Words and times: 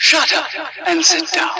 Shut 0.00 0.32
up 0.32 0.46
and 0.86 1.04
sit 1.04 1.28
down. 1.32 1.50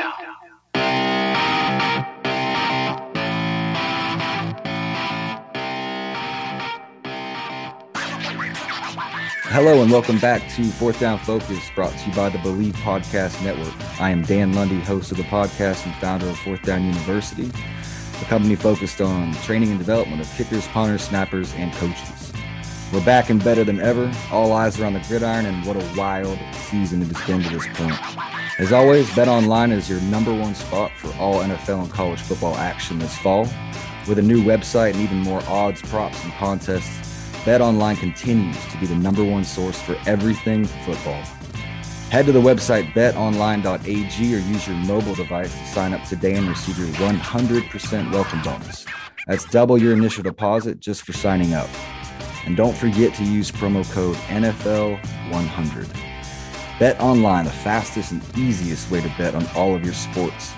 Hello 9.51 9.83
and 9.83 9.91
welcome 9.91 10.21
back 10.21 10.49
to 10.51 10.65
Fourth 10.71 11.01
Down 11.01 11.19
Focus, 11.19 11.69
brought 11.75 11.91
to 11.99 12.09
you 12.09 12.15
by 12.15 12.29
the 12.29 12.39
Believe 12.39 12.77
Podcast 12.77 13.43
Network. 13.43 13.75
I 14.01 14.11
am 14.11 14.23
Dan 14.23 14.53
Lundy, 14.53 14.79
host 14.79 15.11
of 15.11 15.17
the 15.17 15.25
podcast 15.25 15.85
and 15.85 15.95
founder 15.97 16.29
of 16.29 16.39
Fourth 16.39 16.63
Down 16.63 16.85
University, 16.85 17.51
a 18.23 18.25
company 18.27 18.55
focused 18.55 19.01
on 19.01 19.35
training 19.43 19.71
and 19.71 19.81
development 19.81 20.21
of 20.21 20.31
kickers, 20.37 20.69
punters, 20.69 21.03
snappers, 21.03 21.53
and 21.55 21.73
coaches. 21.73 22.18
We're 22.91 23.05
back 23.05 23.29
and 23.29 23.45
better 23.45 23.65
than 23.65 23.81
ever. 23.81 24.11
All 24.33 24.51
eyes 24.53 24.81
are 24.81 24.87
on 24.87 24.95
the 24.95 25.01
gridiron, 25.01 25.45
and 25.45 25.67
what 25.67 25.77
a 25.77 25.95
wild 25.95 26.39
season 26.55 27.03
it 27.03 27.15
has 27.15 27.27
been 27.27 27.43
to 27.43 27.51
this 27.51 27.67
point. 27.75 27.93
As 28.59 28.73
always, 28.73 29.15
Bet 29.15 29.29
Online 29.29 29.73
is 29.73 29.91
your 29.91 30.01
number 30.03 30.33
one 30.33 30.55
spot 30.55 30.91
for 30.97 31.09
all 31.19 31.43
NFL 31.43 31.83
and 31.83 31.91
college 31.91 32.19
football 32.19 32.57
action 32.57 32.99
this 32.99 33.15
fall. 33.19 33.47
With 34.09 34.19
a 34.19 34.23
new 34.23 34.43
website 34.43 34.95
and 34.95 35.03
even 35.03 35.19
more 35.19 35.43
odds, 35.49 35.83
props, 35.83 36.25
and 36.25 36.33
contests, 36.33 36.99
BetOnline 37.45 37.99
continues 37.99 38.57
to 38.73 38.79
be 38.79 38.87
the 38.87 38.95
number 38.95 39.23
one 39.23 39.45
source 39.45 39.79
for 39.83 39.95
everything 40.07 40.65
football. 40.65 41.23
Head 42.11 42.25
to 42.25 42.33
the 42.33 42.41
website 42.41 42.91
betonline.ag 42.95 44.35
or 44.35 44.39
use 44.39 44.67
your 44.67 44.77
mobile 44.77 45.15
device 45.15 45.53
to 45.53 45.67
sign 45.67 45.93
up 45.93 46.03
today 46.09 46.37
and 46.37 46.49
receive 46.49 46.79
your 46.79 46.89
100% 46.89 48.13
welcome 48.13 48.41
bonus. 48.41 48.87
That's 49.27 49.45
double 49.45 49.77
your 49.77 49.93
initial 49.93 50.23
deposit 50.23 50.81
just 50.81 51.03
for 51.03 51.13
signing 51.13 51.53
up. 51.53 51.69
And 52.49 52.57
don't 52.57 52.75
forget 52.75 53.13
to 53.17 53.25
use 53.25 53.53
promo 53.53 53.85
code 53.93 54.17
NFL100. 54.29 55.87
Bet 56.79 56.99
online, 56.99 57.45
the 57.45 57.51
fastest 57.51 58.11
and 58.11 58.23
easiest 58.39 58.91
way 58.91 59.03
to 59.03 59.15
bet 59.19 59.35
on 59.35 59.47
all 59.49 59.75
of 59.75 59.85
your 59.85 59.93
sports. 59.93 60.55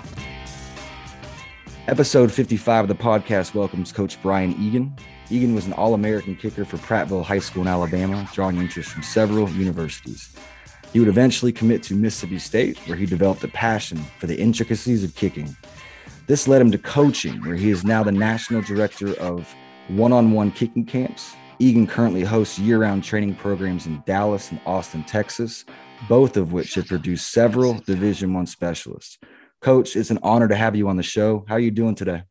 Episode 1.89 2.31
55 2.31 2.85
of 2.85 2.87
the 2.87 2.95
podcast 2.95 3.53
welcomes 3.53 3.91
Coach 3.91 4.17
Brian 4.21 4.53
Egan. 4.53 4.95
Egan 5.29 5.53
was 5.53 5.67
an 5.67 5.73
All 5.73 5.93
American 5.93 6.33
kicker 6.37 6.63
for 6.63 6.77
Prattville 6.77 7.25
High 7.25 7.39
School 7.39 7.63
in 7.63 7.67
Alabama, 7.67 8.25
drawing 8.31 8.55
interest 8.55 8.91
from 8.91 9.03
several 9.03 9.49
universities. 9.49 10.33
He 10.93 10.99
would 10.99 11.09
eventually 11.09 11.51
commit 11.51 11.83
to 11.83 11.93
Mississippi 11.93 12.39
State, 12.39 12.77
where 12.87 12.95
he 12.95 13.05
developed 13.05 13.43
a 13.43 13.49
passion 13.49 13.97
for 14.17 14.27
the 14.27 14.39
intricacies 14.39 15.03
of 15.03 15.13
kicking. 15.15 15.53
This 16.27 16.47
led 16.47 16.61
him 16.61 16.71
to 16.71 16.77
coaching, 16.77 17.41
where 17.41 17.57
he 17.57 17.69
is 17.69 17.83
now 17.83 18.01
the 18.01 18.13
national 18.13 18.61
director 18.61 19.13
of 19.19 19.53
one 19.89 20.13
on 20.13 20.31
one 20.31 20.51
kicking 20.51 20.85
camps. 20.85 21.35
Egan 21.61 21.85
currently 21.85 22.23
hosts 22.23 22.57
year 22.57 22.79
round 22.79 23.03
training 23.03 23.35
programs 23.35 23.85
in 23.85 24.01
Dallas 24.07 24.49
and 24.49 24.59
Austin, 24.65 25.03
Texas, 25.03 25.63
both 26.09 26.35
of 26.35 26.51
which 26.51 26.73
have 26.73 26.87
produced 26.87 27.31
several 27.31 27.75
Division 27.75 28.33
One 28.33 28.47
specialists. 28.47 29.19
Coach, 29.61 29.95
it's 29.95 30.09
an 30.09 30.17
honor 30.23 30.47
to 30.47 30.55
have 30.55 30.75
you 30.75 30.89
on 30.89 30.97
the 30.97 31.03
show. 31.03 31.45
How 31.47 31.55
are 31.55 31.59
you 31.59 31.69
doing 31.69 31.93
today? 31.93 32.23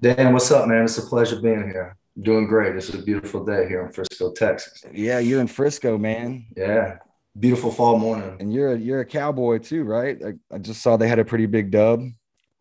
Dan, 0.00 0.32
what's 0.32 0.50
up, 0.50 0.66
man? 0.68 0.84
It's 0.84 0.96
a 0.96 1.02
pleasure 1.02 1.38
being 1.38 1.64
here. 1.64 1.98
Doing 2.22 2.46
great. 2.46 2.74
This 2.74 2.88
is 2.88 2.94
a 2.94 3.02
beautiful 3.02 3.44
day 3.44 3.68
here 3.68 3.84
in 3.84 3.92
Frisco, 3.92 4.32
Texas. 4.32 4.82
Yeah, 4.90 5.18
you're 5.18 5.42
in 5.42 5.48
Frisco, 5.48 5.98
man. 5.98 6.46
Yeah, 6.56 6.96
beautiful 7.38 7.70
fall 7.70 7.98
morning. 7.98 8.38
And 8.40 8.50
you're 8.50 8.72
a 8.72 8.78
you're 8.78 9.00
a 9.00 9.04
cowboy 9.04 9.58
too, 9.58 9.84
right? 9.84 10.18
I, 10.24 10.54
I 10.54 10.58
just 10.58 10.80
saw 10.80 10.96
they 10.96 11.08
had 11.08 11.18
a 11.18 11.26
pretty 11.26 11.44
big 11.44 11.70
dub. 11.70 12.04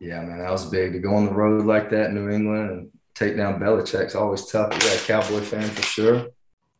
Yeah, 0.02 0.22
man, 0.24 0.40
that 0.40 0.52
was 0.52 0.66
big 0.66 0.92
to 0.92 1.00
go 1.00 1.16
on 1.16 1.26
the 1.26 1.34
road 1.34 1.66
like 1.66 1.90
that 1.92 2.10
in 2.10 2.16
New 2.16 2.30
England 2.30 2.70
and 2.70 2.92
take 3.18 3.36
down 3.38 3.60
Belichick's 3.60 4.16
always 4.16 4.46
tough. 4.46 4.74
You 4.74 4.80
got 4.80 4.96
a 5.02 5.06
Cowboy 5.08 5.42
fan 5.42 5.68
for 5.70 5.82
sure. 5.82 6.28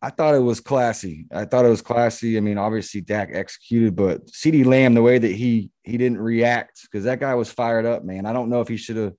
I 0.00 0.10
thought 0.10 0.34
it 0.36 0.40
was 0.42 0.60
classy. 0.60 1.26
I 1.32 1.44
thought 1.44 1.64
it 1.64 1.70
was 1.70 1.82
classy. 1.82 2.36
I 2.36 2.40
mean, 2.40 2.56
obviously 2.56 3.00
Dak 3.00 3.30
executed, 3.32 3.96
but 3.96 4.26
CeeDee 4.26 4.64
Lamb, 4.64 4.94
the 4.94 5.02
way 5.02 5.18
that 5.18 5.32
he 5.32 5.70
he 5.82 5.96
didn't 5.96 6.18
react 6.20 6.82
because 6.82 7.04
that 7.04 7.18
guy 7.18 7.34
was 7.34 7.50
fired 7.50 7.84
up, 7.84 8.04
man. 8.04 8.24
I 8.24 8.32
don't 8.32 8.48
know 8.48 8.60
if 8.60 8.68
he 8.68 8.76
should 8.76 8.96
have 8.96 9.14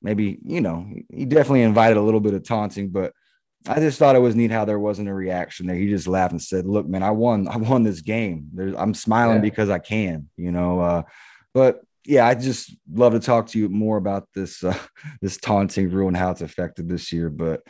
maybe, 0.00 0.38
you 0.44 0.60
know, 0.62 0.86
he 1.12 1.26
definitely 1.26 1.62
invited 1.62 1.98
a 1.98 2.02
little 2.02 2.20
bit 2.20 2.32
of 2.34 2.42
taunting, 2.42 2.88
but 2.88 3.12
I 3.66 3.80
just 3.80 3.98
thought 3.98 4.16
it 4.16 4.20
was 4.20 4.34
neat 4.34 4.50
how 4.50 4.64
there 4.66 4.78
wasn't 4.78 5.08
a 5.08 5.14
reaction 5.14 5.66
there. 5.66 5.76
He 5.76 5.88
just 5.88 6.06
laughed 6.06 6.32
and 6.32 6.42
said, 6.42 6.66
"Look, 6.66 6.86
man, 6.86 7.02
I 7.02 7.10
won. 7.10 7.46
I 7.54 7.56
won 7.58 7.82
this 7.82 8.00
game. 8.00 8.48
There's, 8.54 8.74
I'm 8.74 8.94
smiling 8.94 9.36
Yeah. 9.36 9.42
because 9.42 9.68
I 9.68 9.78
can, 9.78 10.28
you 10.38 10.52
know." 10.52 10.80
Uh, 10.80 11.02
but 11.52 11.80
yeah, 12.06 12.26
I 12.26 12.34
just 12.34 12.76
love 12.92 13.12
to 13.12 13.20
talk 13.20 13.46
to 13.48 13.58
you 13.58 13.68
more 13.68 13.96
about 13.96 14.28
this 14.34 14.62
uh, 14.62 14.76
this 15.20 15.38
taunting 15.38 15.90
rule 15.90 16.08
and 16.08 16.16
how 16.16 16.30
it's 16.30 16.42
affected 16.42 16.88
this 16.88 17.12
year. 17.12 17.30
But 17.30 17.62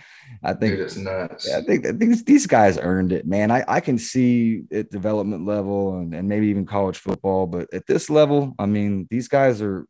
I 0.42 0.54
think 0.54 0.76
Dude, 0.76 0.80
it's 0.80 0.96
nuts. 0.96 1.52
I 1.52 1.60
think, 1.62 1.86
I 1.86 1.92
think 1.92 2.24
these 2.24 2.46
guys 2.46 2.78
earned 2.78 3.12
it, 3.12 3.26
man. 3.26 3.50
I, 3.50 3.64
I 3.68 3.80
can 3.80 3.98
see 3.98 4.64
at 4.72 4.90
development 4.90 5.46
level 5.46 5.98
and, 5.98 6.14
and 6.14 6.28
maybe 6.28 6.48
even 6.48 6.66
college 6.66 6.98
football, 6.98 7.46
but 7.46 7.72
at 7.72 7.86
this 7.86 8.10
level, 8.10 8.54
I 8.58 8.66
mean, 8.66 9.06
these 9.10 9.28
guys 9.28 9.62
are, 9.62 9.86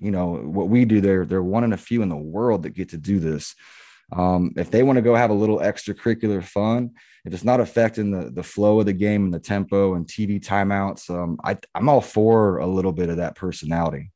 you 0.00 0.10
know, 0.10 0.34
what 0.36 0.68
we 0.68 0.84
do. 0.84 1.00
They're 1.00 1.24
they're 1.24 1.42
one 1.42 1.64
in 1.64 1.72
a 1.72 1.78
few 1.78 2.02
in 2.02 2.08
the 2.08 2.16
world 2.16 2.64
that 2.64 2.70
get 2.70 2.90
to 2.90 2.98
do 2.98 3.20
this. 3.20 3.54
Um, 4.12 4.52
if 4.56 4.70
they 4.70 4.82
want 4.82 4.96
to 4.96 5.02
go 5.02 5.14
have 5.14 5.30
a 5.30 5.34
little 5.34 5.58
extracurricular 5.58 6.42
fun, 6.42 6.90
if 7.24 7.32
it's 7.32 7.44
not 7.44 7.60
affecting 7.60 8.10
the 8.10 8.30
the 8.30 8.42
flow 8.42 8.80
of 8.80 8.86
the 8.86 8.92
game 8.92 9.24
and 9.24 9.34
the 9.34 9.40
tempo 9.40 9.94
and 9.94 10.06
TV 10.06 10.40
timeouts, 10.40 11.10
um, 11.10 11.38
I 11.42 11.58
I'm 11.74 11.88
all 11.88 12.00
for 12.00 12.58
a 12.58 12.66
little 12.66 12.92
bit 12.92 13.08
of 13.08 13.16
that 13.18 13.34
personality. 13.34 14.10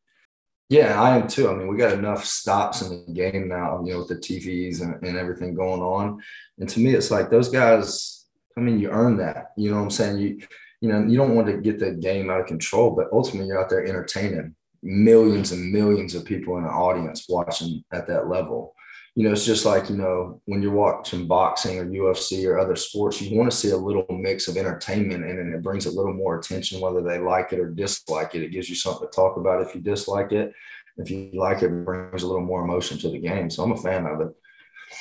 Yeah, 0.69 1.00
I 1.00 1.16
am 1.16 1.26
too. 1.26 1.48
I 1.48 1.54
mean, 1.54 1.68
we 1.68 1.78
got 1.78 1.94
enough 1.94 2.24
stops 2.24 2.82
in 2.82 3.04
the 3.06 3.12
game 3.14 3.48
now, 3.48 3.82
you 3.82 3.94
know, 3.94 4.00
with 4.00 4.08
the 4.08 4.16
TVs 4.16 4.82
and, 4.82 5.02
and 5.02 5.16
everything 5.16 5.54
going 5.54 5.80
on. 5.80 6.20
And 6.58 6.68
to 6.68 6.80
me, 6.80 6.92
it's 6.92 7.10
like 7.10 7.30
those 7.30 7.48
guys, 7.48 8.26
I 8.54 8.60
mean, 8.60 8.78
you 8.78 8.91
earn 8.91 9.16
that. 9.16 9.52
You 9.56 9.70
know 9.70 9.78
what 9.78 9.84
I'm 9.84 9.91
saying? 9.91 10.18
You 10.18 10.41
you 10.80 10.88
know, 10.88 11.04
you 11.04 11.16
don't 11.16 11.34
want 11.34 11.48
to 11.48 11.56
get 11.56 11.78
the 11.78 11.92
game 11.92 12.30
out 12.30 12.41
of 12.41 12.47
control, 12.47 12.91
but 12.91 13.08
ultimately 13.12 13.48
you're 13.48 13.60
out 13.60 13.68
there 13.68 13.84
entertaining 13.84 14.54
millions 14.82 15.50
and 15.50 15.72
millions 15.72 16.14
of 16.14 16.24
people 16.24 16.56
in 16.56 16.64
an 16.64 16.70
audience 16.70 17.26
watching 17.28 17.82
at 17.92 18.06
that 18.06 18.28
level. 18.28 18.74
You 19.18 19.24
know, 19.24 19.32
it's 19.32 19.44
just 19.44 19.64
like, 19.64 19.90
you 19.90 19.96
know, 19.96 20.40
when 20.44 20.62
you're 20.62 20.70
watching 20.70 21.26
boxing 21.26 21.76
or 21.76 21.86
UFC 21.86 22.48
or 22.48 22.56
other 22.56 22.76
sports, 22.76 23.20
you 23.20 23.36
want 23.36 23.50
to 23.50 23.56
see 23.56 23.70
a 23.70 23.76
little 23.76 24.06
mix 24.08 24.46
of 24.46 24.56
entertainment 24.56 25.24
in 25.24 25.38
it. 25.38 25.40
And 25.40 25.52
it 25.52 25.60
brings 25.60 25.86
a 25.86 25.90
little 25.90 26.12
more 26.12 26.38
attention, 26.38 26.80
whether 26.80 27.02
they 27.02 27.18
like 27.18 27.52
it 27.52 27.58
or 27.58 27.68
dislike 27.68 28.36
it. 28.36 28.44
It 28.44 28.52
gives 28.52 28.70
you 28.70 28.76
something 28.76 29.09
to 29.09 29.12
talk 29.12 29.36
about 29.36 29.60
if 29.60 29.74
you 29.74 29.80
dislike 29.80 30.30
it. 30.30 30.53
If 30.98 31.10
you 31.10 31.32
like 31.34 31.65
it, 31.65 31.72
it 31.72 31.84
brings 31.84 32.22
a 32.22 32.28
little 32.28 32.44
more 32.44 32.62
emotion 32.62 32.97
to 32.98 33.10
the 33.10 33.18
game. 33.18 33.50
So 33.50 33.65
I'm 33.65 33.72
a 33.72 33.76
fan 33.76 34.06
of 34.06 34.20
it. 34.20 34.28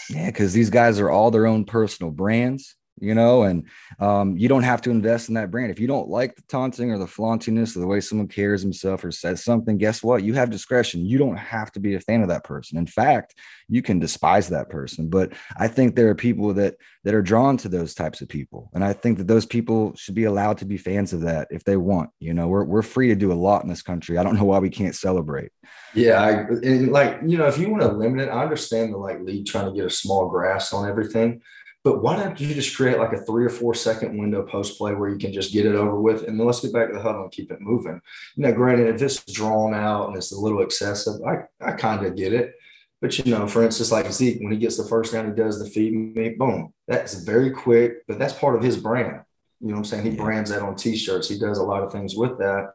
Yeah, 0.10 0.26
because 0.26 0.52
these 0.52 0.72
guys 0.72 1.00
are 1.00 1.12
all 1.12 1.30
their 1.30 1.46
own 1.46 1.66
personal 1.66 2.12
brands, 2.12 2.76
you 3.00 3.14
know, 3.14 3.44
and 3.44 3.66
um, 4.00 4.38
you 4.38 4.48
don't 4.48 4.64
have 4.64 4.82
to 4.84 4.92
invest 4.92 5.30
in 5.30 5.36
that 5.36 5.52
brand. 5.52 5.72
If 5.72 5.80
you 5.80 5.88
don't 5.88 6.10
like 6.10 6.36
the 6.36 6.42
taunting 6.44 6.92
or 6.92 6.98
the 6.98 7.08
flauntiness 7.08 7.76
or 7.76 7.80
the 7.80 7.88
way 7.88 8.00
someone 8.00 8.28
carries 8.28 8.62
himself 8.62 9.04
or 9.04 9.12
says 9.12 9.44
something, 9.44 9.78
guess 9.78 10.04
what? 10.04 10.24
You 10.24 10.34
have 10.34 10.50
discretion. 10.50 11.06
You 11.06 11.18
don't 11.18 11.38
have 11.38 11.72
to 11.74 11.80
be 11.80 11.96
a 11.96 12.00
fan 12.00 12.22
of 12.22 12.30
that 12.30 12.44
person. 12.44 12.78
In 12.78 12.88
fact, 12.88 13.36
you 13.70 13.82
can 13.82 14.00
despise 14.00 14.50
that 14.50 14.70
person. 14.70 15.10
But 15.10 15.34
I 15.58 15.68
think 15.68 15.96
there 15.96 16.10
are 16.10 16.16
people 16.16 16.54
that 16.56 16.76
that 17.04 17.14
are 17.14 17.22
drawn 17.22 17.58
to 17.58 17.70
those 17.70 17.94
types 17.94 18.22
of 18.22 18.28
people, 18.28 18.70
and 18.74 18.84
I 18.84 18.94
think 18.94 19.18
that 19.18 19.28
those 19.28 19.46
people 19.46 19.96
should 19.96 20.16
be 20.16 20.26
allowed 20.26 20.58
to 20.60 20.66
be 20.66 20.78
fans 20.78 21.14
of 21.14 21.22
that 21.22 21.48
if 21.52 21.64
they 21.64 21.78
want. 21.78 22.10
You 22.20 22.34
know, 22.34 22.48
we're 22.48 22.64
we're 22.64 22.82
free 22.82 23.10
to 23.10 23.16
do 23.16 23.32
a 23.32 23.34
lot 23.34 23.64
in 23.64 23.70
this 23.70 23.82
country. 23.82 24.18
I 24.18 24.24
don't 24.24 24.36
know 24.36 24.46
why 24.46 24.60
we 24.60 24.70
can't 24.70 24.96
celebrate. 24.96 25.52
Yeah, 25.94 26.22
I 26.22 26.32
and 26.32 26.92
like 26.92 27.20
you 27.26 27.38
know, 27.38 27.48
if 27.48 27.58
you 27.58 27.70
want 27.70 27.84
to 27.84 27.92
limit 27.92 28.28
it, 28.28 28.30
I 28.30 28.44
understand 28.44 28.94
the 28.94 28.98
like 28.98 29.22
league 29.22 29.46
trying 29.46 29.66
to 29.66 29.76
get 29.76 29.86
a 29.86 29.90
small 29.90 30.28
grasp 30.28 30.74
on 30.74 30.88
everything. 30.88 31.42
But 31.88 32.04
why 32.04 32.18
don't 32.18 32.38
you 32.38 32.54
just 32.54 32.76
create 32.76 32.98
like 32.98 33.14
a 33.14 33.22
three 33.22 33.46
or 33.46 33.50
four 33.50 33.74
second 33.74 34.18
window 34.18 34.44
post 34.44 34.78
play 34.78 34.94
where 34.94 35.08
you 35.08 35.18
can 35.18 35.32
just 35.32 35.54
get 35.54 35.66
it 35.66 35.74
over 35.74 36.02
with, 36.02 36.28
and 36.28 36.38
then 36.38 36.46
let's 36.46 36.60
get 36.60 36.74
back 36.74 36.90
to 36.90 36.94
the 36.94 37.02
huddle 37.02 37.24
and 37.24 37.32
keep 37.32 37.50
it 37.50 37.62
moving. 37.62 38.02
You 38.36 38.44
know, 38.44 38.52
granted, 38.52 38.94
if 38.94 39.02
it's 39.02 39.24
drawn 39.32 39.74
out 39.74 40.10
and 40.10 40.18
it's 40.18 40.34
a 40.34 40.38
little 40.38 40.62
excessive, 40.64 41.22
I 41.26 41.44
I 41.62 41.72
kind 41.72 42.06
of 42.06 42.18
get 42.18 42.34
it. 42.34 42.56
But 43.00 43.18
you 43.18 43.32
know, 43.32 43.48
for 43.48 43.64
instance, 43.64 43.90
like 43.90 44.12
Zeke, 44.12 44.42
when 44.42 44.52
he 44.52 44.58
gets 44.58 44.76
the 44.76 44.84
first 44.84 45.14
down, 45.14 45.30
he 45.30 45.32
does 45.34 45.60
the 45.60 45.70
feed 45.70 45.94
me, 45.94 46.32
boom. 46.32 46.74
That's 46.90 47.14
very 47.24 47.52
quick, 47.52 48.06
but 48.06 48.20
that's 48.20 48.34
part 48.34 48.58
of 48.58 48.64
his 48.64 48.76
brand. 48.76 49.22
You 49.62 49.70
know 49.70 49.76
what 49.76 49.78
I'm 49.78 49.86
saying? 49.86 50.04
He 50.04 50.10
yeah. 50.10 50.24
brands 50.26 50.50
that 50.50 50.64
on 50.64 50.76
t-shirts. 50.76 51.30
He 51.30 51.40
does 51.40 51.58
a 51.58 51.64
lot 51.64 51.84
of 51.84 51.94
things 51.94 52.18
with 52.18 52.38
that. 52.40 52.74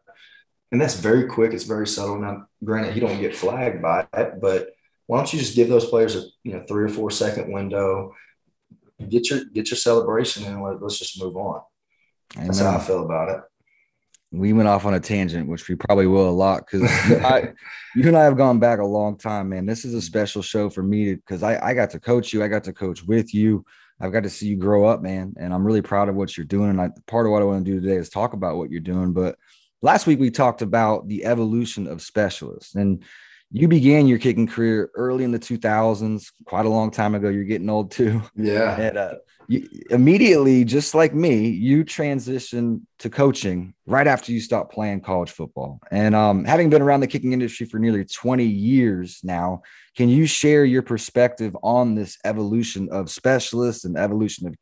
And 0.71 0.81
that's 0.81 0.95
very 0.95 1.27
quick. 1.27 1.53
It's 1.53 1.65
very 1.65 1.87
subtle. 1.87 2.19
Now, 2.19 2.47
granted, 2.65 2.95
he 2.95 3.01
don't 3.01 3.21
get 3.21 3.37
flagged 3.37 3.83
by 3.83 4.07
it, 4.15 4.41
but 4.41 4.71
why 5.07 5.19
don't 5.19 5.31
you 5.35 5.39
just 5.39 5.55
give 5.55 5.69
those 5.69 5.85
players 5.85 6.17
a 6.17 6.23
you 6.45 6.55
know 6.55 6.65
three 6.67 6.85
or 6.85 6.89
four 6.89 7.11
second 7.11 7.53
window, 7.53 8.15
get 9.09 9.31
your 9.31 9.45
get 9.45 9.71
your 9.71 9.79
celebration 9.79 10.45
and 10.45 10.63
let, 10.63 10.83
us 10.83 10.99
just 10.99 11.21
move 11.21 11.37
on. 11.37 11.61
Amen. 12.37 12.47
That's 12.47 12.61
how 12.61 12.77
I 12.77 12.81
feel 12.81 13.05
about 13.05 13.29
it. 13.29 13.41
We 14.31 14.55
went 14.55 14.69
off 14.69 14.87
on 14.87 14.95
a 14.95 15.01
tangent, 15.01 15.49
which 15.49 15.69
we 15.69 15.75
probably 15.75 16.07
will 16.07 16.29
a 16.29 16.31
lot 16.31 16.67
because 16.67 16.83
you 17.95 18.09
and 18.09 18.17
I 18.17 18.25
have 18.25 18.39
gone 18.39 18.59
back 18.59 18.79
a 18.79 18.85
long 18.85 19.19
time, 19.19 19.51
man. 19.51 19.67
This 19.67 19.85
is 19.85 19.93
a 19.93 20.01
special 20.01 20.41
show 20.41 20.71
for 20.71 20.83
me 20.83 21.15
because 21.15 21.43
I, 21.43 21.59
I 21.63 21.75
got 21.75 21.91
to 21.91 22.01
coach 22.01 22.33
you. 22.33 22.43
I 22.43 22.49
got 22.49 22.65
to 22.65 22.73
coach 22.73 23.03
with 23.03 23.35
you. 23.35 23.65
I've 24.01 24.13
got 24.13 24.23
to 24.23 24.31
see 24.31 24.49
you 24.49 24.57
grow 24.57 24.87
up, 24.87 25.03
man. 25.03 25.35
And 25.39 25.53
I'm 25.53 25.65
really 25.65 25.83
proud 25.83 26.09
of 26.09 26.17
what 26.17 26.37
you're 26.37 26.47
doing. 26.47 26.71
And 26.71 26.81
I, 26.81 26.91
part 27.07 27.27
of 27.27 27.33
what 27.33 27.43
I 27.43 27.45
want 27.45 27.65
to 27.65 27.71
do 27.71 27.81
today 27.81 27.97
is 27.97 28.09
talk 28.09 28.33
about 28.33 28.57
what 28.57 28.71
you're 28.71 28.81
doing. 28.81 29.13
But 29.13 29.37
last 29.83 30.07
week 30.07 30.19
we 30.19 30.31
talked 30.31 30.63
about 30.63 31.07
the 31.07 31.25
evolution 31.25 31.87
of 31.87 32.03
specialists. 32.03 32.75
And 32.75 33.05
you 33.53 33.69
began 33.69 34.07
your 34.07 34.19
kicking 34.19 34.47
career 34.47 34.91
early 34.95 35.25
in 35.25 35.31
the 35.31 35.39
2000s, 35.39 36.33
quite 36.47 36.65
a 36.65 36.71
long 36.71 36.91
time 36.91 37.15
ago. 37.15 37.29
You're 37.29 37.45
getting 37.45 37.69
old 37.69 37.91
too. 37.91 38.23
Yeah. 38.35 38.77
And 38.83 38.97
uh, 38.97 39.15
you, 39.47 39.69
immediately, 39.91 40.65
just 40.65 40.95
like 40.95 41.13
me, 41.15 41.49
you 41.49 41.85
transitioned 41.85 42.81
to 43.01 43.11
coaching 43.11 43.75
right 43.87 44.07
after 44.07 44.33
you 44.33 44.41
stopped 44.41 44.73
playing 44.73 45.03
college 45.03 45.31
football. 45.31 45.81
And 45.91 46.15
um, 46.15 46.45
having 46.45 46.71
been 46.71 46.81
around 46.81 47.01
the 47.01 47.07
kicking 47.07 47.33
industry 47.33 47.67
for 47.67 47.79
nearly 47.79 48.05
20 48.05 48.45
years 48.45 49.21
now, 49.23 49.63
can 49.97 50.09
you 50.09 50.27
share 50.27 50.65
your 50.65 50.83
perspective 50.83 51.55
on 51.63 51.95
this 51.95 52.19
evolution 52.25 52.89
of 52.91 53.11
specialists 53.11 53.85
and 53.85 53.99
evolution 53.99 54.47
of 54.47 54.55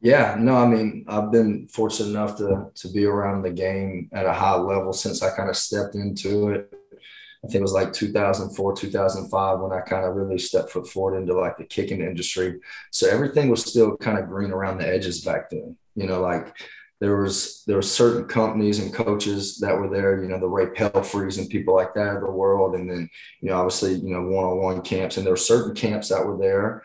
yeah, 0.00 0.36
no, 0.38 0.54
I 0.56 0.66
mean, 0.66 1.06
I've 1.08 1.32
been 1.32 1.66
fortunate 1.68 2.10
enough 2.10 2.36
to 2.36 2.66
to 2.74 2.88
be 2.92 3.06
around 3.06 3.40
the 3.40 3.50
game 3.50 4.10
at 4.12 4.26
a 4.26 4.34
high 4.34 4.56
level 4.56 4.92
since 4.92 5.22
I 5.22 5.34
kind 5.34 5.48
of 5.48 5.56
stepped 5.56 5.94
into 5.94 6.50
it. 6.50 6.74
I 7.44 7.46
think 7.46 7.56
it 7.56 7.62
was 7.62 7.72
like 7.72 7.92
2004, 7.92 8.74
2005 8.76 9.60
when 9.60 9.72
I 9.72 9.80
kind 9.82 10.06
of 10.06 10.14
really 10.14 10.38
stepped 10.38 10.70
foot 10.70 10.88
forward 10.88 11.18
into 11.18 11.38
like 11.38 11.58
the 11.58 11.64
kicking 11.64 12.00
industry. 12.00 12.60
So 12.90 13.08
everything 13.08 13.50
was 13.50 13.62
still 13.62 13.98
kind 13.98 14.18
of 14.18 14.28
green 14.28 14.50
around 14.50 14.78
the 14.78 14.88
edges 14.88 15.22
back 15.22 15.50
then. 15.50 15.76
You 15.94 16.06
know, 16.06 16.22
like 16.22 16.56
there 17.00 17.16
was 17.16 17.62
there 17.66 17.76
were 17.76 17.82
certain 17.82 18.26
companies 18.26 18.78
and 18.78 18.94
coaches 18.94 19.58
that 19.58 19.78
were 19.78 19.90
there. 19.90 20.22
You 20.22 20.28
know, 20.28 20.40
the 20.40 20.48
Ray 20.48 20.66
Pelfreys 20.66 21.38
and 21.38 21.50
people 21.50 21.74
like 21.74 21.92
that 21.94 22.16
of 22.16 22.22
the 22.22 22.30
world, 22.30 22.76
and 22.76 22.88
then 22.88 23.10
you 23.42 23.50
know, 23.50 23.58
obviously, 23.58 23.94
you 23.94 24.10
know, 24.10 24.22
one-on-one 24.22 24.80
camps, 24.80 25.18
and 25.18 25.26
there 25.26 25.34
were 25.34 25.36
certain 25.36 25.74
camps 25.74 26.08
that 26.08 26.24
were 26.24 26.38
there, 26.38 26.82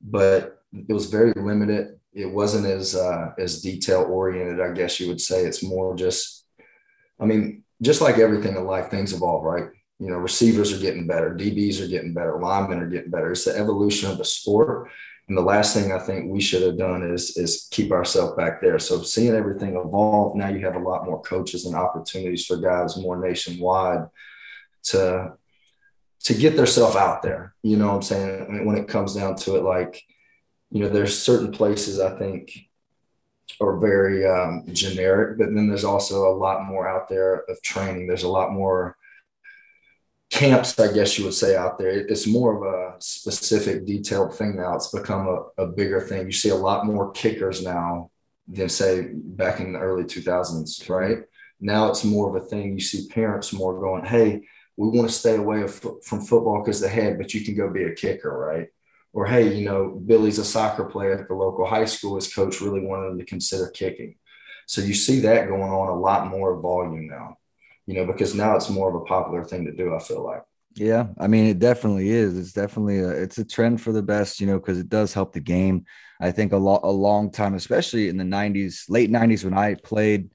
but 0.00 0.62
it 0.72 0.92
was 0.92 1.10
very 1.10 1.34
limited. 1.34 2.00
It 2.14 2.30
wasn't 2.30 2.66
as 2.66 2.96
uh, 2.96 3.32
as 3.38 3.60
detail 3.60 4.06
oriented, 4.08 4.60
I 4.60 4.72
guess 4.72 5.00
you 5.00 5.08
would 5.08 5.20
say. 5.20 5.44
It's 5.44 5.62
more 5.62 5.94
just, 5.94 6.46
I 7.20 7.26
mean, 7.26 7.62
just 7.82 8.00
like 8.00 8.16
everything 8.16 8.56
in 8.56 8.64
life, 8.64 8.90
things 8.90 9.12
evolve, 9.12 9.44
right? 9.44 9.68
You 9.98 10.08
know, 10.08 10.16
receivers 10.16 10.72
are 10.72 10.80
getting 10.80 11.06
better, 11.06 11.34
DBs 11.34 11.82
are 11.82 11.88
getting 11.88 12.14
better, 12.14 12.38
linemen 12.40 12.80
are 12.80 12.88
getting 12.88 13.10
better. 13.10 13.32
It's 13.32 13.44
the 13.44 13.56
evolution 13.56 14.10
of 14.10 14.18
the 14.18 14.24
sport. 14.24 14.90
And 15.28 15.36
the 15.36 15.42
last 15.42 15.74
thing 15.74 15.92
I 15.92 15.98
think 15.98 16.30
we 16.30 16.40
should 16.40 16.62
have 16.62 16.78
done 16.78 17.02
is 17.02 17.36
is 17.36 17.68
keep 17.70 17.92
ourselves 17.92 18.34
back 18.36 18.62
there. 18.62 18.78
So 18.78 19.02
seeing 19.02 19.34
everything 19.34 19.76
evolve, 19.76 20.36
now 20.36 20.48
you 20.48 20.64
have 20.64 20.76
a 20.76 20.80
lot 20.80 21.04
more 21.04 21.20
coaches 21.20 21.66
and 21.66 21.74
opportunities 21.74 22.46
for 22.46 22.56
guys 22.56 22.96
more 22.96 23.18
nationwide 23.18 24.08
to 24.84 25.32
to 26.24 26.34
get 26.34 26.56
themselves 26.56 26.96
out 26.96 27.22
there. 27.22 27.54
You 27.62 27.76
know 27.76 27.88
what 27.88 27.94
I'm 27.96 28.02
saying? 28.02 28.42
I 28.42 28.48
mean, 28.50 28.66
when 28.66 28.78
it 28.78 28.88
comes 28.88 29.14
down 29.14 29.36
to 29.36 29.56
it, 29.56 29.62
like, 29.62 30.02
you 30.70 30.80
know, 30.80 30.88
there's 30.88 31.18
certain 31.18 31.52
places 31.52 32.00
I 32.00 32.18
think 32.18 32.52
are 33.60 33.78
very 33.78 34.26
um, 34.26 34.64
generic, 34.72 35.38
but 35.38 35.54
then 35.54 35.68
there's 35.68 35.84
also 35.84 36.30
a 36.30 36.36
lot 36.36 36.64
more 36.64 36.88
out 36.88 37.08
there 37.08 37.44
of 37.48 37.60
training. 37.62 38.06
There's 38.06 38.24
a 38.24 38.28
lot 38.28 38.52
more 38.52 38.97
camps, 40.30 40.78
I 40.78 40.92
guess 40.92 41.18
you 41.18 41.24
would 41.24 41.34
say, 41.34 41.56
out 41.56 41.78
there. 41.78 41.88
It's 41.88 42.26
more 42.26 42.56
of 42.56 42.62
a 42.62 43.00
specific, 43.00 43.86
detailed 43.86 44.34
thing 44.34 44.56
now. 44.56 44.74
It's 44.74 44.92
become 44.92 45.26
a, 45.26 45.62
a 45.62 45.66
bigger 45.66 46.00
thing. 46.00 46.26
You 46.26 46.32
see 46.32 46.50
a 46.50 46.54
lot 46.54 46.86
more 46.86 47.12
kickers 47.12 47.62
now 47.62 48.10
than, 48.46 48.68
say, 48.68 49.08
back 49.12 49.60
in 49.60 49.72
the 49.72 49.78
early 49.78 50.04
2000s, 50.04 50.88
right? 50.88 51.18
Now 51.60 51.88
it's 51.88 52.04
more 52.04 52.28
of 52.34 52.42
a 52.42 52.46
thing. 52.46 52.74
You 52.74 52.80
see 52.80 53.08
parents 53.08 53.52
more 53.52 53.80
going, 53.80 54.04
hey, 54.04 54.42
we 54.76 54.88
want 54.88 55.08
to 55.08 55.14
stay 55.14 55.36
away 55.36 55.66
from 55.66 56.20
football 56.20 56.62
because 56.62 56.80
the 56.80 56.88
head, 56.88 57.18
but 57.18 57.34
you 57.34 57.44
can 57.44 57.56
go 57.56 57.70
be 57.70 57.84
a 57.84 57.94
kicker, 57.94 58.36
right? 58.36 58.68
Or, 59.12 59.26
hey, 59.26 59.54
you 59.54 59.64
know, 59.64 59.88
Billy's 59.88 60.38
a 60.38 60.44
soccer 60.44 60.84
player 60.84 61.18
at 61.18 61.26
the 61.26 61.34
local 61.34 61.66
high 61.66 61.86
school. 61.86 62.16
His 62.16 62.32
coach 62.32 62.60
really 62.60 62.80
wanted 62.80 63.12
him 63.12 63.18
to 63.18 63.24
consider 63.24 63.70
kicking. 63.70 64.16
So 64.66 64.82
you 64.82 64.94
see 64.94 65.20
that 65.20 65.48
going 65.48 65.62
on 65.62 65.88
a 65.88 65.98
lot 65.98 66.28
more 66.28 66.60
volume 66.60 67.08
now 67.08 67.37
you 67.88 67.94
know, 67.94 68.04
because 68.04 68.34
now 68.34 68.54
it's 68.54 68.68
more 68.68 68.90
of 68.90 68.94
a 68.94 69.04
popular 69.06 69.42
thing 69.42 69.64
to 69.64 69.72
do. 69.72 69.94
I 69.94 69.98
feel 69.98 70.22
like. 70.22 70.42
Yeah, 70.74 71.06
I 71.18 71.26
mean, 71.26 71.46
it 71.46 71.58
definitely 71.58 72.10
is. 72.10 72.36
It's 72.36 72.52
definitely 72.52 72.98
a 72.98 73.08
it's 73.08 73.38
a 73.38 73.44
trend 73.46 73.80
for 73.80 73.92
the 73.92 74.02
best, 74.02 74.40
you 74.40 74.46
know, 74.46 74.58
because 74.58 74.78
it 74.78 74.90
does 74.90 75.14
help 75.14 75.32
the 75.32 75.40
game. 75.40 75.86
I 76.20 76.30
think 76.30 76.52
a 76.52 76.58
lot 76.58 76.82
a 76.84 76.90
long 76.90 77.32
time, 77.32 77.54
especially 77.54 78.10
in 78.10 78.18
the 78.18 78.24
'90s, 78.24 78.90
late 78.90 79.10
'90s 79.10 79.42
when 79.42 79.54
I 79.54 79.74
played, 79.74 80.30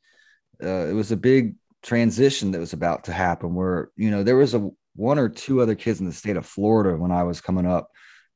uh, 0.63 0.87
it 0.87 0.93
was 0.93 1.11
a 1.11 1.15
big 1.17 1.55
transition 1.83 2.51
that 2.51 2.59
was 2.59 2.73
about 2.73 3.03
to 3.03 3.13
happen. 3.13 3.53
Where 3.53 3.91
you 3.95 4.09
know 4.09 4.23
there 4.23 4.35
was 4.35 4.55
a 4.55 4.71
one 4.95 5.19
or 5.19 5.29
two 5.29 5.61
other 5.61 5.75
kids 5.75 5.99
in 5.99 6.07
the 6.07 6.13
state 6.13 6.37
of 6.37 6.47
Florida 6.47 6.97
when 6.97 7.11
I 7.11 7.21
was 7.21 7.39
coming 7.39 7.67
up 7.67 7.91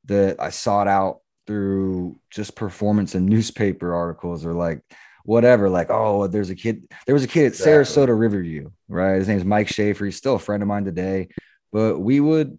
that 0.05 0.39
I 0.39 0.51
sought 0.51 0.87
out 0.87 1.21
through 1.47 2.19
just 2.29 2.55
performance 2.55 3.15
and 3.15 3.25
newspaper 3.25 3.95
articles 3.95 4.45
or 4.45 4.53
like 4.53 4.83
whatever. 5.27 5.69
Like, 5.69 5.89
oh, 5.89 6.27
there's 6.27 6.49
a 6.49 6.55
kid. 6.55 6.87
There 7.05 7.13
was 7.13 7.25
a 7.25 7.27
kid 7.27 7.41
at 7.41 7.47
exactly. 7.47 7.73
Sarasota 7.73 8.17
Riverview, 8.17 8.71
right? 8.87 9.15
His 9.15 9.27
name's 9.27 9.43
Mike 9.43 9.67
Schaefer. 9.67 10.05
He's 10.05 10.15
still 10.15 10.35
a 10.35 10.39
friend 10.39 10.63
of 10.63 10.69
mine 10.69 10.85
today. 10.85 11.27
But 11.73 11.99
we 11.99 12.21
would, 12.21 12.57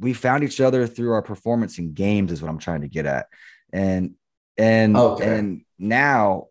we 0.00 0.14
found 0.14 0.44
each 0.44 0.62
other 0.62 0.86
through 0.86 1.12
our 1.12 1.20
performance 1.20 1.78
in 1.78 1.92
games, 1.92 2.32
is 2.32 2.40
what 2.40 2.48
I'm 2.48 2.58
trying 2.58 2.80
to 2.80 2.88
get 2.88 3.04
at. 3.04 3.26
And 3.70 4.14
and 4.56 4.96
okay. 4.96 5.38
and 5.38 5.60
now 5.78 6.46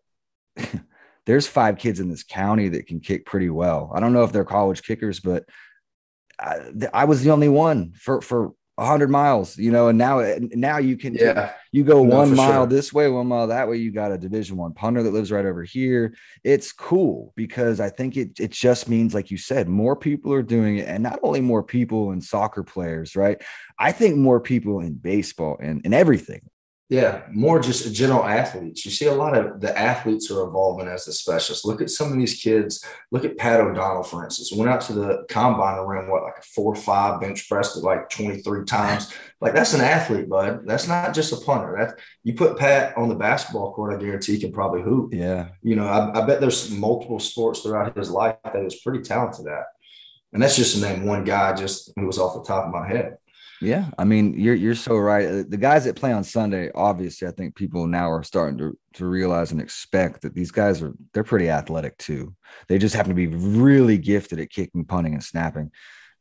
there's 1.26 1.48
five 1.48 1.80
kids 1.80 2.00
in 2.00 2.10
this 2.10 2.22
county 2.22 2.70
that 2.70 2.86
can 2.86 3.00
kick 3.00 3.26
pretty 3.26 3.50
well. 3.50 3.92
I 3.96 4.00
don't 4.00 4.14
know 4.14 4.24
if 4.24 4.32
they're 4.32 4.46
college 4.46 4.84
kickers, 4.84 5.20
but 5.20 5.46
I, 6.40 6.60
I 6.94 7.06
was 7.06 7.24
the 7.24 7.32
only 7.32 7.50
one 7.50 7.94
for 7.94 8.22
for 8.22 8.54
100 8.78 9.10
miles 9.10 9.58
you 9.58 9.72
know 9.72 9.88
and 9.88 9.98
now 9.98 10.24
now 10.54 10.78
you 10.78 10.96
can 10.96 11.16
yeah. 11.16 11.54
you 11.72 11.84
go 11.84 12.04
no, 12.04 12.16
one 12.16 12.36
mile 12.36 12.62
sure. 12.62 12.68
this 12.68 12.94
way 12.94 13.10
one 13.10 13.26
mile 13.26 13.48
that 13.48 13.68
way 13.68 13.76
you 13.76 13.92
got 13.92 14.12
a 14.12 14.18
division 14.20 14.56
one 14.56 14.72
punter 14.72 15.02
that 15.02 15.12
lives 15.12 15.32
right 15.32 15.46
over 15.46 15.64
here. 15.64 16.14
It's 16.44 16.72
cool 16.72 17.34
because 17.36 17.80
i 17.80 17.90
think 17.90 18.18
it, 18.18 18.40
it 18.40 18.52
just 18.52 18.88
means 18.88 19.16
like 19.16 19.32
you 19.32 19.38
said 19.38 19.68
more 19.68 19.96
people 19.96 20.32
are 20.32 20.44
doing 20.44 20.78
it 20.78 20.88
and 20.88 21.02
not 21.02 21.20
only 21.24 21.42
more 21.42 21.64
people 21.64 22.12
and 22.12 22.24
soccer 22.24 22.64
players 22.64 23.16
right? 23.16 23.42
I 23.80 23.92
think 23.92 24.16
more 24.16 24.40
people 24.40 24.80
in 24.80 24.94
baseball 24.94 25.58
and, 25.60 25.82
and 25.84 25.94
everything 25.94 26.42
yeah, 26.90 27.24
more 27.30 27.60
just 27.60 27.94
general 27.94 28.24
athletes. 28.24 28.86
You 28.86 28.92
see 28.92 29.08
a 29.08 29.14
lot 29.14 29.38
of 29.38 29.60
the 29.60 29.78
athletes 29.78 30.32
are 30.32 30.48
evolving 30.48 30.88
as 30.88 31.04
the 31.04 31.12
specialists. 31.12 31.66
Look 31.66 31.82
at 31.82 31.90
some 31.90 32.14
of 32.14 32.18
these 32.18 32.42
kids. 32.42 32.84
Look 33.12 33.26
at 33.26 33.36
Pat 33.36 33.60
O'Donnell, 33.60 34.04
for 34.04 34.24
instance. 34.24 34.54
Went 34.54 34.72
out 34.72 34.80
to 34.82 34.94
the 34.94 35.26
combine 35.30 35.80
and 35.80 35.88
ran 35.88 36.10
what, 36.10 36.24
like 36.24 36.38
a 36.38 36.42
four 36.44 36.76
five 36.76 37.20
bench 37.20 37.50
press 37.50 37.74
to 37.74 37.80
like 37.80 38.10
23 38.10 38.64
times. 38.64 39.14
Like 39.42 39.54
that's 39.54 39.74
an 39.74 39.82
athlete, 39.82 40.30
bud. 40.30 40.66
That's 40.66 40.88
not 40.88 41.14
just 41.14 41.34
a 41.34 41.46
punter. 41.46 41.76
That 41.78 42.00
you 42.24 42.36
put 42.36 42.58
Pat 42.58 42.98
on 42.98 43.10
the 43.10 43.16
basketball 43.16 43.74
court, 43.74 43.94
I 43.94 44.02
guarantee 44.02 44.34
he 44.36 44.40
can 44.40 44.54
probably 44.54 44.82
hoop. 44.82 45.14
Yeah. 45.14 45.50
You 45.62 45.76
know, 45.76 45.88
I, 45.88 46.22
I 46.22 46.26
bet 46.26 46.40
there's 46.40 46.72
multiple 46.72 47.20
sports 47.20 47.60
throughout 47.60 47.98
his 47.98 48.10
life 48.10 48.38
that 48.46 48.64
is 48.64 48.80
pretty 48.80 49.04
talented 49.04 49.48
at. 49.48 49.66
And 50.32 50.42
that's 50.42 50.56
just 50.56 50.76
to 50.76 50.82
name 50.82 51.06
one 51.06 51.26
guy 51.26 51.54
just 51.54 51.92
who 51.98 52.06
was 52.06 52.18
off 52.18 52.36
the 52.36 52.48
top 52.48 52.66
of 52.66 52.72
my 52.72 52.88
head. 52.88 53.18
Yeah, 53.62 53.90
I 53.98 54.04
mean, 54.04 54.38
you're 54.38 54.56
you're 54.56 54.76
so 54.76 54.96
right. 54.98 55.28
Uh, 55.28 55.44
the 55.48 55.58
guys 55.58 55.86
that 55.86 55.96
play 55.96 56.12
on 56.12 56.24
Sunday, 56.24 56.70
obviously, 56.76 57.28
I 57.28 57.32
think 57.32 57.56
people 57.56 57.88
now 57.88 58.12
are 58.12 58.24
starting 58.24 58.58
to 58.60 58.78
to 58.94 59.06
realize 59.06 59.52
and 59.52 59.60
expect 59.60 60.22
that 60.22 60.36
these 60.36 60.52
guys 60.52 60.82
are 60.84 60.94
they're 61.14 61.24
pretty 61.24 61.50
athletic 61.50 61.98
too. 61.98 62.36
They 62.68 62.78
just 62.78 62.94
happen 62.94 63.10
to 63.10 63.16
be 63.16 63.28
really 63.28 63.98
gifted 63.98 64.40
at 64.40 64.52
kicking, 64.52 64.86
punting, 64.86 65.14
and 65.14 65.24
snapping. 65.24 65.72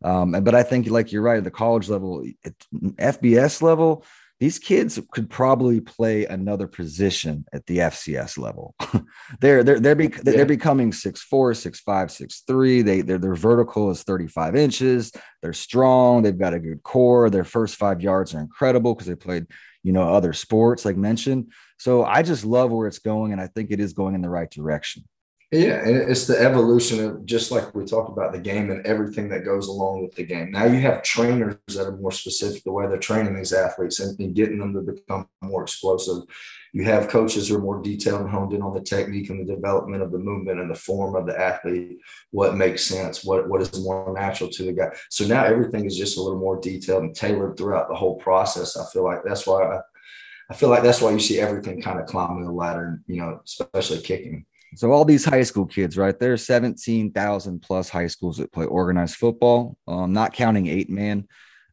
Um, 0.02 0.32
but 0.32 0.54
I 0.54 0.62
think, 0.62 0.88
like 0.88 1.12
you're 1.12 1.22
right, 1.22 1.38
at 1.38 1.44
the 1.44 1.50
college 1.50 1.88
level, 1.88 2.24
at 2.44 2.54
FBS 2.96 3.60
level, 3.60 4.04
these 4.38 4.58
kids 4.58 5.00
could 5.12 5.30
probably 5.30 5.80
play 5.80 6.26
another 6.26 6.66
position 6.66 7.46
at 7.54 7.64
the 7.66 7.78
FCS 7.78 8.36
level. 8.36 8.74
they're 9.40 9.64
they're 9.64 9.80
they're, 9.80 9.94
be, 9.94 10.08
they're 10.08 10.44
becoming 10.44 10.92
six 10.92 11.22
four, 11.22 11.54
six 11.54 11.80
five, 11.80 12.10
six 12.10 12.42
three. 12.46 12.82
They 12.82 13.00
their 13.00 13.18
their 13.18 13.34
vertical 13.34 13.90
is 13.90 14.02
35 14.02 14.54
inches. 14.54 15.12
They're 15.40 15.54
strong. 15.54 16.22
They've 16.22 16.38
got 16.38 16.54
a 16.54 16.58
good 16.58 16.82
core. 16.82 17.30
Their 17.30 17.44
first 17.44 17.76
five 17.76 18.02
yards 18.02 18.34
are 18.34 18.40
incredible 18.40 18.94
because 18.94 19.06
they 19.06 19.14
played, 19.14 19.46
you 19.82 19.92
know, 19.92 20.02
other 20.02 20.34
sports, 20.34 20.84
like 20.84 20.96
mentioned. 20.96 21.52
So 21.78 22.04
I 22.04 22.22
just 22.22 22.44
love 22.44 22.70
where 22.70 22.88
it's 22.88 22.98
going, 22.98 23.32
and 23.32 23.40
I 23.40 23.46
think 23.46 23.70
it 23.70 23.80
is 23.80 23.94
going 23.94 24.14
in 24.14 24.22
the 24.22 24.30
right 24.30 24.50
direction. 24.50 25.04
Yeah, 25.52 25.86
and 25.86 25.96
it's 26.10 26.26
the 26.26 26.40
evolution 26.40 27.04
of 27.04 27.24
just 27.24 27.52
like 27.52 27.72
we 27.72 27.84
talked 27.84 28.10
about 28.10 28.32
the 28.32 28.40
game 28.40 28.68
and 28.72 28.84
everything 28.84 29.28
that 29.28 29.44
goes 29.44 29.68
along 29.68 30.02
with 30.02 30.16
the 30.16 30.24
game. 30.24 30.50
Now 30.50 30.64
you 30.64 30.80
have 30.80 31.04
trainers 31.04 31.56
that 31.68 31.86
are 31.86 31.96
more 31.96 32.10
specific 32.10 32.64
the 32.64 32.72
way 32.72 32.88
they're 32.88 32.98
training 32.98 33.36
these 33.36 33.52
athletes 33.52 34.00
and, 34.00 34.18
and 34.18 34.34
getting 34.34 34.58
them 34.58 34.74
to 34.74 34.80
become 34.80 35.28
more 35.40 35.62
explosive. 35.62 36.24
You 36.72 36.82
have 36.86 37.06
coaches 37.06 37.48
who 37.48 37.56
are 37.56 37.60
more 37.60 37.80
detailed 37.80 38.22
and 38.22 38.30
honed 38.30 38.54
in 38.54 38.60
on 38.62 38.74
the 38.74 38.80
technique 38.80 39.30
and 39.30 39.40
the 39.40 39.54
development 39.54 40.02
of 40.02 40.10
the 40.10 40.18
movement 40.18 40.58
and 40.58 40.68
the 40.68 40.74
form 40.74 41.14
of 41.14 41.26
the 41.26 41.40
athlete, 41.40 42.00
what 42.32 42.56
makes 42.56 42.84
sense, 42.84 43.24
what, 43.24 43.48
what 43.48 43.62
is 43.62 43.80
more 43.80 44.12
natural 44.12 44.50
to 44.50 44.64
the 44.64 44.72
guy. 44.72 44.88
So 45.10 45.26
now 45.26 45.44
everything 45.44 45.84
is 45.84 45.96
just 45.96 46.18
a 46.18 46.22
little 46.22 46.40
more 46.40 46.60
detailed 46.60 47.04
and 47.04 47.14
tailored 47.14 47.56
throughout 47.56 47.88
the 47.88 47.94
whole 47.94 48.16
process. 48.16 48.76
I 48.76 48.84
feel 48.92 49.04
like 49.04 49.20
that's 49.24 49.46
why 49.46 49.62
I, 49.62 49.80
I 50.50 50.54
feel 50.54 50.70
like 50.70 50.82
that's 50.82 51.00
why 51.00 51.12
you 51.12 51.20
see 51.20 51.38
everything 51.38 51.80
kind 51.80 52.00
of 52.00 52.06
climbing 52.06 52.44
the 52.44 52.50
ladder, 52.52 53.00
you 53.06 53.20
know, 53.20 53.40
especially 53.44 54.00
kicking. 54.00 54.44
So 54.76 54.92
all 54.92 55.06
these 55.06 55.24
high 55.24 55.42
school 55.42 55.64
kids, 55.64 55.96
right? 55.96 56.18
There's 56.18 56.44
17,000 56.44 57.60
plus 57.60 57.88
high 57.88 58.08
schools 58.08 58.36
that 58.36 58.52
play 58.52 58.66
organized 58.66 59.16
football, 59.16 59.78
um, 59.88 60.12
not 60.12 60.34
counting 60.34 60.66
eight 60.66 60.90
man. 60.90 61.26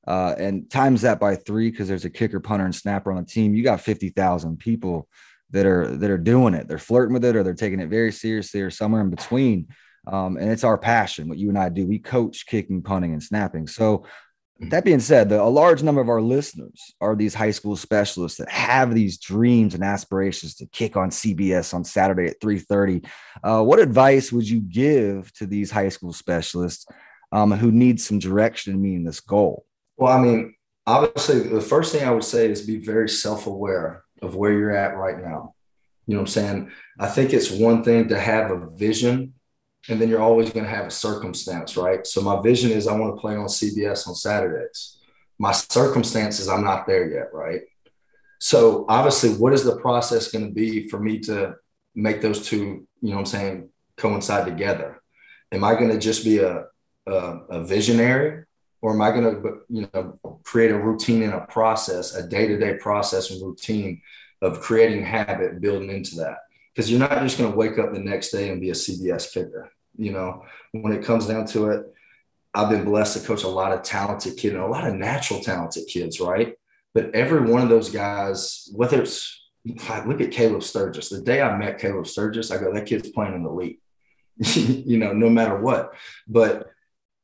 Uh, 0.07 0.35
and 0.37 0.69
times 0.69 1.01
that 1.01 1.19
by 1.19 1.35
three 1.35 1.69
because 1.69 1.87
there's 1.87 2.05
a 2.05 2.09
kicker, 2.09 2.39
punter, 2.39 2.65
and 2.65 2.75
snapper 2.75 3.11
on 3.11 3.17
the 3.17 3.29
team. 3.29 3.55
You 3.55 3.63
got 3.63 3.81
50,000 3.81 4.57
people 4.57 5.07
that 5.51 5.65
are 5.65 5.87
that 5.97 6.09
are 6.09 6.17
doing 6.17 6.53
it. 6.53 6.67
They're 6.67 6.77
flirting 6.77 7.13
with 7.13 7.23
it, 7.23 7.35
or 7.35 7.43
they're 7.43 7.53
taking 7.53 7.79
it 7.79 7.89
very 7.89 8.11
seriously, 8.11 8.61
or 8.61 8.71
somewhere 8.71 9.01
in 9.01 9.09
between. 9.09 9.67
Um, 10.07 10.35
and 10.37 10.49
it's 10.49 10.63
our 10.63 10.77
passion. 10.77 11.29
What 11.29 11.37
you 11.37 11.49
and 11.49 11.57
I 11.57 11.69
do, 11.69 11.85
we 11.85 11.99
coach 11.99 12.45
kicking, 12.45 12.81
punting, 12.81 13.13
and 13.13 13.23
snapping. 13.23 13.67
So 13.67 14.05
that 14.69 14.85
being 14.85 14.99
said, 14.99 15.29
the, 15.29 15.41
a 15.41 15.43
large 15.43 15.83
number 15.83 16.01
of 16.01 16.09
our 16.09 16.21
listeners 16.21 16.93
are 17.01 17.15
these 17.15 17.33
high 17.33 17.51
school 17.51 17.75
specialists 17.75 18.37
that 18.37 18.49
have 18.49 18.93
these 18.93 19.17
dreams 19.17 19.73
and 19.73 19.83
aspirations 19.83 20.55
to 20.55 20.65
kick 20.67 20.97
on 20.97 21.09
CBS 21.09 21.73
on 21.73 21.83
Saturday 21.83 22.27
at 22.27 22.39
3:30. 22.39 23.05
Uh, 23.43 23.63
what 23.63 23.79
advice 23.79 24.31
would 24.31 24.47
you 24.47 24.59
give 24.59 25.31
to 25.33 25.45
these 25.45 25.71
high 25.71 25.89
school 25.89 26.13
specialists 26.13 26.85
um, 27.31 27.51
who 27.51 27.71
need 27.71 27.99
some 27.99 28.19
direction 28.19 28.73
in 28.73 28.81
meeting 28.81 29.03
this 29.03 29.19
goal? 29.19 29.65
Well, 29.97 30.11
I 30.11 30.21
mean, 30.21 30.55
obviously, 30.85 31.39
the 31.39 31.61
first 31.61 31.93
thing 31.93 32.07
I 32.07 32.11
would 32.11 32.23
say 32.23 32.49
is 32.49 32.65
be 32.65 32.77
very 32.77 33.09
self-aware 33.09 34.03
of 34.21 34.35
where 34.35 34.51
you're 34.51 34.75
at 34.75 34.97
right 34.97 35.19
now. 35.19 35.55
You 36.07 36.15
know 36.15 36.21
what 36.21 36.27
I'm 36.29 36.33
saying? 36.33 36.71
I 36.99 37.07
think 37.07 37.33
it's 37.33 37.51
one 37.51 37.83
thing 37.83 38.09
to 38.09 38.19
have 38.19 38.51
a 38.51 38.69
vision 38.75 39.33
and 39.89 39.99
then 39.99 40.09
you're 40.09 40.21
always 40.21 40.51
going 40.51 40.65
to 40.65 40.71
have 40.71 40.87
a 40.87 40.91
circumstance, 40.91 41.75
right? 41.75 42.05
So 42.07 42.21
my 42.21 42.41
vision 42.41 42.71
is 42.71 42.87
I 42.87 42.97
want 42.97 43.15
to 43.15 43.21
play 43.21 43.35
on 43.35 43.47
CBS 43.47 44.07
on 44.07 44.15
Saturdays. 44.15 44.97
My 45.37 45.51
circumstances, 45.51 46.47
I'm 46.47 46.63
not 46.63 46.87
there 46.87 47.09
yet, 47.11 47.33
right? 47.33 47.61
So 48.39 48.85
obviously, 48.87 49.31
what 49.31 49.53
is 49.53 49.63
the 49.63 49.77
process 49.77 50.31
going 50.31 50.47
to 50.47 50.53
be 50.53 50.87
for 50.87 50.99
me 50.99 51.19
to 51.21 51.55
make 51.95 52.21
those 52.21 52.47
two, 52.47 52.87
you 53.01 53.09
know, 53.09 53.15
what 53.15 53.19
I'm 53.19 53.25
saying, 53.25 53.69
coincide 53.97 54.45
together? 54.45 55.01
Am 55.51 55.63
I 55.63 55.75
going 55.75 55.91
to 55.91 55.99
just 55.99 56.23
be 56.23 56.39
a, 56.39 56.65
a, 57.05 57.11
a 57.11 57.63
visionary, 57.63 58.45
or 58.81 58.93
am 58.93 59.01
I 59.01 59.11
going 59.11 59.23
to, 59.23 59.59
you 59.69 59.89
know, 59.93 60.19
create 60.43 60.71
a 60.71 60.77
routine 60.77 61.23
and 61.23 61.33
a 61.33 61.45
process, 61.47 62.15
a 62.15 62.27
day 62.27 62.47
to 62.47 62.57
day 62.57 62.75
process 62.75 63.31
and 63.31 63.41
routine 63.41 64.01
of 64.41 64.61
creating 64.61 65.05
habit, 65.05 65.61
building 65.61 65.89
into 65.89 66.15
that? 66.17 66.37
Because 66.73 66.89
you're 66.89 66.99
not 66.99 67.21
just 67.21 67.37
going 67.37 67.51
to 67.51 67.57
wake 67.57 67.77
up 67.77 67.93
the 67.93 67.99
next 67.99 68.31
day 68.31 68.49
and 68.49 68.61
be 68.61 68.69
a 68.69 68.73
CBS 68.73 69.31
kicker. 69.31 69.69
You 69.95 70.11
know, 70.11 70.45
when 70.71 70.93
it 70.93 71.03
comes 71.03 71.27
down 71.27 71.45
to 71.47 71.69
it, 71.69 71.85
I've 72.53 72.69
been 72.69 72.85
blessed 72.85 73.19
to 73.19 73.27
coach 73.27 73.43
a 73.43 73.47
lot 73.47 73.71
of 73.71 73.83
talented 73.83 74.37
kids 74.37 74.53
and 74.53 74.63
a 74.63 74.67
lot 74.67 74.87
of 74.87 74.95
natural 74.95 75.39
talented 75.39 75.87
kids, 75.87 76.19
right? 76.19 76.55
But 76.93 77.15
every 77.15 77.41
one 77.41 77.61
of 77.61 77.69
those 77.69 77.89
guys, 77.89 78.69
whether 78.73 79.01
it's 79.01 79.39
like, 79.89 80.05
look 80.05 80.21
at 80.21 80.31
Caleb 80.31 80.63
Sturgis. 80.63 81.09
The 81.09 81.21
day 81.21 81.41
I 81.41 81.57
met 81.57 81.79
Caleb 81.79 82.07
Sturgis, 82.07 82.51
I 82.51 82.57
go, 82.57 82.73
that 82.73 82.85
kid's 82.85 83.09
playing 83.09 83.33
in 83.33 83.43
the 83.43 83.51
league, 83.51 83.79
you 84.37 84.97
know, 84.97 85.13
no 85.13 85.29
matter 85.29 85.57
what. 85.57 85.93
But 86.27 86.69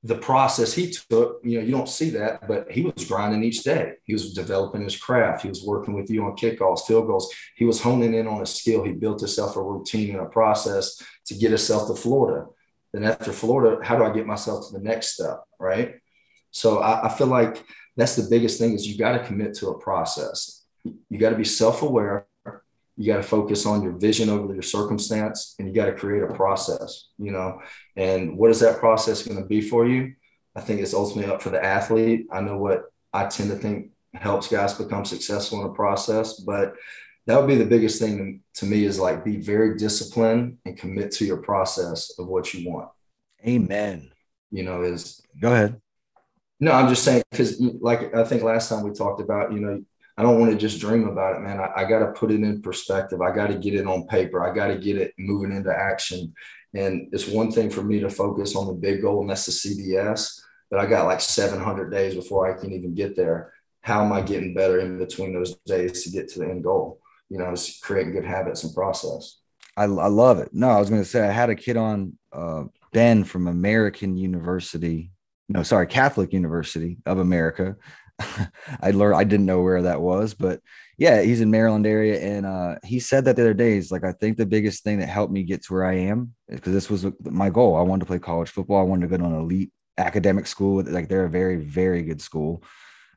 the 0.04 0.16
process 0.16 0.74
he 0.74 0.92
took, 0.92 1.42
you 1.44 1.60
know, 1.60 1.66
you 1.66 1.72
don't 1.72 1.90
see 1.90 2.10
that, 2.12 2.48
but 2.48 2.72
he 2.72 2.84
was 2.84 3.06
grinding 3.06 3.44
each 3.44 3.64
day. 3.64 3.94
He 4.06 4.14
was 4.14 4.34
developing 4.34 4.82
his 4.82 4.96
craft. 4.96 5.44
He 5.44 5.50
was 5.50 5.64
working 5.64 5.94
with 5.94 6.10
you 6.10 6.24
on 6.24 6.38
kickoffs, 6.38 6.86
field 6.86 7.08
goals. 7.08 7.34
He 7.56 7.66
was 7.66 7.82
honing 7.82 8.14
in 8.14 8.26
on 8.26 8.42
a 8.42 8.46
skill. 8.46 8.84
He 8.84 8.94
built 8.94 9.20
himself 9.20 9.58
a 9.58 9.62
routine 9.62 10.12
and 10.12 10.22
a 10.22 10.30
process 10.30 11.02
to 11.26 11.34
get 11.36 11.50
himself 11.50 11.88
to 11.90 11.96
Florida. 11.96 12.48
Then 12.94 13.04
after 13.04 13.34
Florida, 13.34 13.84
how 13.84 13.98
do 13.98 14.06
I 14.06 14.14
get 14.14 14.26
myself 14.26 14.68
to 14.68 14.78
the 14.78 14.84
next 14.84 15.16
step? 15.16 15.44
Right. 15.60 15.96
So 16.52 16.80
I, 16.80 17.08
I 17.08 17.10
feel 17.10 17.28
like 17.28 17.64
that's 17.98 18.16
the 18.16 18.30
biggest 18.30 18.58
thing 18.58 18.74
is 18.74 18.88
you 18.88 18.98
got 18.98 19.18
to 19.18 19.26
commit 19.26 19.54
to 19.56 19.68
a 19.68 19.80
process. 19.80 20.64
You 20.84 21.20
got 21.20 21.32
to 21.32 21.36
be 21.36 21.44
self-aware 21.44 22.26
you 23.00 23.06
got 23.12 23.18
to 23.18 23.24
focus 23.24 23.66
on 23.66 23.82
your 23.82 23.94
vision 23.94 24.30
over 24.30 24.54
your 24.54 24.62
circumstance 24.62 25.56
and 25.58 25.68
you 25.68 25.74
got 25.74 25.86
to 25.86 25.94
create 25.94 26.22
a 26.22 26.34
process 26.34 27.08
you 27.18 27.32
know? 27.32 27.62
And 27.96 28.38
what 28.38 28.52
is 28.52 28.60
that 28.60 28.80
process 28.80 29.24
going 29.24 29.42
to 29.42 29.46
be 29.46 29.62
for 29.62 29.88
you? 29.88 30.14
I 30.56 30.62
think 30.62 30.82
it's 30.82 30.94
ultimately 30.94 31.32
up 31.32 31.42
for 31.42 31.50
the 31.50 31.64
athlete. 31.64 32.28
I 32.32 32.42
know 32.42 32.58
what 32.58 32.84
i 33.12 33.26
tend 33.26 33.50
to 33.50 33.56
think 33.56 33.92
helps 34.14 34.48
guys 34.48 34.74
become 34.74 35.06
successful 35.06 35.62
in 35.62 35.68
a 35.68 35.74
process 35.74 36.40
but 36.40 36.76
that 37.26 37.38
would 37.40 37.48
be 37.48 37.56
the 37.56 37.66
biggest 37.66 38.02
thing 38.02 38.42
to 38.56 38.66
me 38.66 38.86
is 38.86 39.00
like 39.00 39.24
be 39.24 39.38
very 39.38 39.78
disciplined 39.78 40.58
and 40.66 40.76
commit 40.76 41.12
to 41.12 41.26
your 41.26 41.38
process 41.38 42.18
of 42.18 42.28
what 42.28 42.54
you 42.56 42.68
want. 42.68 42.90
Amen. 43.48 44.12
You 44.50 44.64
know 44.64 44.82
is 44.82 45.22
go 45.40 45.54
ahead. 45.54 45.80
No 46.60 46.72
i'm 46.72 46.90
just 46.90 47.04
saying 47.04 47.22
because 47.30 47.62
like 47.82 48.14
i 48.16 48.24
think 48.24 48.42
last 48.42 48.68
time 48.68 48.84
we 48.84 48.92
talked 48.92 49.22
about 49.22 49.54
you 49.54 49.60
know 49.60 49.84
I 50.20 50.22
don't 50.22 50.38
want 50.38 50.52
to 50.52 50.58
just 50.58 50.82
dream 50.82 51.08
about 51.08 51.38
it, 51.38 51.40
man. 51.40 51.62
I, 51.62 51.72
I 51.78 51.86
got 51.86 52.00
to 52.00 52.12
put 52.12 52.30
it 52.30 52.42
in 52.42 52.62
perspective. 52.62 53.22
I 53.22 53.34
got 53.34 53.48
to 53.48 53.56
get 53.56 53.74
it 53.74 53.88
on 53.88 54.06
paper. 54.06 54.44
I 54.44 54.54
got 54.54 54.68
to 54.68 54.78
get 54.78 54.98
it 54.98 55.14
moving 55.18 55.56
into 55.56 55.74
action. 55.74 56.34
And 56.74 57.08
it's 57.14 57.26
one 57.26 57.54
thing 57.54 57.70
for 57.70 57.82
me 57.82 58.02
to 58.02 58.10
focus 58.10 58.54
on 58.54 58.68
the 58.68 58.74
big 58.74 59.02
goal, 59.02 59.22
and 59.22 59.30
that's 59.30 59.46
the 59.46 59.54
CBS. 59.54 60.42
But 60.70 60.82
I 60.82 60.88
got 60.88 61.06
like 61.06 61.22
700 61.22 61.90
days 61.90 62.16
before 62.16 62.54
I 62.54 62.60
can 62.60 62.74
even 62.74 62.94
get 62.94 63.16
there. 63.16 63.54
How 63.80 64.04
am 64.04 64.12
I 64.12 64.20
getting 64.20 64.54
better 64.54 64.80
in 64.80 65.00
between 65.00 65.32
those 65.34 65.56
days 65.66 66.04
to 66.04 66.10
get 66.10 66.28
to 66.32 66.40
the 66.40 66.50
end 66.50 66.66
goal? 66.66 67.00
You 67.30 67.38
know, 67.38 67.52
it's 67.52 67.80
creating 67.80 68.12
good 68.12 68.26
habits 68.26 68.66
and 68.66 68.76
process. 68.76 69.38
I, 69.78 69.84
I 69.86 70.08
love 70.08 70.40
it. 70.40 70.50
No, 70.52 70.68
I 70.68 70.82
was 70.82 70.90
going 70.90 71.02
to 71.02 71.08
say 71.08 71.26
I 71.26 71.32
had 71.32 71.50
a 71.50 71.56
kid 71.56 71.78
on 71.78 72.18
uh, 72.34 72.66
Ben 72.92 73.24
from 73.24 73.48
American 73.48 74.18
University. 74.18 75.12
No, 75.48 75.64
sorry, 75.64 75.88
Catholic 75.88 76.34
University 76.34 76.98
of 77.06 77.20
America 77.20 77.78
I 78.82 78.92
learned 78.92 79.16
I 79.16 79.24
didn't 79.24 79.46
know 79.46 79.62
where 79.62 79.84
that 79.84 80.02
was, 80.02 80.34
but 80.34 80.62
yeah, 80.98 81.22
he's 81.22 81.40
in 81.40 81.50
Maryland 81.50 81.88
area, 81.88 82.20
and 82.20 82.46
uh, 82.46 82.76
he 82.84 83.00
said 83.00 83.24
that 83.26 83.38
the 83.38 83.44
other 83.44 83.54
day. 83.54 83.76
He's 83.76 83.92
like, 83.92 84.04
I 84.04 84.12
think 84.12 84.36
the 84.36 84.46
biggest 84.46 84.84
thing 84.84 85.00
that 85.00 85.08
helped 85.08 85.32
me 85.32 85.44
get 85.44 85.64
to 85.64 85.74
where 85.74 85.86
I 85.86 85.94
am 85.94 86.34
because 86.50 86.74
this 86.74 86.90
was 86.90 87.06
my 87.24 87.50
goal. 87.50 87.78
I 87.78 87.82
wanted 87.82 88.02
to 88.02 88.06
play 88.06 88.20
college 88.20 88.50
football. 88.50 88.80
I 88.80 88.84
wanted 88.84 89.10
to 89.10 89.18
go 89.18 89.18
to 89.18 89.30
an 89.30 89.40
elite 89.40 89.72
academic 89.98 90.46
school. 90.46 90.84
Like 90.84 91.08
they're 91.08 91.26
a 91.26 91.30
very, 91.30 91.56
very 91.56 92.04
good 92.04 92.22
school. 92.22 92.64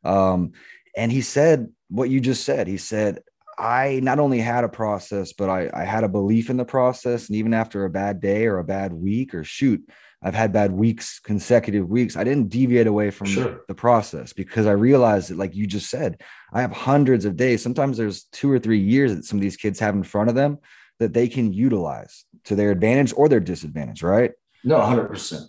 Um, 0.04 0.52
and 0.96 1.10
he 1.10 1.22
said 1.22 1.72
what 1.88 2.08
you 2.08 2.20
just 2.20 2.44
said. 2.44 2.68
He 2.68 2.76
said, 2.76 3.20
I 3.58 4.00
not 4.02 4.18
only 4.18 4.38
had 4.38 4.64
a 4.64 4.68
process, 4.68 5.32
but 5.32 5.50
I, 5.50 5.70
I 5.74 5.84
had 5.84 6.04
a 6.04 6.08
belief 6.08 6.50
in 6.50 6.56
the 6.56 6.64
process. 6.64 7.28
And 7.28 7.36
even 7.36 7.54
after 7.54 7.84
a 7.84 7.90
bad 7.90 8.20
day 8.20 8.46
or 8.46 8.58
a 8.58 8.64
bad 8.64 8.92
week 8.92 9.34
or 9.34 9.44
shoot, 9.44 9.84
I've 10.22 10.34
had 10.34 10.52
bad 10.52 10.70
weeks, 10.70 11.18
consecutive 11.18 11.88
weeks. 11.88 12.16
I 12.16 12.22
didn't 12.22 12.48
deviate 12.48 12.86
away 12.86 13.10
from 13.10 13.26
sure. 13.26 13.64
the 13.66 13.74
process 13.74 14.32
because 14.32 14.66
I 14.66 14.72
realized 14.72 15.30
that, 15.30 15.38
like 15.38 15.54
you 15.54 15.66
just 15.66 15.90
said, 15.90 16.22
I 16.52 16.60
have 16.60 16.72
hundreds 16.72 17.24
of 17.24 17.36
days. 17.36 17.62
Sometimes 17.62 17.96
there's 17.96 18.24
two 18.32 18.50
or 18.50 18.60
three 18.60 18.78
years 18.78 19.14
that 19.14 19.24
some 19.24 19.38
of 19.38 19.42
these 19.42 19.56
kids 19.56 19.80
have 19.80 19.96
in 19.96 20.04
front 20.04 20.28
of 20.28 20.36
them 20.36 20.58
that 21.00 21.12
they 21.12 21.28
can 21.28 21.52
utilize 21.52 22.24
to 22.44 22.54
their 22.54 22.70
advantage 22.70 23.12
or 23.16 23.28
their 23.28 23.40
disadvantage, 23.40 24.04
right? 24.04 24.32
No, 24.62 24.78
100%. 24.78 25.48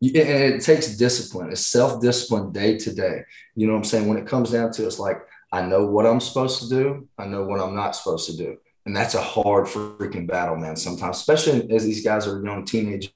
And 0.00 0.16
it 0.16 0.62
takes 0.62 0.96
discipline. 0.96 1.50
It's 1.50 1.66
self 1.66 2.00
discipline 2.00 2.52
day 2.52 2.76
to 2.78 2.92
day. 2.92 3.22
You 3.54 3.66
know 3.66 3.74
what 3.74 3.80
I'm 3.80 3.84
saying? 3.84 4.08
When 4.08 4.18
it 4.18 4.26
comes 4.26 4.50
down 4.50 4.72
to 4.72 4.82
it, 4.82 4.86
it's 4.86 4.98
like, 4.98 5.18
I 5.52 5.62
know 5.62 5.86
what 5.86 6.06
I'm 6.06 6.20
supposed 6.20 6.62
to 6.62 6.68
do, 6.68 7.08
I 7.16 7.26
know 7.26 7.44
what 7.44 7.60
I'm 7.60 7.74
not 7.74 7.94
supposed 7.96 8.28
to 8.30 8.36
do. 8.36 8.58
And 8.84 8.96
that's 8.96 9.14
a 9.14 9.22
hard 9.22 9.66
freaking 9.66 10.26
battle, 10.26 10.56
man, 10.56 10.76
sometimes, 10.76 11.18
especially 11.18 11.70
as 11.74 11.84
these 11.84 12.04
guys 12.04 12.26
are 12.26 12.42
young 12.42 12.64
teenagers 12.64 13.12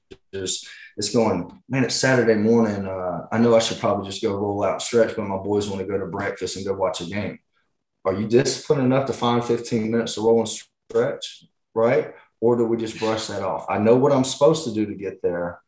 it's 0.97 1.13
going, 1.13 1.61
man, 1.67 1.83
it's 1.83 1.95
Saturday 1.95 2.35
morning. 2.35 2.85
Uh, 2.85 3.27
I 3.31 3.37
know 3.39 3.55
I 3.55 3.59
should 3.59 3.79
probably 3.79 4.09
just 4.09 4.21
go 4.21 4.35
roll 4.35 4.63
out 4.63 4.73
and 4.73 4.81
stretch, 4.81 5.15
but 5.15 5.25
my 5.25 5.37
boys 5.37 5.69
want 5.69 5.81
to 5.81 5.87
go 5.87 5.97
to 5.97 6.05
breakfast 6.05 6.55
and 6.55 6.65
go 6.65 6.73
watch 6.73 7.01
a 7.01 7.05
game. 7.05 7.39
Are 8.05 8.13
you 8.13 8.27
disciplined 8.27 8.83
enough 8.83 9.07
to 9.07 9.13
find 9.13 9.43
15 9.43 9.89
minutes 9.89 10.15
to 10.15 10.21
roll 10.21 10.39
and 10.39 10.49
stretch? 10.49 11.45
Right. 11.73 12.13
Or 12.41 12.57
do 12.57 12.65
we 12.65 12.77
just 12.77 12.99
brush 12.99 13.27
that 13.27 13.41
off? 13.41 13.65
I 13.69 13.77
know 13.77 13.95
what 13.95 14.11
I'm 14.11 14.25
supposed 14.25 14.65
to 14.65 14.73
do 14.73 14.85
to 14.85 14.93
get 14.93 15.21
there. 15.21 15.59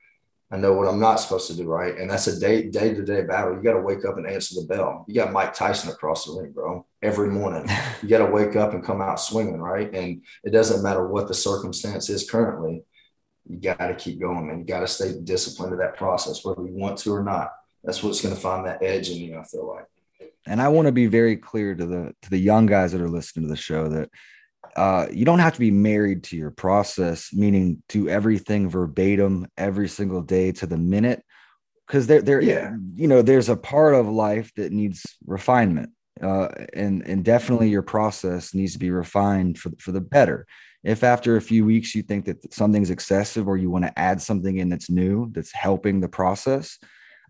I 0.51 0.57
know 0.57 0.73
what 0.73 0.87
I'm 0.87 0.99
not 0.99 1.19
supposed 1.19 1.47
to 1.47 1.55
do, 1.55 1.63
right? 1.65 1.97
And 1.97 2.09
that's 2.09 2.27
a 2.27 2.39
day 2.39 2.69
day 2.69 2.93
to 2.93 3.03
day 3.03 3.23
battle. 3.23 3.55
You 3.55 3.63
got 3.63 3.73
to 3.73 3.81
wake 3.81 4.05
up 4.05 4.17
and 4.17 4.27
answer 4.27 4.59
the 4.59 4.67
bell. 4.67 5.03
You 5.07 5.15
got 5.15 5.33
Mike 5.33 5.53
Tyson 5.53 5.89
across 5.89 6.25
the 6.25 6.39
ring, 6.39 6.51
bro. 6.51 6.85
Every 7.01 7.29
morning, 7.29 7.67
you 8.03 8.09
got 8.09 8.25
to 8.25 8.31
wake 8.31 8.55
up 8.55 8.73
and 8.73 8.83
come 8.83 9.01
out 9.01 9.19
swinging, 9.19 9.59
right? 9.59 9.91
And 9.91 10.21
it 10.43 10.51
doesn't 10.51 10.83
matter 10.83 11.07
what 11.07 11.27
the 11.27 11.33
circumstance 11.33 12.09
is 12.09 12.29
currently 12.29 12.83
you 13.47 13.57
got 13.57 13.77
to 13.77 13.95
keep 13.95 14.19
going, 14.19 14.47
man. 14.47 14.59
You 14.59 14.65
got 14.65 14.81
to 14.81 14.87
stay 14.87 15.13
disciplined 15.23 15.71
to 15.71 15.77
that 15.77 15.97
process, 15.97 16.43
whether 16.43 16.63
you 16.63 16.73
want 16.73 16.97
to 16.99 17.13
or 17.13 17.23
not. 17.23 17.51
That's 17.83 18.01
what's 18.01 18.21
going 18.21 18.35
to 18.35 18.41
find 18.41 18.65
that 18.65 18.81
edge 18.81 19.09
in 19.09 19.17
you. 19.17 19.37
I 19.37 19.43
feel 19.43 19.67
like. 19.67 19.85
and 20.47 20.61
I 20.61 20.67
want 20.69 20.87
to 20.87 20.91
be 20.91 21.07
very 21.07 21.37
clear 21.37 21.75
to 21.75 21.85
the 21.85 22.13
to 22.21 22.29
the 22.29 22.37
young 22.37 22.65
guys 22.65 22.91
that 22.91 23.01
are 23.01 23.09
listening 23.09 23.45
to 23.45 23.49
the 23.49 23.55
show 23.57 23.89
that 23.89 24.09
uh, 24.75 25.07
you 25.11 25.25
don't 25.25 25.39
have 25.39 25.53
to 25.53 25.59
be 25.59 25.71
married 25.71 26.23
to 26.25 26.37
your 26.37 26.51
process, 26.51 27.29
meaning 27.33 27.81
do 27.89 28.09
everything 28.09 28.69
verbatim 28.69 29.47
every 29.57 29.87
single 29.87 30.21
day 30.21 30.51
to 30.51 30.67
the 30.67 30.77
minute, 30.77 31.23
because 31.87 32.07
there, 32.07 32.21
there, 32.21 32.41
yeah. 32.41 32.75
you 32.95 33.07
know, 33.07 33.21
there's 33.21 33.49
a 33.49 33.55
part 33.55 33.93
of 33.93 34.07
life 34.07 34.51
that 34.55 34.71
needs 34.71 35.05
refinement, 35.25 35.91
uh, 36.21 36.49
and 36.73 37.03
and 37.07 37.23
definitely 37.23 37.69
your 37.69 37.83
process 37.83 38.53
needs 38.53 38.73
to 38.73 38.79
be 38.79 38.91
refined 38.91 39.57
for 39.57 39.71
for 39.79 39.91
the 39.91 40.01
better. 40.01 40.45
If 40.85 41.03
after 41.03 41.35
a 41.35 41.41
few 41.41 41.65
weeks 41.65 41.95
you 41.95 42.03
think 42.03 42.25
that 42.25 42.53
something's 42.53 42.91
excessive 42.91 43.47
or 43.47 43.57
you 43.57 43.71
want 43.71 43.85
to 43.85 43.99
add 43.99 44.21
something 44.21 44.57
in 44.57 44.69
that's 44.69 44.89
new 44.89 45.31
that's 45.31 45.51
helping 45.51 45.99
the 45.99 46.07
process, 46.07 46.77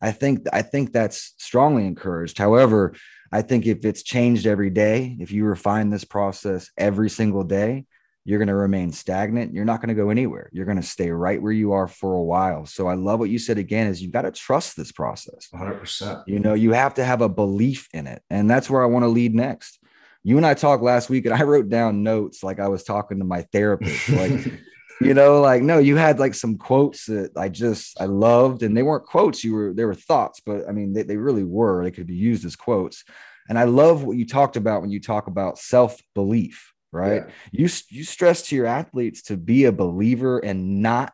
I 0.01 0.11
think 0.11 0.45
I 0.51 0.61
think 0.61 0.91
that's 0.91 1.33
strongly 1.37 1.85
encouraged. 1.85 2.37
However, 2.37 2.93
I 3.31 3.41
think 3.41 3.65
if 3.65 3.85
it's 3.85 4.03
changed 4.03 4.45
every 4.45 4.69
day, 4.69 5.15
if 5.19 5.31
you 5.31 5.45
refine 5.45 5.89
this 5.89 6.03
process 6.03 6.69
every 6.77 7.09
single 7.09 7.43
day, 7.43 7.85
you're 8.25 8.39
going 8.39 8.47
to 8.47 8.55
remain 8.55 8.91
stagnant. 8.91 9.53
You're 9.53 9.65
not 9.65 9.79
going 9.81 9.95
to 9.95 10.01
go 10.01 10.09
anywhere. 10.09 10.49
You're 10.51 10.65
going 10.65 10.81
to 10.81 10.83
stay 10.83 11.11
right 11.11 11.41
where 11.41 11.51
you 11.51 11.73
are 11.73 11.87
for 11.87 12.15
a 12.15 12.23
while. 12.23 12.65
So 12.65 12.87
I 12.87 12.95
love 12.95 13.19
what 13.19 13.29
you 13.29 13.37
said 13.37 13.59
again 13.59 13.87
is 13.87 14.01
you've 14.01 14.11
got 14.11 14.23
to 14.23 14.31
trust 14.31 14.75
this 14.75 14.91
process. 14.91 15.47
100%. 15.53 16.23
You 16.27 16.39
know, 16.39 16.55
you 16.55 16.71
have 16.73 16.95
to 16.95 17.05
have 17.05 17.21
a 17.21 17.29
belief 17.29 17.87
in 17.93 18.07
it. 18.07 18.23
And 18.29 18.49
that's 18.49 18.69
where 18.69 18.81
I 18.81 18.87
want 18.87 19.03
to 19.03 19.09
lead 19.09 19.35
next. 19.35 19.79
You 20.25 20.37
and 20.37 20.45
I 20.45 20.55
talked 20.55 20.81
last 20.81 21.09
week 21.09 21.25
and 21.25 21.35
I 21.35 21.43
wrote 21.43 21.69
down 21.69 22.01
notes 22.01 22.43
like 22.43 22.59
I 22.59 22.67
was 22.67 22.83
talking 22.83 23.19
to 23.19 23.25
my 23.25 23.43
therapist. 23.51 24.09
Like 24.09 24.59
you 25.01 25.13
know 25.13 25.41
like 25.41 25.61
no 25.61 25.77
you 25.77 25.95
had 25.95 26.19
like 26.19 26.33
some 26.33 26.57
quotes 26.57 27.05
that 27.05 27.31
i 27.35 27.49
just 27.49 27.99
i 27.99 28.05
loved 28.05 28.63
and 28.63 28.75
they 28.75 28.83
weren't 28.83 29.05
quotes 29.05 29.43
you 29.43 29.53
were 29.53 29.73
they 29.73 29.85
were 29.85 29.95
thoughts 29.95 30.39
but 30.45 30.67
i 30.67 30.71
mean 30.71 30.93
they, 30.93 31.03
they 31.03 31.17
really 31.17 31.43
were 31.43 31.83
they 31.83 31.91
could 31.91 32.07
be 32.07 32.15
used 32.15 32.45
as 32.45 32.55
quotes 32.55 33.03
and 33.49 33.59
i 33.59 33.63
love 33.63 34.03
what 34.03 34.17
you 34.17 34.25
talked 34.25 34.55
about 34.55 34.81
when 34.81 34.91
you 34.91 35.01
talk 35.01 35.27
about 35.27 35.57
self-belief 35.57 36.73
right 36.91 37.23
yeah. 37.25 37.31
you 37.51 37.69
you 37.89 38.03
stress 38.03 38.43
to 38.43 38.55
your 38.55 38.65
athletes 38.65 39.21
to 39.23 39.35
be 39.35 39.65
a 39.65 39.71
believer 39.71 40.39
and 40.39 40.81
not 40.81 41.13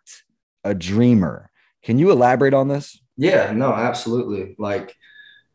a 0.64 0.76
dreamer 0.76 1.50
can 1.84 1.98
you 1.98 2.12
elaborate 2.12 2.54
on 2.54 2.68
this 2.68 3.02
yeah 3.18 3.52
no 3.52 3.74
absolutely 3.74 4.56
like 4.60 4.96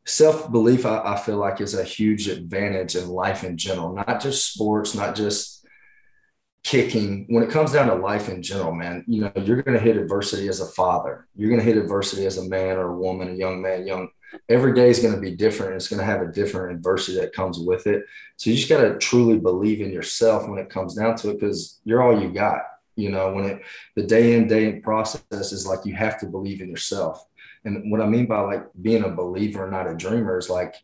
self-belief 0.06 0.86
I, 0.86 1.14
I 1.14 1.16
feel 1.16 1.36
like 1.36 1.60
is 1.60 1.74
a 1.74 1.84
huge 1.84 2.28
advantage 2.28 2.96
in 2.96 3.08
life 3.08 3.44
in 3.44 3.56
general 3.56 3.92
not 3.94 4.20
just 4.20 4.52
sports 4.52 4.94
not 4.94 5.14
just 5.14 5.56
kicking. 6.66 7.26
When 7.28 7.44
it 7.44 7.50
comes 7.50 7.72
down 7.72 7.86
to 7.86 7.94
life 7.94 8.28
in 8.28 8.42
general 8.42 8.74
man 8.74 9.04
you 9.06 9.20
know 9.20 9.32
you're 9.36 9.62
going 9.62 9.78
to 9.78 9.84
hit 9.84 9.96
adversity 9.96 10.48
as 10.48 10.60
a 10.60 10.66
father. 10.66 11.28
You're 11.36 11.48
going 11.48 11.60
to 11.60 11.66
hit 11.66 11.76
adversity 11.76 12.26
as 12.26 12.38
a 12.38 12.48
man 12.48 12.76
or 12.76 12.88
a 12.88 12.96
woman 12.96 13.28
a 13.28 13.34
young 13.34 13.62
man 13.62 13.86
young. 13.86 14.08
Every 14.48 14.74
day 14.74 14.90
is 14.90 14.98
going 14.98 15.14
to 15.14 15.20
be 15.20 15.36
different. 15.36 15.74
It's 15.74 15.88
going 15.88 16.00
to 16.00 16.04
have 16.04 16.22
a 16.22 16.32
different 16.32 16.76
adversity 16.76 17.20
that 17.20 17.32
comes 17.32 17.58
with 17.58 17.86
it. 17.86 18.02
So 18.36 18.50
you 18.50 18.56
just 18.56 18.68
got 18.68 18.80
to 18.80 18.98
truly 18.98 19.38
believe 19.38 19.80
in 19.80 19.92
yourself 19.92 20.48
when 20.48 20.58
it 20.58 20.68
comes 20.68 20.94
down 20.94 21.14
to 21.18 21.30
it 21.30 21.40
because 21.40 21.80
you're 21.84 22.02
all 22.02 22.20
you 22.20 22.30
got 22.30 22.62
you 22.96 23.10
know 23.10 23.32
when 23.32 23.44
it 23.44 23.62
the 23.94 24.02
day 24.02 24.34
in 24.34 24.48
day 24.48 24.68
in 24.68 24.82
process 24.82 25.52
is 25.52 25.66
like 25.66 25.84
you 25.84 25.94
have 25.94 26.18
to 26.18 26.26
believe 26.26 26.60
in 26.60 26.68
yourself 26.68 27.24
and 27.66 27.90
what 27.90 28.00
i 28.00 28.06
mean 28.06 28.26
by 28.26 28.40
like 28.40 28.64
being 28.80 29.04
a 29.04 29.08
believer 29.08 29.70
not 29.70 29.86
a 29.86 29.94
dreamer 29.94 30.38
is 30.38 30.48
like 30.48 30.74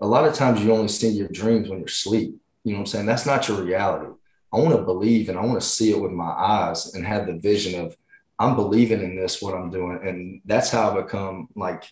a 0.00 0.06
lot 0.06 0.26
of 0.26 0.34
times 0.34 0.62
you 0.62 0.72
only 0.72 0.88
see 0.88 1.10
your 1.10 1.28
dreams 1.28 1.68
when 1.68 1.78
you're 1.78 1.86
asleep 1.86 2.34
you 2.64 2.72
know 2.72 2.78
what 2.78 2.80
i'm 2.80 2.86
saying 2.86 3.06
that's 3.06 3.26
not 3.26 3.46
your 3.46 3.62
reality 3.62 4.10
I 4.52 4.58
want 4.58 4.76
to 4.76 4.82
believe 4.82 5.28
and 5.28 5.38
I 5.38 5.44
want 5.44 5.60
to 5.60 5.66
see 5.66 5.90
it 5.90 6.00
with 6.00 6.12
my 6.12 6.30
eyes 6.30 6.94
and 6.94 7.06
have 7.06 7.26
the 7.26 7.34
vision 7.34 7.80
of 7.80 7.96
I'm 8.38 8.56
believing 8.56 9.02
in 9.02 9.16
this, 9.16 9.40
what 9.40 9.54
I'm 9.54 9.70
doing. 9.70 10.00
And 10.02 10.40
that's 10.44 10.70
how 10.70 10.90
I 10.90 11.02
become 11.02 11.48
like 11.54 11.84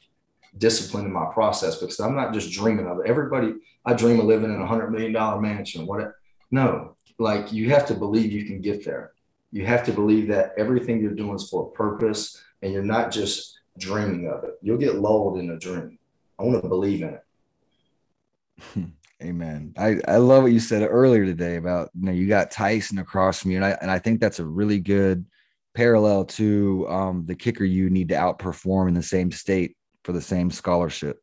disciplined 0.56 1.06
in 1.06 1.12
my 1.12 1.26
process 1.32 1.76
because 1.76 2.00
I'm 2.00 2.16
not 2.16 2.32
just 2.32 2.50
dreaming 2.50 2.86
of 2.86 2.98
it. 3.00 3.06
Everybody, 3.06 3.54
I 3.84 3.94
dream 3.94 4.18
of 4.18 4.26
living 4.26 4.52
in 4.52 4.60
a 4.60 4.66
hundred 4.66 4.90
million 4.90 5.12
dollar 5.12 5.40
mansion. 5.40 5.86
What? 5.86 6.12
No, 6.50 6.96
like 7.18 7.52
you 7.52 7.70
have 7.70 7.86
to 7.86 7.94
believe 7.94 8.32
you 8.32 8.44
can 8.44 8.60
get 8.60 8.84
there. 8.84 9.12
You 9.52 9.66
have 9.66 9.84
to 9.84 9.92
believe 9.92 10.28
that 10.28 10.52
everything 10.56 11.00
you're 11.00 11.14
doing 11.14 11.36
is 11.36 11.48
for 11.48 11.68
a 11.68 11.70
purpose 11.76 12.42
and 12.62 12.72
you're 12.72 12.82
not 12.82 13.12
just 13.12 13.57
dreaming 13.78 14.28
of 14.28 14.44
it. 14.44 14.58
You'll 14.62 14.78
get 14.78 14.96
lulled 14.96 15.38
in 15.38 15.50
a 15.50 15.58
dream. 15.58 15.98
I 16.38 16.42
want 16.44 16.62
to 16.62 16.68
believe 16.68 17.02
in 17.02 17.14
it. 17.14 18.92
Amen. 19.22 19.74
I, 19.76 19.98
I 20.06 20.16
love 20.18 20.44
what 20.44 20.52
you 20.52 20.60
said 20.60 20.86
earlier 20.88 21.24
today 21.24 21.56
about 21.56 21.90
you 21.98 22.06
know 22.06 22.12
you 22.12 22.28
got 22.28 22.52
Tyson 22.52 22.98
across 22.98 23.40
from 23.40 23.50
you, 23.50 23.56
and 23.56 23.64
I 23.64 23.70
and 23.82 23.90
I 23.90 23.98
think 23.98 24.20
that's 24.20 24.38
a 24.38 24.44
really 24.44 24.78
good 24.78 25.26
parallel 25.74 26.24
to 26.24 26.86
um, 26.88 27.26
the 27.26 27.34
kicker 27.34 27.64
you 27.64 27.90
need 27.90 28.10
to 28.10 28.14
outperform 28.14 28.88
in 28.88 28.94
the 28.94 29.02
same 29.02 29.32
state 29.32 29.76
for 30.04 30.12
the 30.12 30.20
same 30.20 30.50
scholarship. 30.50 31.20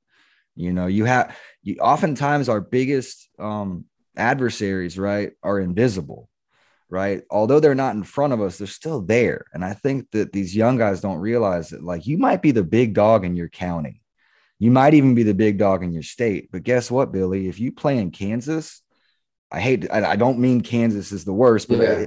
You 0.55 0.73
know, 0.73 0.87
you 0.87 1.05
have 1.05 1.37
you 1.63 1.77
oftentimes 1.77 2.49
our 2.49 2.59
biggest 2.59 3.29
um, 3.39 3.85
adversaries, 4.17 4.97
right, 4.97 5.31
are 5.41 5.59
invisible, 5.59 6.29
right? 6.95 7.23
Although 7.29 7.59
they're 7.59 7.75
not 7.75 7.95
in 7.95 8.03
front 8.03 8.33
of 8.33 8.41
us, 8.41 8.57
they're 8.57 8.67
still 8.67 9.01
there. 9.01 9.45
And 9.53 9.63
I 9.63 9.73
think 9.73 10.09
that 10.11 10.31
these 10.31 10.55
young 10.55 10.77
guys 10.77 11.01
don't 11.01 11.19
realize 11.19 11.69
that 11.69 11.83
like 11.83 12.07
you 12.07 12.17
might 12.17 12.41
be 12.41 12.51
the 12.51 12.63
big 12.63 12.93
dog 12.93 13.25
in 13.25 13.35
your 13.35 13.49
county 13.49 14.01
you 14.59 14.71
might 14.71 14.93
even 14.93 15.15
be 15.15 15.23
the 15.23 15.33
big 15.33 15.57
dog 15.57 15.83
in 15.83 15.91
your 15.91 16.03
state. 16.03 16.49
But 16.51 16.63
guess 16.63 16.89
what, 16.89 17.11
Billy? 17.11 17.47
If 17.47 17.59
you 17.59 17.71
play 17.71 17.97
in 17.97 18.11
Kansas, 18.11 18.81
I 19.51 19.59
hate, 19.59 19.89
I, 19.91 20.15
don't 20.15 20.39
mean 20.39 20.61
Kansas 20.61 21.11
is 21.11 21.25
the 21.25 21.33
worst, 21.33 21.67
but 21.67 21.79
yeah. 21.79 22.05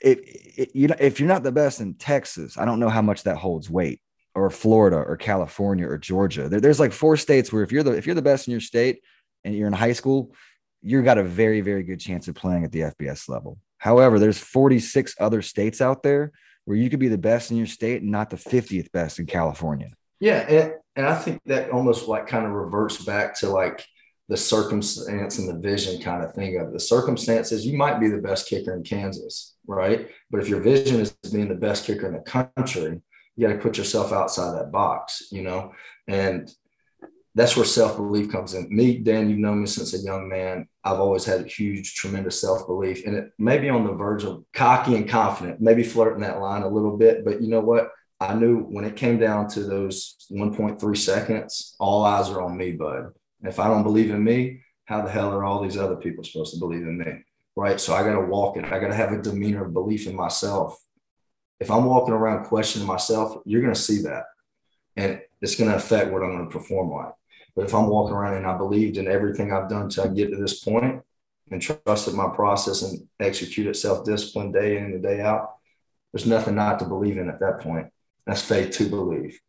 it, 0.00 0.18
it, 0.56 0.70
you 0.74 0.88
know, 0.88 0.96
if 0.98 1.18
you're 1.18 1.28
not 1.28 1.42
the 1.42 1.52
best 1.52 1.80
in 1.80 1.94
Texas, 1.94 2.58
I 2.58 2.64
don't 2.64 2.80
know 2.80 2.88
how 2.88 3.02
much 3.02 3.22
that 3.24 3.36
holds 3.36 3.70
weight 3.70 4.00
or 4.34 4.50
Florida 4.50 4.96
or 4.96 5.16
California 5.16 5.88
or 5.88 5.98
Georgia. 5.98 6.48
There, 6.48 6.60
there's 6.60 6.80
like 6.80 6.92
four 6.92 7.16
states 7.16 7.52
where 7.52 7.62
if 7.62 7.72
you're 7.72 7.82
the, 7.82 7.92
if 7.92 8.06
you're 8.06 8.14
the 8.14 8.22
best 8.22 8.48
in 8.48 8.52
your 8.52 8.60
state 8.60 9.02
and 9.44 9.54
you're 9.54 9.68
in 9.68 9.72
high 9.72 9.92
school, 9.92 10.34
you've 10.82 11.04
got 11.04 11.18
a 11.18 11.24
very, 11.24 11.60
very 11.60 11.84
good 11.84 12.00
chance 12.00 12.28
of 12.28 12.34
playing 12.34 12.64
at 12.64 12.72
the 12.72 12.80
FBS 12.80 13.28
level. 13.28 13.58
However, 13.78 14.18
there's 14.18 14.38
46 14.38 15.14
other 15.20 15.42
states 15.42 15.80
out 15.80 16.02
there 16.02 16.32
where 16.64 16.76
you 16.76 16.90
could 16.90 17.00
be 17.00 17.08
the 17.08 17.18
best 17.18 17.50
in 17.50 17.56
your 17.56 17.66
state 17.66 18.02
and 18.02 18.10
not 18.10 18.30
the 18.30 18.36
50th 18.36 18.92
best 18.92 19.18
in 19.18 19.26
California. 19.26 19.90
Yeah, 20.20 20.40
and, 20.48 20.72
and 20.96 21.06
I 21.06 21.14
think 21.14 21.40
that 21.46 21.70
almost 21.70 22.08
like 22.08 22.26
kind 22.26 22.44
of 22.44 22.52
reverts 22.52 23.04
back 23.04 23.38
to 23.40 23.48
like 23.48 23.86
the 24.28 24.36
circumstance 24.36 25.38
and 25.38 25.48
the 25.48 25.58
vision 25.66 26.02
kind 26.02 26.22
of 26.22 26.34
thing 26.34 26.60
of 26.60 26.72
the 26.72 26.80
circumstances. 26.80 27.64
You 27.64 27.78
might 27.78 27.98
be 27.98 28.08
the 28.08 28.18
best 28.18 28.48
kicker 28.48 28.74
in 28.74 28.82
Kansas, 28.82 29.56
right? 29.66 30.10
But 30.30 30.40
if 30.40 30.48
your 30.48 30.60
vision 30.60 31.00
is 31.00 31.12
being 31.32 31.48
the 31.48 31.54
best 31.54 31.86
kicker 31.86 32.06
in 32.06 32.12
the 32.12 32.20
country, 32.20 33.00
you 33.36 33.46
got 33.46 33.54
to 33.54 33.60
put 33.60 33.78
yourself 33.78 34.12
outside 34.12 34.58
that 34.58 34.72
box, 34.72 35.28
you 35.30 35.42
know. 35.42 35.72
And 36.06 36.52
that's 37.38 37.56
where 37.56 37.64
self 37.64 37.96
belief 37.96 38.32
comes 38.32 38.54
in. 38.54 38.74
Me, 38.74 38.98
Dan, 38.98 39.30
you've 39.30 39.38
known 39.38 39.60
me 39.60 39.66
since 39.66 39.94
a 39.94 39.98
young 39.98 40.28
man. 40.28 40.66
I've 40.82 40.98
always 40.98 41.24
had 41.24 41.46
huge, 41.46 41.94
tremendous 41.94 42.40
self 42.40 42.66
belief, 42.66 43.06
and 43.06 43.14
it 43.14 43.32
may 43.38 43.58
be 43.58 43.68
on 43.68 43.86
the 43.86 43.92
verge 43.92 44.24
of 44.24 44.44
cocky 44.52 44.96
and 44.96 45.08
confident, 45.08 45.60
maybe 45.60 45.84
flirting 45.84 46.22
that 46.22 46.40
line 46.40 46.62
a 46.62 46.68
little 46.68 46.96
bit. 46.96 47.24
But 47.24 47.40
you 47.40 47.48
know 47.48 47.60
what? 47.60 47.90
I 48.20 48.34
knew 48.34 48.62
when 48.62 48.84
it 48.84 48.96
came 48.96 49.18
down 49.18 49.46
to 49.50 49.62
those 49.62 50.16
1.3 50.32 50.96
seconds, 50.96 51.76
all 51.78 52.04
eyes 52.04 52.28
are 52.30 52.42
on 52.42 52.56
me, 52.56 52.72
bud. 52.72 53.12
If 53.44 53.60
I 53.60 53.68
don't 53.68 53.84
believe 53.84 54.10
in 54.10 54.24
me, 54.24 54.62
how 54.86 55.02
the 55.02 55.10
hell 55.10 55.32
are 55.32 55.44
all 55.44 55.62
these 55.62 55.76
other 55.76 55.94
people 55.94 56.24
supposed 56.24 56.54
to 56.54 56.58
believe 56.58 56.82
in 56.82 56.98
me? 56.98 57.24
Right. 57.54 57.78
So 57.78 57.94
I 57.94 58.02
got 58.02 58.14
to 58.20 58.26
walk 58.26 58.56
it. 58.56 58.64
I 58.64 58.80
got 58.80 58.88
to 58.88 58.94
have 58.94 59.12
a 59.12 59.22
demeanor 59.22 59.64
of 59.64 59.72
belief 59.72 60.08
in 60.08 60.16
myself. 60.16 60.76
If 61.60 61.70
I'm 61.70 61.84
walking 61.84 62.14
around 62.14 62.46
questioning 62.46 62.88
myself, 62.88 63.36
you're 63.44 63.62
going 63.62 63.74
to 63.74 63.80
see 63.80 64.02
that. 64.02 64.24
And 64.96 65.20
it's 65.40 65.54
going 65.54 65.70
to 65.70 65.76
affect 65.76 66.10
what 66.10 66.22
I'm 66.22 66.36
going 66.36 66.48
to 66.48 66.52
perform 66.52 66.90
like. 66.90 67.12
But 67.54 67.66
if 67.66 67.74
I'm 67.74 67.88
walking 67.88 68.14
around 68.14 68.34
and 68.34 68.46
I 68.46 68.56
believed 68.56 68.96
in 68.96 69.08
everything 69.08 69.52
I've 69.52 69.68
done 69.68 69.88
to 69.90 70.08
get 70.08 70.30
to 70.30 70.36
this 70.36 70.60
point 70.60 71.02
and 71.50 71.62
trusted 71.62 72.14
my 72.14 72.28
process 72.28 72.82
and 72.82 73.06
executed 73.20 73.74
self 73.74 74.04
discipline 74.04 74.52
day 74.52 74.78
in 74.78 74.84
and 74.84 75.02
day 75.02 75.20
out, 75.20 75.56
there's 76.12 76.26
nothing 76.26 76.54
not 76.54 76.78
to 76.78 76.84
believe 76.84 77.18
in 77.18 77.28
at 77.28 77.40
that 77.40 77.60
point. 77.60 77.88
That's 78.26 78.42
faith 78.42 78.70
to 78.72 78.88
believe. 78.88 79.40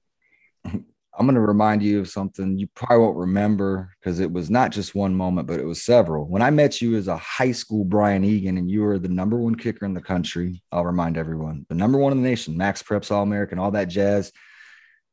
I'm 1.20 1.26
going 1.26 1.36
to 1.36 1.42
remind 1.42 1.84
you 1.84 2.00
of 2.00 2.08
something 2.08 2.58
you 2.58 2.68
probably 2.68 3.00
won't 3.00 3.18
remember 3.18 3.94
because 4.00 4.22
it 4.22 4.32
was 4.32 4.50
not 4.50 4.72
just 4.72 4.96
one 4.96 5.14
moment, 5.14 5.48
but 5.48 5.60
it 5.60 5.66
was 5.66 5.84
several. 5.84 6.26
When 6.26 6.42
I 6.42 6.50
met 6.50 6.82
you 6.82 6.96
as 6.96 7.10
a 7.10 7.18
high 7.18 7.52
school 7.52 7.84
Brian 7.84 8.24
Egan 8.24 8.58
and 8.58 8.72
you 8.72 8.84
were 8.84 8.98
the 8.98 9.10
number 9.10 9.38
one 9.38 9.56
kicker 9.56 9.86
in 9.86 9.94
the 9.94 10.00
country, 10.00 10.64
I'll 10.72 10.86
remind 10.86 11.18
everyone 11.18 11.66
the 11.68 11.76
number 11.76 11.98
one 11.98 12.14
in 12.14 12.24
the 12.24 12.30
nation, 12.30 12.56
Max 12.56 12.82
Preps 12.82 13.12
All 13.12 13.24
American, 13.24 13.60
all 13.60 13.72
that 13.72 13.90
jazz. 13.90 14.32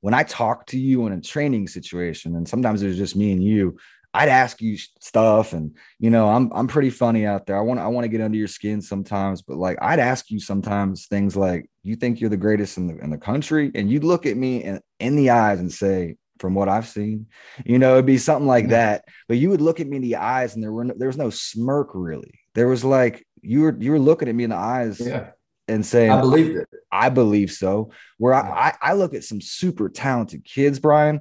When 0.07 0.15
I 0.15 0.23
talk 0.23 0.67
to 0.67 0.79
you 0.79 1.05
in 1.09 1.13
a 1.13 1.21
training 1.21 1.67
situation, 1.67 2.37
and 2.37 2.47
sometimes 2.47 2.81
it 2.81 2.87
was 2.87 2.97
just 2.97 3.17
me 3.17 3.33
and 3.33 3.43
you, 3.43 3.77
I'd 4.15 4.29
ask 4.29 4.61
you 4.63 4.79
stuff, 5.01 5.53
and 5.53 5.77
you 5.99 6.11
know, 6.11 6.29
I'm 6.29 6.49
I'm 6.53 6.69
pretty 6.69 6.91
funny 6.91 7.27
out 7.27 7.45
there. 7.45 7.59
I 7.59 7.61
want 7.63 7.81
I 7.81 7.89
want 7.89 8.05
to 8.05 8.09
get 8.09 8.21
under 8.21 8.39
your 8.39 8.47
skin 8.47 8.81
sometimes, 8.81 9.43
but 9.43 9.57
like 9.57 9.77
I'd 9.83 9.99
ask 9.99 10.31
you 10.31 10.39
sometimes 10.39 11.09
things 11.09 11.35
like, 11.35 11.69
"You 11.83 11.97
think 11.97 12.21
you're 12.21 12.31
the 12.31 12.37
greatest 12.37 12.79
in 12.79 12.87
the 12.87 12.97
in 12.99 13.11
the 13.11 13.19
country?" 13.19 13.73
And 13.75 13.91
you'd 13.91 14.05
look 14.05 14.27
at 14.27 14.37
me 14.37 14.63
in, 14.63 14.81
in 15.01 15.17
the 15.17 15.31
eyes 15.31 15.59
and 15.59 15.73
say, 15.73 16.15
"From 16.39 16.55
what 16.55 16.69
I've 16.69 16.87
seen," 16.87 17.27
you 17.65 17.81
know, 17.81 17.95
it'd 17.95 18.07
be 18.07 18.17
something 18.17 18.47
like 18.47 18.69
that. 18.69 19.07
But 19.27 19.39
you 19.39 19.51
would 19.51 19.61
look 19.61 19.81
at 19.81 19.89
me 19.89 19.97
in 19.97 20.03
the 20.03 20.17
eyes, 20.17 20.55
and 20.55 20.63
there 20.63 20.73
were 20.73 20.85
no, 20.85 20.95
there 20.97 21.09
was 21.09 21.19
no 21.19 21.31
smirk 21.31 21.91
really. 21.95 22.39
There 22.55 22.69
was 22.69 22.85
like 22.85 23.27
you 23.43 23.63
were 23.63 23.77
you 23.77 23.91
were 23.91 23.99
looking 23.99 24.29
at 24.29 24.37
me 24.37 24.45
in 24.45 24.51
the 24.51 24.57
eyes, 24.57 25.01
yeah. 25.01 25.31
And 25.69 25.85
saying, 25.85 26.11
I 26.11 26.21
believed 26.21 26.57
it. 26.57 26.69
I 26.93 27.09
believe 27.09 27.51
so. 27.51 27.91
Where 28.19 28.35
I, 28.35 28.41
I, 28.69 28.91
I 28.91 28.93
look 28.95 29.15
at 29.15 29.25
some 29.25 29.41
super 29.41 29.89
talented 29.89 30.45
kids, 30.45 30.79
Brian, 30.79 31.21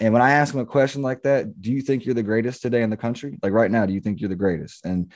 and 0.00 0.12
when 0.12 0.22
I 0.22 0.32
ask 0.32 0.52
them 0.52 0.60
a 0.60 0.66
question 0.66 1.02
like 1.02 1.22
that, 1.22 1.60
do 1.60 1.72
you 1.72 1.80
think 1.80 2.04
you're 2.04 2.14
the 2.14 2.22
greatest 2.22 2.62
today 2.62 2.82
in 2.82 2.90
the 2.90 2.96
country? 2.96 3.38
Like 3.42 3.52
right 3.52 3.70
now, 3.70 3.86
do 3.86 3.92
you 3.94 4.00
think 4.00 4.20
you're 4.20 4.28
the 4.28 4.36
greatest? 4.36 4.84
And 4.84 5.12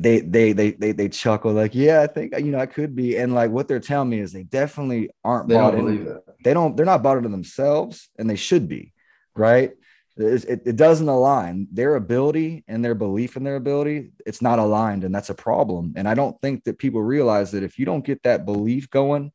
they 0.00 0.20
they 0.20 0.52
they 0.52 0.72
they 0.72 0.92
they 0.92 1.08
chuckle 1.08 1.52
like, 1.52 1.74
yeah, 1.74 2.02
I 2.02 2.06
think 2.06 2.36
you 2.38 2.50
know 2.52 2.58
I 2.58 2.66
could 2.66 2.94
be. 2.96 3.16
And 3.16 3.34
like 3.34 3.50
what 3.50 3.68
they're 3.68 3.80
telling 3.80 4.10
me 4.10 4.20
is 4.20 4.32
they 4.32 4.42
definitely 4.44 5.10
aren't 5.24 5.48
They 5.48 5.54
bought 5.56 5.72
don't 5.72 5.80
in. 5.80 5.86
believe 5.86 6.06
it. 6.06 6.22
They 6.44 6.54
don't. 6.54 6.76
They're 6.76 6.86
not 6.86 7.02
bought 7.02 7.18
into 7.18 7.28
themselves, 7.28 8.08
and 8.18 8.28
they 8.28 8.36
should 8.36 8.68
be, 8.68 8.92
right? 9.34 9.72
It, 10.18 10.62
it 10.64 10.76
doesn't 10.76 11.08
align 11.08 11.68
their 11.70 11.96
ability 11.96 12.64
and 12.66 12.82
their 12.82 12.94
belief 12.94 13.36
in 13.36 13.44
their 13.44 13.56
ability. 13.56 14.12
It's 14.24 14.40
not 14.40 14.58
aligned, 14.58 15.04
and 15.04 15.14
that's 15.14 15.28
a 15.28 15.34
problem. 15.34 15.92
And 15.96 16.08
I 16.08 16.14
don't 16.14 16.40
think 16.40 16.64
that 16.64 16.78
people 16.78 17.02
realize 17.02 17.50
that 17.50 17.62
if 17.62 17.78
you 17.78 17.84
don't 17.84 18.04
get 18.04 18.22
that 18.22 18.46
belief 18.46 18.88
going 18.88 19.32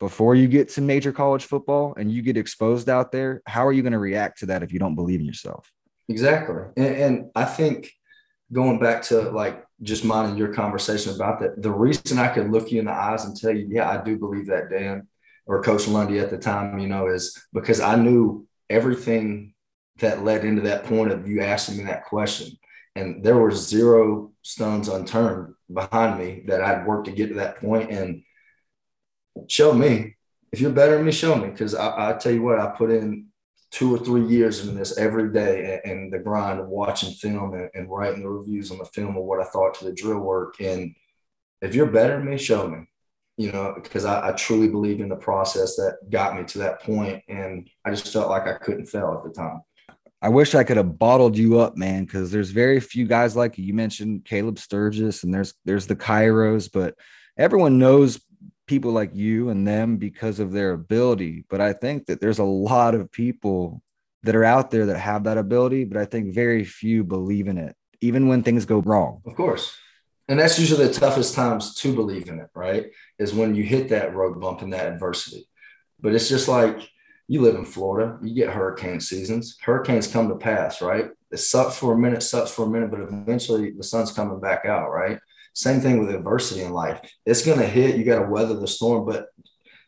before 0.00 0.34
you 0.34 0.48
get 0.48 0.70
to 0.70 0.80
major 0.80 1.12
college 1.12 1.44
football 1.44 1.94
and 1.96 2.10
you 2.10 2.22
get 2.22 2.36
exposed 2.36 2.88
out 2.88 3.12
there, 3.12 3.42
how 3.46 3.66
are 3.66 3.72
you 3.72 3.82
going 3.82 3.92
to 3.92 3.98
react 3.98 4.40
to 4.40 4.46
that 4.46 4.62
if 4.62 4.72
you 4.72 4.78
don't 4.78 4.94
believe 4.94 5.20
in 5.20 5.26
yourself? 5.26 5.70
Exactly. 6.08 6.64
And, 6.76 6.96
and 6.96 7.30
I 7.34 7.44
think 7.44 7.92
going 8.52 8.78
back 8.78 9.02
to 9.02 9.22
like 9.30 9.64
just 9.82 10.04
minding 10.04 10.36
your 10.36 10.52
conversation 10.52 11.14
about 11.14 11.40
that, 11.40 11.62
the 11.62 11.70
reason 11.70 12.18
I 12.18 12.28
could 12.28 12.50
look 12.50 12.72
you 12.72 12.80
in 12.80 12.86
the 12.86 12.92
eyes 12.92 13.24
and 13.24 13.36
tell 13.36 13.54
you, 13.54 13.68
yeah, 13.70 13.88
I 13.88 14.02
do 14.02 14.16
believe 14.16 14.46
that, 14.46 14.70
Dan, 14.70 15.06
or 15.46 15.62
Coach 15.62 15.86
Lundy 15.86 16.18
at 16.18 16.30
the 16.30 16.38
time, 16.38 16.78
you 16.78 16.88
know, 16.88 17.06
is 17.06 17.40
because 17.52 17.80
I 17.80 17.96
knew 17.96 18.46
everything 18.70 19.54
that 19.98 20.24
led 20.24 20.44
into 20.44 20.62
that 20.62 20.84
point 20.84 21.10
of 21.10 21.28
you 21.28 21.42
asking 21.42 21.78
me 21.78 21.84
that 21.84 22.04
question. 22.04 22.56
And 22.94 23.22
there 23.24 23.36
were 23.36 23.52
zero 23.52 24.32
stones 24.42 24.88
unturned 24.88 25.54
behind 25.72 26.18
me 26.18 26.44
that 26.46 26.62
I'd 26.62 26.86
worked 26.86 27.06
to 27.06 27.12
get 27.12 27.28
to 27.28 27.34
that 27.34 27.60
point. 27.60 27.90
And 27.90 28.22
show 29.46 29.72
me 29.72 30.16
if 30.52 30.60
you're 30.60 30.70
better 30.70 30.96
than 30.96 31.06
me, 31.06 31.12
show 31.12 31.36
me. 31.36 31.48
Because 31.48 31.74
I, 31.74 32.10
I 32.10 32.12
tell 32.14 32.32
you 32.32 32.42
what, 32.42 32.58
I 32.58 32.70
put 32.70 32.90
in 32.90 33.26
two 33.70 33.94
or 33.94 33.98
three 33.98 34.26
years 34.26 34.66
in 34.66 34.74
this 34.74 34.96
every 34.96 35.30
day 35.32 35.80
and, 35.84 36.12
the 36.12 36.18
grind 36.18 36.58
of 36.58 36.68
watching 36.68 37.12
film 37.12 37.52
and, 37.52 37.68
and 37.74 37.90
writing 37.90 38.22
the 38.22 38.28
reviews 38.28 38.70
on 38.70 38.78
the 38.78 38.84
film 38.86 39.16
of 39.16 39.24
what 39.24 39.40
I 39.40 39.44
thought 39.44 39.74
to 39.74 39.84
the 39.84 39.92
drill 39.92 40.20
work. 40.20 40.58
And 40.58 40.94
if 41.60 41.74
you're 41.74 41.86
better 41.86 42.16
than 42.16 42.30
me, 42.30 42.38
show 42.38 42.66
me. 42.66 42.86
You 43.36 43.52
know, 43.52 43.74
because 43.80 44.04
I, 44.04 44.30
I 44.30 44.32
truly 44.32 44.68
believe 44.68 45.00
in 45.00 45.08
the 45.08 45.16
process 45.16 45.76
that 45.76 45.98
got 46.10 46.34
me 46.34 46.42
to 46.44 46.58
that 46.58 46.82
point, 46.82 47.22
and 47.28 47.70
I 47.84 47.90
just 47.90 48.12
felt 48.12 48.30
like 48.30 48.48
I 48.48 48.54
couldn't 48.54 48.86
fail 48.86 49.14
at 49.16 49.22
the 49.22 49.32
time. 49.32 49.60
I 50.20 50.30
wish 50.30 50.54
I 50.54 50.64
could 50.64 50.76
have 50.76 50.98
bottled 50.98 51.36
you 51.36 51.60
up, 51.60 51.76
man, 51.76 52.04
because 52.04 52.30
there's 52.30 52.50
very 52.50 52.80
few 52.80 53.06
guys 53.06 53.36
like 53.36 53.56
you. 53.56 53.64
You 53.64 53.74
mentioned 53.74 54.24
Caleb 54.24 54.58
Sturgis, 54.58 55.22
and 55.22 55.32
there's 55.32 55.54
there's 55.64 55.86
the 55.86 55.96
Cairos, 55.96 56.70
but 56.72 56.96
everyone 57.36 57.78
knows 57.78 58.20
people 58.66 58.92
like 58.92 59.14
you 59.14 59.48
and 59.48 59.66
them 59.66 59.96
because 59.96 60.40
of 60.40 60.52
their 60.52 60.72
ability. 60.72 61.44
But 61.48 61.60
I 61.60 61.72
think 61.72 62.06
that 62.06 62.20
there's 62.20 62.40
a 62.40 62.44
lot 62.44 62.94
of 62.94 63.10
people 63.10 63.82
that 64.24 64.36
are 64.36 64.44
out 64.44 64.70
there 64.70 64.86
that 64.86 64.98
have 64.98 65.24
that 65.24 65.38
ability, 65.38 65.84
but 65.84 65.96
I 65.96 66.04
think 66.04 66.34
very 66.34 66.64
few 66.64 67.04
believe 67.04 67.48
in 67.48 67.56
it, 67.56 67.76
even 68.00 68.28
when 68.28 68.42
things 68.42 68.66
go 68.66 68.80
wrong. 68.80 69.22
Of 69.24 69.36
course. 69.36 69.76
And 70.28 70.38
that's 70.38 70.58
usually 70.58 70.86
the 70.86 70.92
toughest 70.92 71.34
times 71.34 71.74
to 71.76 71.94
believe 71.94 72.28
in 72.28 72.40
it, 72.40 72.50
right? 72.54 72.90
Is 73.18 73.32
when 73.32 73.54
you 73.54 73.62
hit 73.62 73.88
that 73.88 74.14
road 74.14 74.38
bump 74.40 74.60
and 74.60 74.72
that 74.72 74.92
adversity. 74.92 75.48
But 76.00 76.14
it's 76.14 76.28
just 76.28 76.48
like 76.48 76.90
you 77.28 77.42
live 77.42 77.54
in 77.54 77.64
Florida, 77.64 78.18
you 78.22 78.34
get 78.34 78.52
hurricane 78.52 79.00
seasons. 79.00 79.56
Hurricanes 79.62 80.06
come 80.06 80.28
to 80.28 80.34
pass, 80.34 80.82
right? 80.82 81.06
It 81.30 81.36
sucks 81.38 81.76
for 81.76 81.92
a 81.92 81.98
minute, 81.98 82.22
sucks 82.22 82.50
for 82.50 82.64
a 82.64 82.70
minute, 82.70 82.90
but 82.90 83.00
eventually 83.00 83.70
the 83.70 83.84
sun's 83.84 84.12
coming 84.12 84.40
back 84.40 84.64
out, 84.64 84.90
right? 84.90 85.18
Same 85.52 85.80
thing 85.80 85.98
with 85.98 86.14
adversity 86.14 86.62
in 86.62 86.72
life. 86.72 87.00
It's 87.26 87.44
gonna 87.44 87.66
hit, 87.66 87.96
you 87.96 88.04
gotta 88.04 88.28
weather 88.28 88.54
the 88.54 88.66
storm, 88.66 89.04
but 89.06 89.26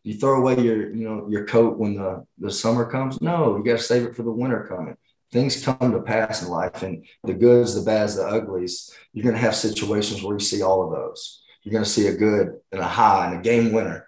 you 0.02 0.14
throw 0.14 0.40
away 0.40 0.62
your, 0.62 0.94
you 0.94 1.08
know, 1.08 1.28
your 1.28 1.46
coat 1.46 1.78
when 1.78 1.94
the, 1.94 2.24
the 2.38 2.50
summer 2.50 2.90
comes. 2.90 3.20
No, 3.20 3.56
you 3.56 3.64
gotta 3.64 3.78
save 3.78 4.04
it 4.04 4.14
for 4.14 4.22
the 4.22 4.32
winter 4.32 4.66
coming 4.68 4.96
things 5.32 5.64
come 5.64 5.92
to 5.92 6.00
pass 6.00 6.42
in 6.42 6.48
life 6.48 6.82
and 6.82 7.04
the 7.24 7.34
goods, 7.34 7.74
the 7.74 7.82
bads, 7.82 8.16
the 8.16 8.26
uglies, 8.26 8.94
you're 9.12 9.22
going 9.22 9.34
to 9.34 9.40
have 9.40 9.54
situations 9.54 10.22
where 10.22 10.34
you 10.34 10.40
see 10.40 10.62
all 10.62 10.84
of 10.84 10.90
those. 10.90 11.42
You're 11.62 11.72
going 11.72 11.84
to 11.84 11.90
see 11.90 12.08
a 12.08 12.16
good 12.16 12.54
and 12.72 12.80
a 12.80 12.86
high 12.86 13.30
and 13.30 13.38
a 13.38 13.42
game 13.42 13.72
winner. 13.72 14.06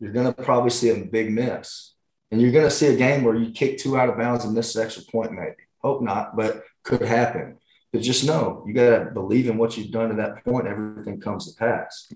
You're 0.00 0.12
going 0.12 0.26
to 0.26 0.42
probably 0.42 0.70
see 0.70 0.90
a 0.90 1.04
big 1.04 1.30
miss. 1.30 1.94
And 2.30 2.40
you're 2.40 2.52
going 2.52 2.64
to 2.64 2.70
see 2.70 2.88
a 2.88 2.96
game 2.96 3.22
where 3.22 3.36
you 3.36 3.50
kick 3.52 3.78
two 3.78 3.96
out 3.96 4.08
of 4.08 4.16
bounds 4.16 4.44
and 4.44 4.54
miss 4.54 4.72
the 4.72 4.82
extra 4.82 5.04
point, 5.04 5.32
maybe. 5.32 5.54
Hope 5.78 6.02
not, 6.02 6.36
but 6.36 6.64
could 6.82 7.02
happen. 7.02 7.58
But 7.92 8.02
just 8.02 8.26
know 8.26 8.64
you 8.66 8.74
got 8.74 8.98
to 8.98 9.10
believe 9.12 9.48
in 9.48 9.58
what 9.58 9.76
you've 9.76 9.92
done 9.92 10.08
to 10.08 10.16
that 10.16 10.44
point. 10.44 10.66
Everything 10.66 11.20
comes 11.20 11.52
to 11.52 11.58
pass. 11.58 12.12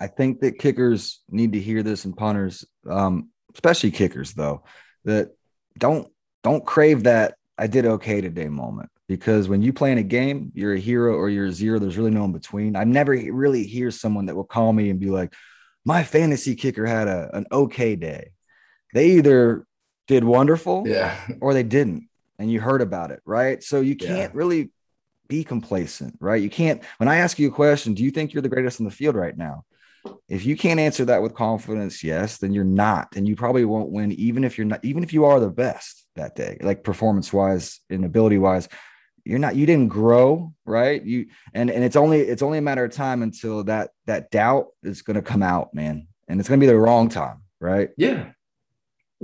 I 0.00 0.08
think 0.08 0.40
that 0.40 0.58
kickers 0.58 1.20
need 1.30 1.52
to 1.52 1.60
hear 1.60 1.82
this 1.82 2.04
and 2.04 2.16
punters, 2.16 2.64
um, 2.88 3.28
especially 3.54 3.92
kickers, 3.92 4.34
though, 4.34 4.64
that 5.04 5.36
don't 5.78 6.10
don't 6.42 6.64
crave 6.66 7.04
that 7.04 7.36
I 7.56 7.68
did 7.68 7.86
okay 7.86 8.20
today 8.20 8.48
moment 8.48 8.90
because 9.08 9.48
when 9.48 9.62
you 9.62 9.72
play 9.72 9.92
in 9.92 9.98
a 9.98 10.02
game, 10.02 10.50
you're 10.54 10.74
a 10.74 10.80
hero 10.80 11.14
or 11.14 11.28
you're 11.28 11.46
a 11.46 11.52
zero. 11.52 11.78
There's 11.78 11.96
really 11.96 12.10
no 12.10 12.24
in 12.24 12.32
between. 12.32 12.76
I 12.76 12.84
never 12.84 13.12
really 13.12 13.64
hear 13.64 13.90
someone 13.90 14.26
that 14.26 14.34
will 14.34 14.44
call 14.44 14.72
me 14.72 14.90
and 14.90 14.98
be 14.98 15.10
like, 15.10 15.32
my 15.84 16.02
fantasy 16.02 16.56
kicker 16.56 16.86
had 16.86 17.08
a, 17.08 17.30
an 17.36 17.46
okay 17.52 17.96
day. 17.96 18.32
They 18.94 19.10
either 19.12 19.66
did 20.08 20.24
wonderful 20.24 20.84
Yeah. 20.86 21.14
or 21.42 21.52
they 21.52 21.62
didn't. 21.62 22.08
And 22.38 22.50
you 22.50 22.60
heard 22.60 22.80
about 22.80 23.10
it, 23.10 23.20
right? 23.26 23.62
So 23.62 23.80
you 23.80 23.94
can't 23.96 24.34
really 24.34 24.70
be 25.28 25.44
complacent, 25.44 26.16
right? 26.20 26.42
You 26.42 26.50
can't, 26.50 26.82
when 26.96 27.08
I 27.08 27.16
ask 27.16 27.38
you 27.38 27.48
a 27.48 27.52
question, 27.52 27.94
do 27.94 28.02
you 28.02 28.10
think 28.10 28.32
you're 28.32 28.42
the 28.42 28.48
greatest 28.48 28.80
in 28.80 28.86
the 28.86 28.90
field 28.90 29.14
right 29.14 29.36
now? 29.36 29.64
If 30.28 30.44
you 30.44 30.56
can't 30.56 30.80
answer 30.80 31.04
that 31.06 31.22
with 31.22 31.34
confidence, 31.34 32.02
yes, 32.02 32.38
then 32.38 32.52
you're 32.52 32.64
not. 32.64 33.16
And 33.16 33.26
you 33.28 33.36
probably 33.36 33.64
won't 33.64 33.90
win, 33.90 34.12
even 34.12 34.44
if 34.44 34.58
you're 34.58 34.66
not, 34.66 34.84
even 34.84 35.02
if 35.02 35.12
you 35.12 35.24
are 35.26 35.38
the 35.40 35.48
best 35.50 36.06
that 36.16 36.34
day, 36.34 36.58
like 36.60 36.82
performance 36.84 37.32
wise 37.32 37.80
and 37.90 38.04
ability 38.04 38.38
wise. 38.38 38.68
You're 39.24 39.38
not, 39.38 39.56
you 39.56 39.64
didn't 39.64 39.88
grow, 39.88 40.52
right? 40.66 41.02
You 41.02 41.28
and 41.54 41.70
and 41.70 41.82
it's 41.82 41.96
only 41.96 42.20
it's 42.20 42.42
only 42.42 42.58
a 42.58 42.62
matter 42.62 42.84
of 42.84 42.92
time 42.92 43.22
until 43.22 43.64
that 43.64 43.92
that 44.04 44.30
doubt 44.30 44.66
is 44.82 45.00
gonna 45.00 45.22
come 45.22 45.42
out, 45.42 45.72
man. 45.72 46.08
And 46.28 46.38
it's 46.40 46.48
gonna 46.50 46.60
be 46.60 46.66
the 46.66 46.76
wrong 46.76 47.08
time, 47.08 47.42
right? 47.58 47.88
Yeah. 47.96 48.32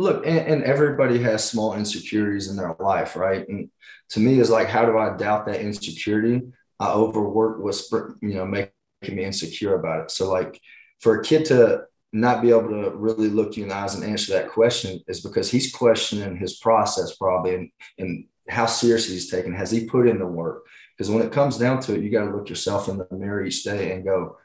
Look, 0.00 0.26
and, 0.26 0.38
and 0.38 0.62
everybody 0.62 1.18
has 1.22 1.44
small 1.46 1.74
insecurities 1.74 2.48
in 2.48 2.56
their 2.56 2.74
life, 2.80 3.16
right? 3.16 3.46
And 3.46 3.68
to 4.08 4.20
me, 4.20 4.40
is 4.40 4.48
like, 4.48 4.66
how 4.66 4.86
do 4.86 4.96
I 4.96 5.14
doubt 5.14 5.44
that 5.44 5.60
insecurity? 5.60 6.40
I 6.78 6.90
overwork 6.92 7.62
what's 7.62 7.92
you 7.92 8.34
know 8.34 8.46
making 8.46 8.72
me 9.04 9.24
insecure 9.24 9.74
about 9.74 10.04
it. 10.04 10.10
So, 10.10 10.30
like, 10.30 10.58
for 11.00 11.20
a 11.20 11.22
kid 11.22 11.44
to 11.46 11.82
not 12.14 12.40
be 12.40 12.48
able 12.48 12.70
to 12.70 12.92
really 12.96 13.28
look 13.28 13.58
you 13.58 13.64
in 13.64 13.68
the 13.68 13.74
eyes 13.74 13.94
and 13.94 14.02
answer 14.02 14.32
that 14.32 14.50
question 14.50 15.00
is 15.06 15.20
because 15.20 15.50
he's 15.50 15.70
questioning 15.70 16.34
his 16.34 16.56
process 16.56 17.14
probably 17.16 17.56
and, 17.56 17.70
and 17.98 18.24
how 18.48 18.64
serious 18.64 19.06
he's 19.06 19.30
taken. 19.30 19.52
Has 19.52 19.70
he 19.70 19.84
put 19.84 20.08
in 20.08 20.18
the 20.18 20.26
work? 20.26 20.64
Because 20.96 21.10
when 21.10 21.22
it 21.22 21.30
comes 21.30 21.58
down 21.58 21.78
to 21.82 21.94
it, 21.94 22.00
you 22.00 22.10
got 22.10 22.24
to 22.24 22.34
look 22.34 22.48
yourself 22.48 22.88
in 22.88 22.96
the 22.96 23.06
mirror 23.12 23.44
each 23.44 23.64
day 23.64 23.92
and 23.92 24.02
go, 24.02 24.38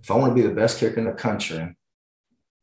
if 0.00 0.12
I 0.12 0.14
want 0.14 0.30
to 0.30 0.40
be 0.40 0.46
the 0.46 0.54
best 0.54 0.78
kicker 0.78 1.00
in 1.00 1.06
the 1.06 1.12
country, 1.12 1.74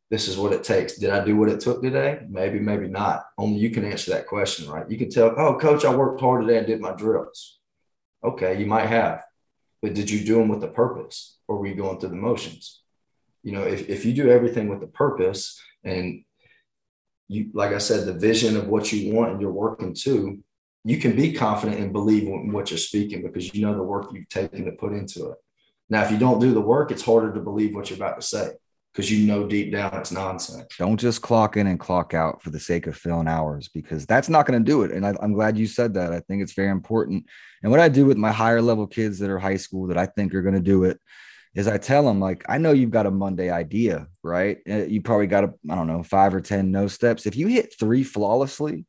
this 0.10 0.28
is 0.28 0.38
what 0.38 0.54
it 0.54 0.64
takes. 0.64 0.98
Did 0.98 1.12
I 1.12 1.24
do 1.24 1.36
what 1.36 1.50
it 1.50 1.60
took 1.60 1.84
today? 1.84 2.22
Maybe, 2.28 2.60
maybe 2.60 2.88
not. 2.88 3.26
Only 3.38 3.60
you 3.60 3.70
can 3.70 3.86
answer 3.86 4.12
that 4.12 4.28
question, 4.28 4.70
right? 4.70 4.90
You 4.90 4.98
can 4.98 5.10
tell, 5.10 5.34
oh, 5.38 5.58
coach, 5.58 5.86
I 5.86 5.96
worked 5.96 6.20
hard 6.20 6.42
today 6.42 6.58
and 6.58 6.68
did 6.68 6.82
my 6.82 6.94
drills. 6.94 7.60
Okay, 8.24 8.60
you 8.60 8.66
might 8.66 8.88
have, 8.88 9.24
but 9.82 9.94
did 9.94 10.10
you 10.10 10.26
do 10.26 10.36
them 10.36 10.50
with 10.50 10.64
a 10.64 10.68
purpose 10.68 11.38
or 11.48 11.58
were 11.58 11.68
you 11.68 11.76
going 11.76 12.00
through 12.00 12.10
the 12.10 12.16
motions? 12.16 12.82
You 13.44 13.54
know, 13.54 13.64
if, 13.64 13.88
if 13.88 14.04
you 14.04 14.14
do 14.14 14.30
everything 14.30 14.68
with 14.68 14.84
a 14.84 14.88
purpose 14.88 15.62
and 15.84 16.24
you, 17.28 17.52
like 17.54 17.72
I 17.72 17.78
said, 17.78 18.06
the 18.06 18.14
vision 18.14 18.58
of 18.58 18.68
what 18.68 18.92
you 18.92 19.14
want 19.14 19.32
and 19.32 19.42
you're 19.42 19.52
working 19.52 19.94
to, 19.94 20.44
you 20.84 20.98
can 20.98 21.16
be 21.16 21.34
confident 21.34 21.80
and 21.80 21.94
believe 21.94 22.24
in 22.24 22.52
what 22.52 22.72
you're 22.72 22.78
speaking 22.80 23.22
because 23.22 23.54
you 23.54 23.62
know 23.62 23.76
the 23.76 23.84
work 23.84 24.10
you've 24.12 24.28
taken 24.30 24.66
to 24.66 24.72
put 24.72 24.92
into 24.92 25.30
it. 25.30 25.38
Now, 25.88 26.04
if 26.04 26.12
you 26.12 26.18
don't 26.18 26.40
do 26.40 26.54
the 26.54 26.62
work, 26.62 26.92
it's 26.92 27.06
harder 27.06 27.34
to 27.34 27.40
believe 27.40 27.76
what 27.76 27.90
you're 27.90 27.98
about 27.98 28.20
to 28.20 28.26
say 28.26 28.50
because 29.00 29.12
you 29.12 29.26
know 29.26 29.48
deep 29.48 29.72
down 29.72 29.94
it's 29.94 30.12
nonsense. 30.12 30.76
Don't 30.78 31.00
just 31.00 31.22
clock 31.22 31.56
in 31.56 31.68
and 31.68 31.80
clock 31.80 32.14
out 32.14 32.42
for 32.42 32.50
the 32.50 32.60
sake 32.60 32.86
of 32.86 32.98
filling 32.98 33.30
hours 33.30 33.70
because 33.70 34.06
that's 34.06 34.28
not 34.28 34.46
going 34.46 34.60
to 34.60 34.72
do 34.72 34.84
it. 34.84 34.92
And 34.92 35.08
I, 35.08 35.14
am 35.22 35.32
glad 35.32 35.58
you 35.58 35.68
said 35.68 35.94
that. 35.94 36.12
I 36.12 36.20
think 36.20 36.44
it's 36.44 36.52
very 36.52 36.68
important. 36.68 37.26
And 37.64 37.72
what 37.72 37.80
I 37.80 37.88
do 37.88 38.06
with 38.06 38.18
my 38.18 38.34
higher 38.34 38.62
level 38.62 38.88
kids 38.88 39.18
that 39.20 39.30
are 39.30 39.40
high 39.40 39.56
school 39.56 39.88
that 39.88 39.98
I 39.98 40.06
think 40.06 40.36
are 40.36 40.42
going 40.42 40.56
to 40.56 40.60
do 40.60 40.84
it 40.84 41.00
is 41.56 41.66
I 41.66 41.78
tell 41.78 42.04
them, 42.04 42.20
like, 42.20 42.44
I 42.50 42.58
know 42.58 42.74
you've 42.74 42.92
got 42.92 43.06
a 43.06 43.12
Monday 43.12 43.50
idea, 43.50 44.08
right? 44.22 44.58
Eh, 44.66 44.88
you 44.88 45.02
probably 45.02 45.28
got 45.28 45.46
a, 45.46 45.54
I 45.70 45.76
don't 45.76 45.88
know, 45.88 46.04
five 46.04 46.36
or 46.36 46.42
10 46.42 46.70
no 46.70 46.88
steps. 46.90 47.26
If 47.26 47.38
you 47.38 47.48
hit 47.48 47.74
three 47.80 48.04
flawlessly, 48.04 48.86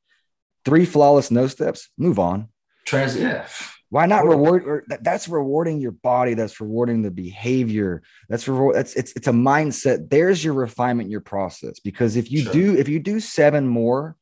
three 0.65 0.87
flawless 0.87 1.31
no 1.31 1.47
steps, 1.47 1.89
move 1.97 2.19
on. 2.19 2.49
Trans, 2.85 3.17
yeah. 3.17 3.47
Why 3.91 4.07
not 4.07 4.25
reward? 4.25 4.85
That's 5.03 5.29
rewarding 5.29 5.81
your 5.81 5.91
body. 5.91 6.35
That's 6.35 6.61
rewarding 6.61 7.03
the 7.03 7.11
behavior. 7.11 8.03
That's 8.29 8.47
reward. 8.47 8.77
That's 8.77 8.95
it's 8.95 9.13
it's 9.13 9.27
a 9.27 9.33
mindset. 9.33 10.09
There's 10.09 10.45
your 10.45 10.55
refinement, 10.55 11.11
your 11.11 11.21
process. 11.21 11.81
Because 11.81 12.17
if 12.17 12.31
you 12.31 12.45
Sure. 12.45 12.53
do, 12.53 12.77
if 12.77 12.89
you 12.89 13.01
do 13.01 13.19
seven 13.19 13.67
more, 13.67 14.17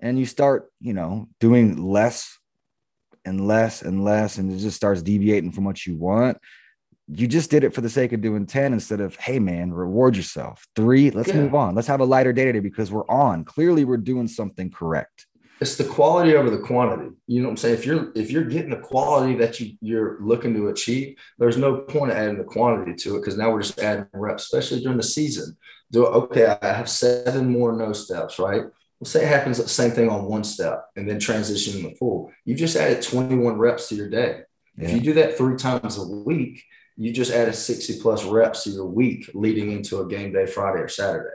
and 0.00 0.18
you 0.18 0.26
start, 0.26 0.70
you 0.80 0.92
know, 0.92 1.28
doing 1.40 1.82
less 1.82 2.38
and 3.24 3.46
less 3.48 3.82
and 3.82 4.04
less, 4.04 4.38
and 4.38 4.52
it 4.52 4.58
just 4.58 4.76
starts 4.76 5.02
deviating 5.02 5.50
from 5.50 5.64
what 5.64 5.86
you 5.86 5.96
want, 5.96 6.38
you 7.08 7.26
just 7.26 7.50
did 7.50 7.64
it 7.64 7.74
for 7.74 7.80
the 7.80 7.88
sake 7.88 8.12
of 8.12 8.20
doing 8.20 8.46
10 8.46 8.72
instead 8.72 9.00
of, 9.00 9.16
hey, 9.16 9.38
man, 9.38 9.72
reward 9.72 10.16
yourself. 10.16 10.66
Three, 10.76 11.10
let's 11.10 11.28
yeah. 11.28 11.36
move 11.36 11.54
on. 11.54 11.74
Let's 11.74 11.88
have 11.88 12.00
a 12.00 12.04
lighter 12.04 12.32
day 12.32 12.44
today 12.44 12.60
because 12.60 12.90
we're 12.90 13.08
on. 13.08 13.44
Clearly, 13.44 13.84
we're 13.84 13.96
doing 13.96 14.28
something 14.28 14.70
correct. 14.70 15.26
It's 15.64 15.76
the 15.76 15.84
quality 15.84 16.36
over 16.36 16.50
the 16.50 16.58
quantity. 16.58 17.10
You 17.26 17.40
know 17.40 17.48
what 17.48 17.52
I'm 17.52 17.56
saying? 17.56 17.74
If 17.76 17.86
you're 17.86 18.12
if 18.14 18.30
you're 18.30 18.44
getting 18.44 18.68
the 18.68 18.76
quality 18.76 19.34
that 19.36 19.58
you, 19.58 19.78
you're 19.80 20.18
looking 20.20 20.52
to 20.52 20.68
achieve, 20.68 21.16
there's 21.38 21.56
no 21.56 21.78
point 21.78 22.10
of 22.10 22.18
adding 22.18 22.36
the 22.36 22.44
quantity 22.44 22.94
to 22.96 23.16
it 23.16 23.20
because 23.20 23.38
now 23.38 23.50
we're 23.50 23.62
just 23.62 23.78
adding 23.78 24.04
reps, 24.12 24.42
especially 24.42 24.82
during 24.82 24.98
the 24.98 25.02
season. 25.02 25.56
Do 25.90 26.04
okay, 26.04 26.58
I 26.60 26.66
have 26.70 26.90
seven 26.90 27.48
more 27.48 27.72
no 27.72 27.94
steps, 27.94 28.38
right? 28.38 28.60
Well, 28.60 29.06
say 29.06 29.24
it 29.24 29.28
happens 29.28 29.56
the 29.56 29.66
same 29.66 29.92
thing 29.92 30.10
on 30.10 30.26
one 30.26 30.44
step 30.44 30.84
and 30.96 31.08
then 31.08 31.18
transition 31.18 31.80
to 31.80 31.88
the 31.88 31.94
full. 31.94 32.30
You 32.44 32.54
just 32.54 32.76
added 32.76 33.00
21 33.00 33.56
reps 33.56 33.88
to 33.88 33.94
your 33.94 34.10
day. 34.10 34.40
Yeah. 34.76 34.88
If 34.88 34.92
you 34.92 35.00
do 35.00 35.14
that 35.14 35.38
three 35.38 35.56
times 35.56 35.96
a 35.96 36.06
week, 36.06 36.62
you 36.98 37.10
just 37.10 37.32
added 37.32 37.54
60 37.54 38.02
plus 38.02 38.22
reps 38.24 38.64
to 38.64 38.70
your 38.70 38.84
week 38.84 39.30
leading 39.32 39.72
into 39.72 40.02
a 40.02 40.06
game 40.06 40.30
day 40.30 40.44
Friday 40.44 40.80
or 40.80 40.88
Saturday. 40.88 41.34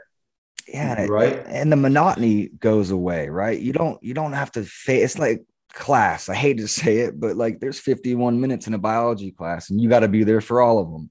Yeah, 0.72 1.06
right. 1.06 1.42
And 1.46 1.70
the 1.70 1.76
monotony 1.76 2.48
goes 2.48 2.90
away, 2.90 3.28
right? 3.28 3.58
You 3.58 3.72
don't 3.72 4.02
you 4.02 4.14
don't 4.14 4.32
have 4.32 4.52
to 4.52 4.64
face 4.64 5.02
it's 5.04 5.18
like 5.18 5.44
class. 5.72 6.28
I 6.28 6.34
hate 6.34 6.58
to 6.58 6.68
say 6.68 6.98
it, 6.98 7.18
but 7.18 7.36
like 7.36 7.60
there's 7.60 7.78
51 7.78 8.40
minutes 8.40 8.66
in 8.66 8.74
a 8.74 8.78
biology 8.78 9.30
class 9.30 9.70
and 9.70 9.80
you 9.80 9.88
got 9.88 10.00
to 10.00 10.08
be 10.08 10.24
there 10.24 10.40
for 10.40 10.60
all 10.60 10.78
of 10.78 10.90
them. 10.90 11.10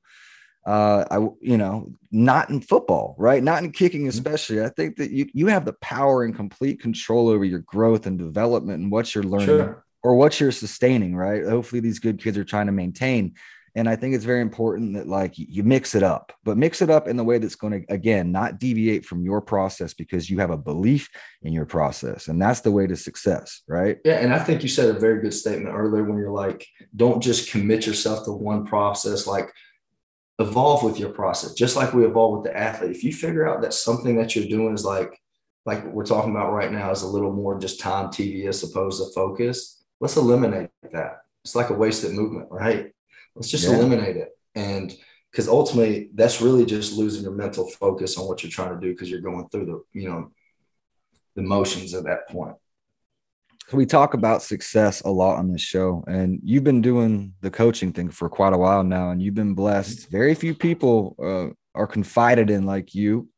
Uh, 0.66 1.06
I 1.10 1.16
you 1.42 1.58
know, 1.58 1.92
not 2.12 2.50
in 2.50 2.62
football, 2.62 3.16
right? 3.18 3.42
Not 3.42 3.64
in 3.64 3.72
kicking, 3.72 4.02
mm-hmm. 4.02 4.10
especially. 4.10 4.62
I 4.62 4.70
think 4.70 4.98
that 4.98 5.10
you 5.12 5.28
you 5.34 5.48
have 5.48 5.66
the 5.66 5.74
power 5.74 6.24
and 6.24 6.36
complete 6.36 6.82
control 6.82 7.30
over 7.30 7.46
your 7.46 7.60
growth 7.60 8.06
and 8.06 8.20
development 8.20 8.82
and 8.82 8.92
what 8.92 9.16
you're 9.16 9.24
learning 9.24 9.48
sure. 9.48 9.86
or 10.04 10.16
what 10.16 10.40
you're 10.40 10.52
sustaining, 10.52 11.16
right? 11.16 11.44
Hopefully 11.46 11.80
these 11.80 12.00
good 12.00 12.22
kids 12.22 12.38
are 12.38 12.44
trying 12.44 12.68
to 12.68 12.72
maintain 12.72 13.36
and 13.76 13.90
I 13.90 13.96
think 13.96 14.16
it's 14.16 14.26
very 14.26 14.42
important 14.42 14.94
that 14.96 15.08
like 15.08 15.34
you 15.38 15.64
mix 15.64 15.96
it 15.96 16.04
up, 16.04 16.34
but 16.44 16.58
mix 16.58 16.82
it 16.82 16.90
up 16.90 17.08
in 17.08 17.18
the 17.18 17.24
way 17.24 17.38
that's 17.38 17.56
going 17.56 17.86
to 17.86 17.94
again 17.94 18.32
not 18.32 18.60
deviate 18.60 19.06
from 19.06 19.24
your 19.24 19.42
process 19.42 19.94
because 19.94 20.30
you 20.30 20.40
have 20.40 20.52
a 20.52 20.58
belief 20.58 21.10
in 21.42 21.54
your 21.54 21.66
process, 21.66 22.28
and 22.28 22.42
that's 22.42 22.62
the 22.62 22.72
way 22.72 22.88
to 22.88 22.96
success, 22.96 23.62
right? 23.68 23.98
Yeah, 24.06 24.20
and 24.20 24.34
I 24.34 24.40
think 24.40 24.64
you 24.64 24.70
said 24.70 24.96
a 24.96 25.00
very 25.00 25.22
good 25.22 25.34
statement 25.34 25.76
earlier 25.76 26.04
when 26.04 26.18
you're 26.18 26.32
like, 26.32 26.66
don't 26.96 27.22
just 27.22 27.52
commit 27.52 27.86
yourself 27.86 28.26
to 28.26 28.32
one 28.32 28.66
process, 28.66 29.28
like 29.28 29.52
evolve 30.40 30.84
with 30.84 31.00
your 31.00 31.10
process, 31.10 31.54
just 31.54 31.76
like 31.76 31.94
we 31.94 32.06
evolve 32.06 32.40
with 32.40 32.52
the 32.52 32.58
athlete. 32.58 32.96
If 32.96 33.04
you 33.04 33.14
figure 33.14 33.48
out 33.48 33.62
that 33.62 33.74
something 33.74 34.18
that 34.18 34.36
you're 34.36 34.46
doing 34.46 34.74
is 34.74 34.86
like 34.86 35.20
like 35.66 35.86
we're 35.86 36.06
talking 36.06 36.32
about 36.32 36.52
right 36.52 36.72
now 36.72 36.90
is 36.92 37.04
a 37.04 37.08
little 37.08 37.32
more 37.32 37.60
just 37.60 37.80
time 37.80 38.08
TV 38.08 38.48
as 38.48 38.64
opposed 38.64 39.02
to 39.02 39.14
focus, 39.14 39.84
let's 40.00 40.18
eliminate 40.18 40.70
that. 40.92 41.22
It's 41.44 41.56
like 41.56 41.70
a 41.70 41.74
wasted 41.74 42.12
movement, 42.14 42.48
right? 42.50 42.92
Let's 43.36 43.50
just 43.50 43.68
yeah. 43.68 43.76
eliminate 43.76 44.18
it. 44.18 44.30
And 44.56 44.94
because 45.32 45.48
ultimately 45.48 46.10
that's 46.14 46.42
really 46.42 46.66
just 46.66 46.98
losing 46.98 47.24
your 47.24 47.32
mental 47.32 47.70
focus 47.70 48.18
on 48.18 48.28
what 48.28 48.44
you're 48.44 48.52
trying 48.52 48.74
to 48.74 48.86
do 48.86 48.94
because 48.94 49.10
you're 49.10 49.22
going 49.22 49.48
through 49.50 49.66
the, 49.66 50.00
you 50.00 50.10
know, 50.10 50.32
the 51.36 51.42
motions 51.42 51.94
at 51.94 52.04
that 52.06 52.28
point. 52.30 52.56
We 53.72 53.86
talk 53.86 54.16
about 54.16 54.42
success 54.42 55.02
a 55.02 55.10
lot 55.10 55.38
on 55.38 55.52
this 55.52 55.62
show, 55.62 56.04
and 56.08 56.40
you've 56.44 56.64
been 56.64 56.82
doing 56.82 57.36
the 57.42 57.52
coaching 57.52 57.94
thing 57.94 58.10
for 58.10 58.28
quite 58.28 58.54
a 58.54 58.58
while 58.58 58.84
now, 58.84 59.12
and 59.12 59.22
you've 59.22 59.36
been 59.36 59.54
blessed. 59.54 60.10
Very 60.10 60.34
few 60.34 60.56
people 60.56 61.16
uh, 61.22 61.54
are 61.80 61.86
confided 61.86 62.50
in 62.50 62.66
like 62.66 62.96
you 62.96 63.30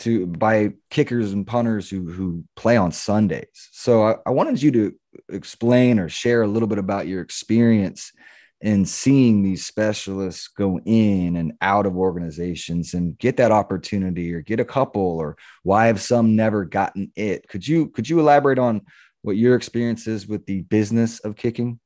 to 0.00 0.26
by 0.26 0.74
kickers 0.90 1.32
and 1.32 1.46
punters 1.46 1.88
who 1.88 2.10
who 2.10 2.44
play 2.54 2.76
on 2.76 2.92
Sundays. 2.92 3.68
So 3.72 4.06
I, 4.06 4.16
I 4.26 4.30
wanted 4.30 4.60
you 4.60 4.70
to 4.72 4.94
explain 5.30 5.98
or 5.98 6.10
share 6.10 6.42
a 6.42 6.46
little 6.46 6.68
bit 6.68 6.78
about 6.78 7.06
your 7.06 7.22
experience 7.22 8.12
and 8.60 8.88
seeing 8.88 9.42
these 9.42 9.66
specialists 9.66 10.48
go 10.48 10.80
in 10.84 11.36
and 11.36 11.52
out 11.60 11.86
of 11.86 11.96
organizations 11.96 12.94
and 12.94 13.16
get 13.18 13.36
that 13.36 13.52
opportunity 13.52 14.34
or 14.34 14.40
get 14.40 14.60
a 14.60 14.64
couple 14.64 15.02
or 15.02 15.36
why 15.62 15.86
have 15.86 16.00
some 16.00 16.34
never 16.34 16.64
gotten 16.64 17.12
it? 17.14 17.48
Could 17.48 17.66
you 17.66 17.88
could 17.88 18.08
you 18.08 18.18
elaborate 18.18 18.58
on 18.58 18.82
what 19.22 19.36
your 19.36 19.54
experience 19.54 20.06
is 20.06 20.26
with 20.26 20.44
the 20.46 20.62
business 20.62 21.20
of 21.20 21.36
kicking? 21.36 21.78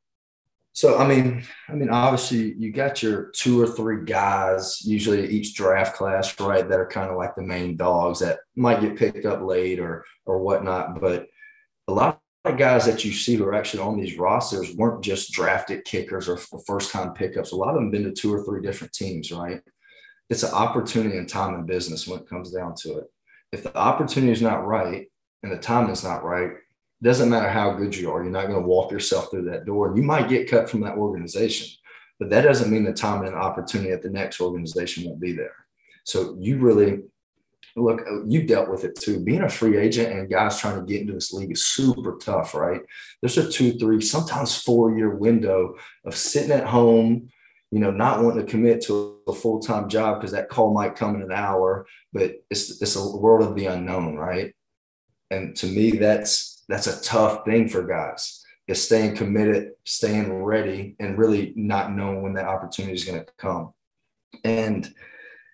So 0.74 0.98
i 0.98 1.06
mean 1.06 1.44
i 1.68 1.74
mean 1.74 1.90
obviously 1.90 2.54
you 2.54 2.72
got 2.72 3.02
your 3.02 3.30
two 3.37 3.61
or 3.61 3.66
three 3.66 4.06
guys 4.06 4.80
usually 4.82 5.28
each 5.28 5.54
draft 5.54 5.94
class 5.94 6.40
right 6.40 6.66
that 6.66 6.80
are 6.80 6.88
kind 6.88 7.11
of 7.11 7.18
like 7.18 7.35
the 7.35 7.42
main 7.42 7.76
dogs 7.76 8.20
that 8.20 8.38
might 8.56 8.80
get 8.80 8.96
picked 8.96 9.26
up 9.26 9.42
late 9.42 9.78
or 9.78 10.06
or 10.24 10.38
whatnot 10.38 10.98
but 10.98 11.26
a 11.88 11.92
lot 11.92 12.21
of 12.44 12.57
guys 12.57 12.85
that 12.87 13.05
you 13.05 13.12
see 13.12 13.37
who 13.37 13.44
are 13.44 13.55
actually 13.55 13.83
on 13.83 13.98
these 13.98 14.18
rosters 14.18 14.74
weren't 14.74 15.05
just 15.05 15.33
drafted 15.33 15.85
kickers 15.85 16.28
or 16.28 16.37
first 16.37 16.90
time 16.90 17.14
pickups. 17.14 17.52
A 17.52 17.57
lot 17.57 17.70
of 17.70 17.76
them 17.76 17.90
been 17.90 18.05
to 18.05 18.12
two 18.12 18.35
or 18.35 18.42
three 18.42 18.61
different 18.61 18.92
teams, 18.92 19.31
right? 19.31 19.61
It's 20.28 20.42
an 20.42 20.52
opportunity 20.52 21.18
and 21.18 21.28
time 21.28 21.55
in 21.55 21.66
business 21.66 22.09
when 22.09 22.20
it 22.20 22.28
comes 22.28 22.50
down 22.50 22.74
to 22.76 22.98
it. 22.98 23.05
If 23.52 23.62
the 23.62 23.76
opportunity 23.76 24.33
is 24.33 24.42
not 24.42 24.66
right 24.66 25.07
and 25.42 25.52
the 25.52 25.59
time 25.59 25.90
is 25.90 26.02
not 26.02 26.24
right, 26.24 26.50
it 26.50 27.05
doesn't 27.05 27.31
matter 27.31 27.48
how 27.48 27.74
good 27.74 27.94
you 27.94 28.11
are, 28.11 28.22
you're 28.22 28.33
not 28.33 28.48
going 28.48 28.61
to 28.61 28.68
walk 28.68 28.90
yourself 28.90 29.31
through 29.31 29.44
that 29.50 29.66
door. 29.66 29.94
You 29.94 30.02
might 30.02 30.28
get 30.28 30.50
cut 30.50 30.68
from 30.68 30.81
that 30.81 30.96
organization, 30.96 31.68
but 32.18 32.31
that 32.31 32.42
doesn't 32.42 32.70
mean 32.70 32.85
the 32.85 32.92
time 32.92 33.24
and 33.24 33.35
opportunity 33.35 33.90
at 33.92 34.02
the 34.02 34.11
next 34.11 34.40
organization 34.40 35.05
won't 35.05 35.20
be 35.20 35.33
there. 35.33 35.55
So 36.05 36.37
you 36.40 36.59
really 36.59 37.02
look, 37.76 38.00
uh, 38.00 38.24
you 38.24 38.46
dealt 38.46 38.70
with 38.70 38.85
it 38.85 38.96
too. 38.96 39.20
Being 39.20 39.42
a 39.42 39.48
free 39.48 39.78
agent 39.78 40.12
and 40.12 40.30
guys 40.30 40.61
trying 40.61 40.78
to 40.78 40.87
get 40.87 41.02
into 41.02 41.14
this 41.14 41.32
league 41.32 41.52
is 41.52 41.66
super 41.66 42.16
tough, 42.18 42.54
right? 42.54 42.80
There's 43.20 43.38
a 43.38 43.50
two, 43.50 43.72
three, 43.78 44.00
sometimes 44.00 44.61
four 44.61 44.96
year 44.96 45.14
window 45.14 45.76
of 46.04 46.16
sitting 46.16 46.52
at 46.52 46.66
home, 46.66 47.30
you 47.70 47.78
know, 47.78 47.90
not 47.90 48.22
wanting 48.22 48.44
to 48.44 48.50
commit 48.50 48.82
to 48.82 49.20
a 49.26 49.32
full 49.32 49.61
time 49.61 49.88
job 49.88 50.20
because 50.20 50.32
that 50.32 50.48
call 50.48 50.72
might 50.74 50.96
come 50.96 51.14
in 51.14 51.22
an 51.22 51.32
hour, 51.32 51.87
but 52.12 52.32
it's 52.50 52.82
it's 52.82 52.96
a 52.96 53.16
world 53.16 53.48
of 53.48 53.56
the 53.56 53.66
unknown, 53.66 54.16
right? 54.16 54.54
And 55.30 55.56
to 55.56 55.66
me, 55.66 55.92
that's 55.92 56.64
that's 56.68 56.87
a 56.87 57.02
tough 57.02 57.44
thing 57.44 57.68
for 57.68 57.87
guys. 57.87 58.44
Is 58.68 58.82
staying 58.82 59.16
committed, 59.16 59.72
staying 59.85 60.32
ready, 60.32 60.94
and 61.00 61.18
really 61.18 61.52
not 61.56 61.92
knowing 61.92 62.22
when 62.22 62.35
that 62.35 62.46
opportunity 62.46 62.94
is 62.94 63.04
going 63.04 63.18
to 63.18 63.26
come. 63.37 63.74
And 64.44 64.88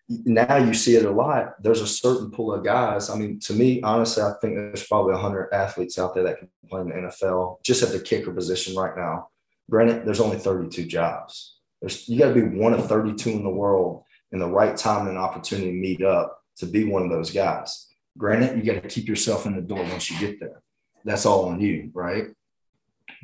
now 0.08 0.56
you 0.56 0.72
see 0.72 0.96
it 0.96 1.04
a 1.04 1.10
lot. 1.10 1.62
There's 1.62 1.82
a 1.82 1.86
certain 1.86 2.30
pool 2.30 2.54
of 2.54 2.64
guys. 2.64 3.10
I 3.10 3.16
mean, 3.16 3.38
to 3.40 3.52
me, 3.52 3.82
honestly, 3.82 4.22
I 4.22 4.32
think 4.40 4.56
there's 4.56 4.86
probably 4.86 5.12
100 5.12 5.52
athletes 5.52 5.98
out 5.98 6.14
there 6.14 6.24
that 6.24 6.38
can 6.38 6.48
play 6.68 6.80
in 6.80 6.88
the 6.88 6.94
NFL 6.94 7.62
just 7.62 7.82
at 7.82 7.90
the 7.90 8.00
kicker 8.00 8.32
position 8.32 8.74
right 8.74 8.96
now. 8.96 9.28
Granted, 9.70 10.06
there's 10.06 10.20
only 10.20 10.38
32 10.38 10.86
jobs. 10.86 11.56
There's 11.80 12.08
you 12.08 12.18
got 12.18 12.28
to 12.28 12.34
be 12.34 12.58
one 12.58 12.72
of 12.72 12.88
32 12.88 13.30
in 13.30 13.44
the 13.44 13.50
world 13.50 14.04
in 14.32 14.38
the 14.38 14.48
right 14.48 14.76
time 14.76 15.08
and 15.08 15.18
opportunity 15.18 15.70
to 15.70 15.76
meet 15.76 16.02
up 16.02 16.42
to 16.56 16.66
be 16.66 16.84
one 16.84 17.02
of 17.02 17.10
those 17.10 17.30
guys. 17.30 17.86
Granted, 18.16 18.56
you 18.56 18.72
got 18.72 18.82
to 18.82 18.88
keep 18.88 19.06
yourself 19.06 19.46
in 19.46 19.54
the 19.54 19.62
door 19.62 19.82
once 19.84 20.10
you 20.10 20.18
get 20.18 20.40
there. 20.40 20.62
That's 21.04 21.26
all 21.26 21.46
on 21.46 21.60
you, 21.60 21.90
right? 21.94 22.26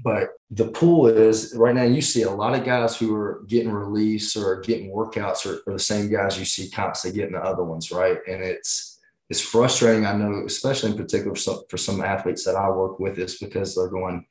But 0.03 0.31
the 0.51 0.69
pool 0.69 1.07
is 1.07 1.55
right 1.57 1.75
now, 1.75 1.83
you 1.83 2.03
see 2.03 2.23
a 2.23 2.31
lot 2.31 2.55
of 2.55 2.65
guys 2.65 2.97
who 2.97 3.15
are 3.15 3.45
getting 3.47 3.71
released 3.71 4.37
or 4.37 4.61
getting 4.61 4.91
workouts 4.91 5.47
are, 5.47 5.69
are 5.69 5.75
the 5.75 5.79
same 5.79 6.11
guys 6.11 6.39
you 6.39 6.45
see 6.45 6.71
constantly 6.71 7.21
getting 7.21 7.35
the 7.35 7.43
other 7.43 7.65
ones, 7.65 7.91
right? 7.91 8.19
And 8.29 8.43
it's, 8.43 9.01
it's 9.31 9.41
frustrating. 9.41 10.07
I 10.07 10.15
know, 10.15 10.45
especially 10.47 10.91
in 10.91 10.97
particular 10.97 11.35
for 11.35 11.41
some, 11.41 11.63
for 11.69 11.77
some 11.77 12.03
athletes 12.03 12.45
that 12.45 12.57
I 12.57 12.69
work 12.71 12.99
with, 12.99 13.19
is 13.19 13.39
because 13.39 13.75
they're 13.75 13.89
going, 13.89 14.27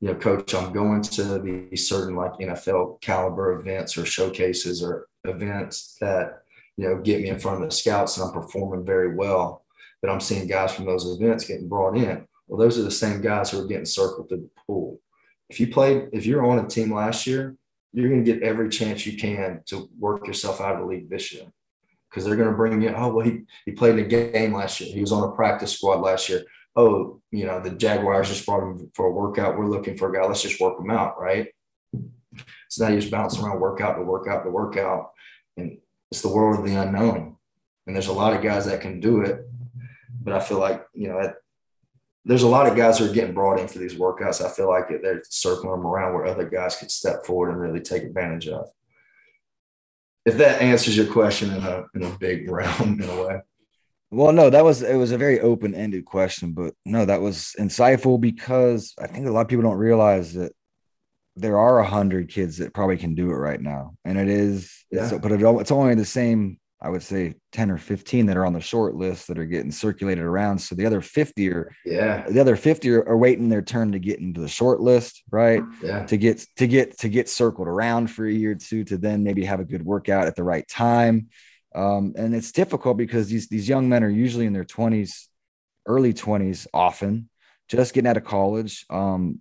you 0.00 0.08
know, 0.08 0.14
coach, 0.16 0.54
I'm 0.54 0.72
going 0.72 1.02
to 1.02 1.38
these 1.38 1.88
certain 1.88 2.14
like 2.14 2.34
NFL 2.34 3.00
caliber 3.00 3.58
events 3.58 3.96
or 3.96 4.04
showcases 4.04 4.82
or 4.82 5.08
events 5.24 5.96
that, 6.00 6.42
you 6.76 6.88
know, 6.88 7.00
get 7.00 7.22
me 7.22 7.28
in 7.28 7.38
front 7.38 7.62
of 7.62 7.70
the 7.70 7.74
scouts 7.74 8.18
and 8.18 8.26
I'm 8.26 8.34
performing 8.34 8.84
very 8.84 9.14
well. 9.14 9.64
But 10.02 10.10
I'm 10.10 10.20
seeing 10.20 10.46
guys 10.46 10.74
from 10.74 10.84
those 10.84 11.06
events 11.06 11.46
getting 11.46 11.68
brought 11.68 11.96
in. 11.96 12.26
Well, 12.46 12.58
those 12.58 12.78
are 12.78 12.82
the 12.82 12.90
same 12.90 13.20
guys 13.20 13.50
who 13.50 13.62
are 13.62 13.66
getting 13.66 13.86
circled 13.86 14.28
to 14.28 14.36
the 14.36 14.50
pool. 14.66 15.00
If 15.48 15.60
you 15.60 15.68
played, 15.68 16.08
if 16.12 16.26
you're 16.26 16.44
on 16.44 16.64
a 16.64 16.68
team 16.68 16.92
last 16.92 17.26
year, 17.26 17.56
you're 17.92 18.08
going 18.08 18.24
to 18.24 18.32
get 18.32 18.42
every 18.42 18.68
chance 18.68 19.06
you 19.06 19.16
can 19.16 19.62
to 19.66 19.88
work 19.98 20.26
yourself 20.26 20.60
out 20.60 20.74
of 20.74 20.80
the 20.80 20.86
league 20.86 21.08
this 21.08 21.32
year 21.32 21.44
because 22.10 22.24
they're 22.24 22.36
going 22.36 22.50
to 22.50 22.56
bring 22.56 22.82
you. 22.82 22.90
Oh, 22.90 23.14
well, 23.14 23.24
he, 23.24 23.42
he 23.64 23.72
played 23.72 23.98
in 23.98 24.04
a 24.04 24.08
game 24.08 24.52
last 24.52 24.80
year. 24.80 24.92
He 24.92 25.00
was 25.00 25.12
on 25.12 25.28
a 25.28 25.32
practice 25.32 25.72
squad 25.72 26.00
last 26.00 26.28
year. 26.28 26.42
Oh, 26.76 27.20
you 27.30 27.46
know, 27.46 27.60
the 27.60 27.70
Jaguars 27.70 28.28
just 28.28 28.46
brought 28.46 28.62
him 28.62 28.90
for 28.94 29.06
a 29.06 29.12
workout. 29.12 29.56
We're 29.56 29.68
looking 29.68 29.96
for 29.96 30.10
a 30.10 30.14
guy. 30.14 30.26
Let's 30.26 30.42
just 30.42 30.60
work 30.60 30.78
him 30.80 30.90
out, 30.90 31.20
right? 31.20 31.48
So 32.68 32.84
now 32.84 32.90
you 32.92 33.00
just 33.00 33.12
bounce 33.12 33.38
around 33.38 33.60
workout 33.60 33.96
to 33.96 34.02
workout 34.02 34.44
to 34.44 34.50
workout. 34.50 35.12
And 35.56 35.78
it's 36.10 36.22
the 36.22 36.28
world 36.28 36.58
of 36.58 36.66
the 36.66 36.74
unknown. 36.74 37.36
And 37.86 37.94
there's 37.94 38.08
a 38.08 38.12
lot 38.12 38.34
of 38.34 38.42
guys 38.42 38.66
that 38.66 38.80
can 38.80 38.98
do 38.98 39.20
it. 39.20 39.46
But 40.20 40.34
I 40.34 40.40
feel 40.40 40.58
like, 40.58 40.84
you 40.94 41.08
know, 41.08 41.32
there's 42.24 42.42
a 42.42 42.48
lot 42.48 42.66
of 42.66 42.76
guys 42.76 42.98
who 42.98 43.04
are 43.04 43.12
getting 43.12 43.34
brought 43.34 43.60
in 43.60 43.68
for 43.68 43.78
these 43.78 43.94
workouts. 43.94 44.44
I 44.44 44.50
feel 44.50 44.68
like 44.68 44.88
they're 44.88 45.22
circling 45.28 45.72
them 45.72 45.86
around 45.86 46.14
where 46.14 46.26
other 46.26 46.48
guys 46.48 46.76
could 46.76 46.90
step 46.90 47.26
forward 47.26 47.50
and 47.50 47.60
really 47.60 47.80
take 47.80 48.02
advantage 48.02 48.48
of. 48.48 48.68
If 50.24 50.38
that 50.38 50.62
answers 50.62 50.96
your 50.96 51.12
question 51.12 51.52
in 51.52 51.62
a 51.62 51.84
in 51.94 52.02
a 52.02 52.18
big 52.18 52.50
round 52.50 53.02
in 53.02 53.08
a 53.08 53.22
way. 53.22 53.40
Well, 54.10 54.32
no, 54.32 54.48
that 54.48 54.64
was 54.64 54.82
it 54.82 54.96
was 54.96 55.12
a 55.12 55.18
very 55.18 55.40
open-ended 55.40 56.04
question, 56.04 56.52
but 56.52 56.74
no, 56.86 57.04
that 57.04 57.20
was 57.20 57.54
insightful 57.58 58.20
because 58.20 58.94
I 58.98 59.06
think 59.06 59.26
a 59.26 59.30
lot 59.30 59.42
of 59.42 59.48
people 59.48 59.64
don't 59.64 59.76
realize 59.76 60.34
that 60.34 60.52
there 61.36 61.58
are 61.58 61.80
a 61.80 61.86
hundred 61.86 62.28
kids 62.28 62.58
that 62.58 62.72
probably 62.72 62.96
can 62.96 63.14
do 63.14 63.30
it 63.32 63.36
right 63.36 63.60
now, 63.60 63.96
and 64.04 64.16
it 64.16 64.28
is. 64.28 64.72
Yeah. 64.90 65.08
It's, 65.08 65.18
but 65.18 65.32
it, 65.32 65.42
it's 65.42 65.72
only 65.72 65.94
the 65.94 66.04
same. 66.04 66.58
I 66.84 66.90
would 66.90 67.02
say 67.02 67.34
ten 67.50 67.70
or 67.70 67.78
fifteen 67.78 68.26
that 68.26 68.36
are 68.36 68.44
on 68.44 68.52
the 68.52 68.60
short 68.60 68.94
list 68.94 69.28
that 69.28 69.38
are 69.38 69.46
getting 69.46 69.72
circulated 69.72 70.22
around. 70.22 70.58
So 70.58 70.74
the 70.74 70.84
other 70.84 71.00
fifty 71.00 71.50
are 71.50 71.72
Yeah. 71.86 72.28
the 72.28 72.40
other 72.40 72.56
50 72.56 72.90
are, 72.90 73.08
are 73.08 73.16
waiting 73.16 73.48
their 73.48 73.62
turn 73.62 73.92
to 73.92 73.98
get 73.98 74.18
into 74.20 74.40
the 74.42 74.48
short 74.48 74.80
list 74.80 75.22
right 75.30 75.62
Yeah. 75.82 76.04
to 76.06 76.16
get 76.18 76.44
to 76.56 76.66
get 76.66 76.98
to 76.98 77.08
get 77.08 77.28
circled 77.30 77.68
around 77.68 78.10
for 78.10 78.26
a 78.26 78.32
year 78.32 78.52
or 78.52 78.56
two 78.56 78.84
to 78.84 78.98
then 78.98 79.24
maybe 79.24 79.44
have 79.46 79.60
a 79.60 79.64
good 79.64 79.82
workout 79.82 80.26
at 80.26 80.36
the 80.36 80.44
right 80.44 80.66
time 80.68 81.28
um, 81.74 82.12
and 82.16 82.34
it's 82.34 82.52
difficult 82.52 82.96
because 82.98 83.28
these 83.28 83.48
these 83.48 83.66
young 83.68 83.88
men 83.88 84.04
are 84.04 84.10
usually 84.10 84.44
in 84.46 84.52
their 84.52 84.64
20s 84.64 85.26
early 85.86 86.12
20s 86.12 86.66
often 86.74 87.28
just 87.68 87.94
getting 87.94 88.08
out 88.10 88.16
of 88.18 88.24
college 88.24 88.84
um, 88.90 89.38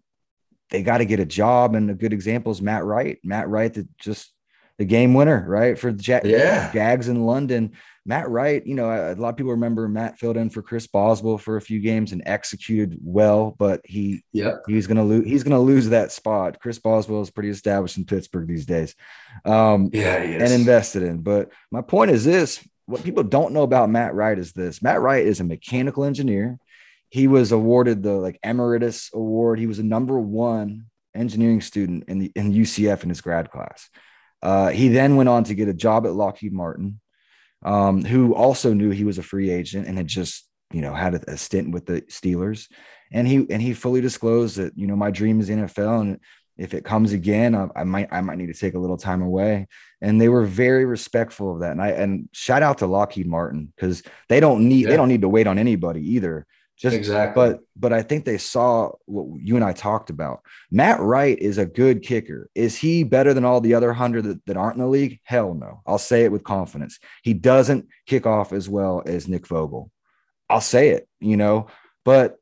they 0.69 0.81
got 0.81 0.99
to 0.99 1.05
get 1.05 1.19
a 1.19 1.25
job 1.25 1.75
and 1.75 1.89
a 1.91 1.93
good 1.93 2.13
example 2.13 2.51
is 2.53 2.61
matt 2.61 2.85
wright 2.85 3.17
matt 3.23 3.49
wright 3.49 3.73
that 3.73 3.87
just 3.97 4.31
the 4.79 4.85
game 4.85 5.13
winner 5.13 5.45
right 5.47 5.77
for 5.77 5.91
the 5.91 6.01
Jag- 6.01 6.25
Yeah. 6.25 6.71
jags 6.73 7.07
in 7.07 7.25
london 7.25 7.71
Matt 8.05 8.29
Wright, 8.29 8.67
you 8.67 8.75
know, 8.75 8.89
a 8.89 9.15
lot 9.15 9.29
of 9.29 9.37
people 9.37 9.53
remember 9.53 9.87
Matt 9.87 10.19
filled 10.19 10.35
in 10.35 10.49
for 10.49 10.61
Chris 10.61 10.87
Boswell 10.87 11.37
for 11.37 11.55
a 11.55 11.61
few 11.61 11.79
games 11.79 12.11
and 12.11 12.21
executed 12.25 12.97
well, 13.01 13.55
but 13.57 13.79
he 13.85 14.25
Yep. 14.33 14.63
he's 14.67 14.87
gonna 14.87 15.05
lose 15.05 15.25
he's 15.25 15.43
gonna 15.43 15.61
lose 15.61 15.87
that 15.87 16.11
spot. 16.11 16.59
Chris 16.59 16.79
Boswell 16.79 17.21
is 17.21 17.29
pretty 17.31 17.47
established 17.47 17.97
in 17.97 18.03
Pittsburgh 18.03 18.45
these 18.45 18.65
days. 18.65 18.93
Um, 19.45 19.89
Yeah. 19.93 20.15
And 20.17 20.51
invested 20.51 21.03
in. 21.03 21.19
But 21.19 21.53
my 21.71 21.79
point 21.81 22.11
is 22.11 22.25
this: 22.25 22.59
what 22.87 23.05
people 23.05 23.23
don't 23.23 23.53
know 23.53 23.63
about 23.63 23.89
Matt 23.89 24.13
Wright 24.15 24.37
is 24.37 24.51
this: 24.51 24.81
Matt 24.81 24.99
Wright 24.99 25.25
is 25.25 25.39
a 25.39 25.45
mechanical 25.45 26.03
engineer. 26.03 26.59
He 27.09 27.27
was 27.29 27.53
awarded 27.53 28.03
the 28.03 28.15
like 28.15 28.37
emeritus 28.43 29.11
award. 29.13 29.59
He 29.59 29.67
was 29.67 29.79
a 29.79 29.83
number 29.83 30.19
one 30.19 30.87
engineering 31.15 31.61
student 31.61 32.03
in 32.09 32.19
the 32.19 32.33
in 32.35 32.51
UCF 32.51 33.03
in 33.03 33.07
his 33.07 33.21
grad 33.21 33.49
class. 33.49 33.89
Uh, 34.43 34.69
he 34.69 34.89
then 34.89 35.15
went 35.15 35.29
on 35.29 35.45
to 35.45 35.55
get 35.55 35.69
a 35.69 35.73
job 35.73 36.05
at 36.05 36.13
Lockheed 36.13 36.53
Martin, 36.53 36.99
um, 37.63 38.03
who 38.03 38.35
also 38.35 38.73
knew 38.73 38.91
he 38.91 39.05
was 39.05 39.17
a 39.17 39.23
free 39.23 39.49
agent 39.49 39.87
and 39.87 39.97
had 39.97 40.07
just 40.07 40.47
you 40.71 40.81
know 40.81 40.93
had 40.93 41.15
a, 41.15 41.31
a 41.31 41.37
stint 41.37 41.71
with 41.71 41.85
the 41.85 42.01
Steelers. 42.03 42.67
And 43.11 43.27
he 43.27 43.47
and 43.49 43.61
he 43.61 43.73
fully 43.73 44.01
disclosed 44.01 44.57
that 44.57 44.77
you 44.77 44.85
know 44.85 44.95
my 44.95 45.09
dream 45.09 45.39
is 45.39 45.49
NFL 45.49 46.01
and 46.01 46.19
if 46.57 46.73
it 46.73 46.85
comes 46.85 47.13
again, 47.13 47.55
I, 47.55 47.67
I 47.75 47.83
might 47.83 48.09
I 48.11 48.21
might 48.21 48.37
need 48.37 48.53
to 48.53 48.53
take 48.53 48.75
a 48.75 48.79
little 48.79 48.97
time 48.97 49.21
away. 49.21 49.67
And 50.01 50.19
they 50.19 50.29
were 50.29 50.45
very 50.45 50.85
respectful 50.85 51.53
of 51.53 51.61
that. 51.61 51.71
And 51.71 51.81
I 51.81 51.89
and 51.89 52.29
shout 52.31 52.61
out 52.61 52.79
to 52.79 52.87
Lockheed 52.87 53.27
Martin 53.27 53.73
because 53.75 54.03
they 54.29 54.39
don't 54.39 54.67
need 54.67 54.87
they 54.87 54.97
don't 54.97 55.07
need 55.07 55.21
to 55.21 55.29
wait 55.29 55.47
on 55.47 55.57
anybody 55.57 56.13
either. 56.13 56.45
Just 56.77 56.95
exactly. 56.95 57.33
but 57.35 57.59
but 57.75 57.93
I 57.93 58.01
think 58.01 58.25
they 58.25 58.37
saw 58.37 58.91
what 59.05 59.39
you 59.39 59.55
and 59.55 59.63
I 59.63 59.73
talked 59.73 60.09
about. 60.09 60.41
Matt 60.71 60.99
Wright 60.99 61.37
is 61.37 61.57
a 61.57 61.65
good 61.65 62.01
kicker. 62.01 62.49
Is 62.55 62.75
he 62.75 63.03
better 63.03 63.33
than 63.33 63.45
all 63.45 63.61
the 63.61 63.75
other 63.75 63.93
hundred 63.93 64.23
that, 64.23 64.45
that 64.47 64.57
aren't 64.57 64.75
in 64.77 64.81
the 64.81 64.87
league? 64.87 65.19
Hell 65.23 65.53
no. 65.53 65.81
I'll 65.85 65.97
say 65.99 66.23
it 66.23 66.31
with 66.31 66.43
confidence. 66.43 66.99
He 67.21 67.33
doesn't 67.33 67.87
kick 68.07 68.25
off 68.25 68.51
as 68.53 68.67
well 68.67 69.03
as 69.05 69.27
Nick 69.27 69.47
Vogel. 69.47 69.91
I'll 70.49 70.61
say 70.61 70.89
it, 70.89 71.07
you 71.19 71.37
know, 71.37 71.67
but 72.03 72.37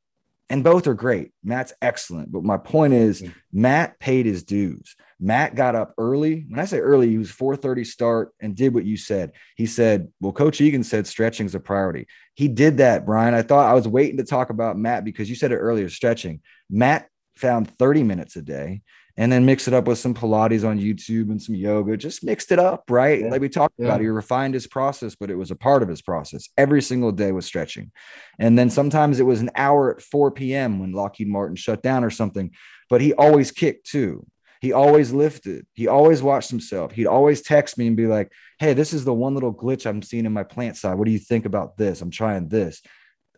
and 0.50 0.64
both 0.64 0.88
are 0.88 0.94
great. 0.94 1.32
Matt's 1.44 1.74
excellent. 1.82 2.32
But 2.32 2.44
my 2.44 2.58
point 2.58 2.94
is 2.94 3.22
Mm. 3.22 3.34
Matt 3.54 4.00
paid 4.00 4.26
his 4.26 4.44
dues. 4.44 4.96
Matt 5.24 5.54
got 5.54 5.76
up 5.76 5.94
early. 6.00 6.46
When 6.50 6.60
I 6.60 6.66
say 6.66 6.80
early, 6.80 7.10
he 7.10 7.20
was 7.20 7.30
4:30 7.32 7.86
start 7.86 8.32
and 8.42 8.56
did 8.56 8.74
what 8.74 8.86
you 8.86 8.98
said. 8.98 9.34
He 9.56 9.68
said, 9.68 10.08
Well, 10.20 10.34
Coach 10.34 10.60
Egan 10.60 10.84
said 10.84 11.06
stretching 11.06 11.46
is 11.46 11.54
a 11.54 11.60
priority. 11.60 12.08
He 12.34 12.48
did 12.48 12.78
that, 12.78 13.06
Brian. 13.06 13.36
I 13.36 13.44
thought 13.44 13.70
I 13.70 13.74
was 13.74 13.88
waiting 13.88 14.18
to 14.18 14.24
talk 14.24 14.50
about 14.50 14.78
Matt 14.78 15.06
because 15.06 15.30
you 15.30 15.36
said 15.36 15.52
it 15.52 15.58
earlier, 15.58 15.90
stretching. 15.90 16.42
Matt 16.70 17.08
found 17.38 17.70
30 17.78 18.04
minutes 18.04 18.36
a 18.36 18.42
day 18.42 18.82
and 19.18 19.32
then 19.32 19.46
mixed 19.46 19.68
it 19.68 19.74
up 19.74 19.86
with 19.88 20.00
some 20.00 20.14
Pilates 20.16 20.68
on 20.68 20.80
YouTube 20.80 21.30
and 21.30 21.42
some 21.42 21.54
yoga. 21.54 21.98
Just 21.98 22.24
mixed 22.24 22.52
it 22.52 22.60
up, 22.60 22.86
right? 22.90 23.20
Yeah. 23.22 23.28
Like 23.30 23.42
we 23.42 23.50
talked 23.50 23.76
Yeah. 23.78 23.86
about, 23.88 24.02
he 24.02 24.08
refined 24.08 24.54
his 24.54 24.68
process, 24.68 25.16
but 25.16 25.30
it 25.30 25.36
was 25.36 25.52
a 25.52 25.56
part 25.56 25.84
of 25.84 25.90
his 25.90 26.02
process. 26.02 26.50
Every 26.58 26.82
single 26.82 27.12
day 27.12 27.32
was 27.32 27.46
stretching. 27.46 27.92
And 28.40 28.58
then 28.58 28.70
sometimes 28.70 29.20
it 29.20 29.26
was 29.26 29.42
an 29.42 29.52
hour 29.56 29.94
at 29.96 30.02
4 30.02 30.32
p.m. 30.32 30.80
when 30.80 30.94
Lockheed 30.94 31.28
Martin 31.28 31.56
shut 31.58 31.84
down 31.84 32.04
or 32.04 32.10
something, 32.10 32.52
but 32.90 33.02
he 33.02 33.14
always 33.14 33.52
kicked 33.52 33.86
too. 33.86 34.26
He 34.62 34.74
always 34.74 35.12
lifted. 35.12 35.66
He 35.74 35.88
always 35.88 36.22
watched 36.22 36.52
himself. 36.52 36.92
He'd 36.92 37.08
always 37.08 37.42
text 37.42 37.80
me 37.80 37.88
and 37.88 37.98
be 37.98 38.06
like, 38.06 38.32
Hey, 38.60 38.74
this 38.74 38.94
is 38.94 39.04
the 39.04 39.14
one 39.14 39.34
little 39.34 39.54
glitch 39.54 39.88
I'm 39.88 40.04
seeing 40.04 40.26
in 40.26 40.34
my 40.34 40.44
plant 40.44 40.78
side. 40.78 40.98
What 41.00 41.06
do 41.06 41.12
you 41.12 41.20
think 41.20 41.46
about 41.46 41.78
this? 41.78 42.00
I'm 42.00 42.12
trying 42.12 42.48
this. 42.48 42.82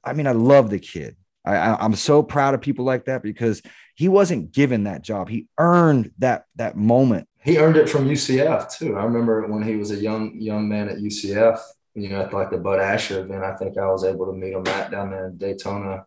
I 0.04 0.12
mean, 0.14 0.28
I 0.28 0.34
love 0.34 0.70
the 0.70 0.80
kid. 0.80 1.16
I, 1.46 1.76
I'm 1.76 1.96
so 1.96 2.24
proud 2.24 2.54
of 2.54 2.62
people 2.62 2.86
like 2.86 3.06
that 3.06 3.24
because 3.24 3.62
he 3.96 4.10
wasn't 4.10 4.52
given 4.52 4.84
that 4.84 5.02
job. 5.02 5.30
He 5.30 5.48
earned 5.58 6.12
that 6.20 6.46
that 6.56 6.78
moment. 6.78 7.28
he 7.42 7.58
earned 7.58 7.78
it 7.78 7.90
from 7.90 8.08
UCF 8.08 8.78
too. 8.78 8.98
I 8.98 9.04
remember 9.04 9.48
when 9.48 9.64
he 9.64 9.76
was 9.76 9.92
a 9.92 9.96
young 9.96 10.40
young 10.40 10.68
man 10.70 10.90
at 10.90 10.98
UCF, 10.98 11.60
you 11.96 12.10
know, 12.10 12.22
at 12.22 12.34
like 12.34 12.50
the 12.50 12.58
Bud 12.58 12.80
Asher 12.80 13.22
event. 13.22 13.44
I 13.44 13.56
think 13.56 13.78
I 13.78 13.88
was 13.88 14.04
able 14.04 14.26
to 14.28 14.34
meet 14.34 14.54
him 14.54 14.68
at 14.68 14.92
down 14.92 15.12
there 15.12 15.28
in 15.28 15.38
Daytona. 15.38 16.06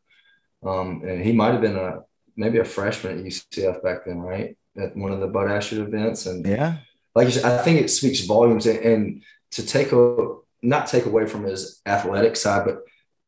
Um, 0.64 1.02
and 1.06 1.22
he 1.22 1.32
might 1.32 1.52
have 1.52 1.60
been 1.60 1.76
a 1.76 2.00
maybe 2.36 2.58
a 2.58 2.64
freshman 2.64 3.18
at 3.18 3.24
UCF 3.24 3.82
back 3.82 4.04
then, 4.06 4.20
right? 4.20 4.56
At 4.78 4.96
one 4.96 5.12
of 5.12 5.20
the 5.20 5.26
Bud 5.26 5.50
Asher 5.50 5.82
events. 5.82 6.26
And 6.26 6.46
Yeah. 6.46 6.78
like 7.14 7.30
said, 7.30 7.44
I 7.44 7.58
think 7.62 7.80
it 7.80 7.88
speaks 7.88 8.20
volumes 8.20 8.66
and, 8.66 8.78
and 8.78 9.22
to 9.52 9.66
take 9.66 9.92
a 9.92 10.36
not 10.62 10.86
take 10.86 11.06
away 11.06 11.26
from 11.26 11.44
his 11.44 11.80
athletic 11.86 12.36
side, 12.36 12.64
but 12.64 12.78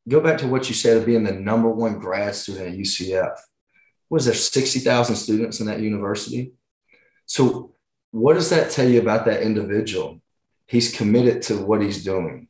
go 0.09 0.21
back 0.21 0.39
to 0.39 0.49
what 0.49 0.69
you 0.69 0.75
said 0.75 0.97
of 0.97 1.07
being 1.07 1.25
the 1.25 1.33
number 1.33 1.69
one 1.69 1.99
grad 1.99 2.35
student 2.35 2.69
at 2.69 2.79
UCF. 2.79 3.39
Was 4.11 4.25
there 4.25 4.35
60,000 4.35 5.15
students 5.15 5.61
in 5.61 5.67
that 5.67 5.81
university? 5.81 6.53
So 7.27 7.75
what 8.11 8.35
does 8.35 8.51
that 8.51 8.71
tell 8.71 8.89
you 8.89 9.01
about 9.01 9.27
that 9.27 9.43
individual? 9.43 10.21
He's 10.67 10.95
committed 10.95 11.43
to 11.43 11.59
what 11.59 11.83
he's 11.83 12.03
doing. 12.03 12.48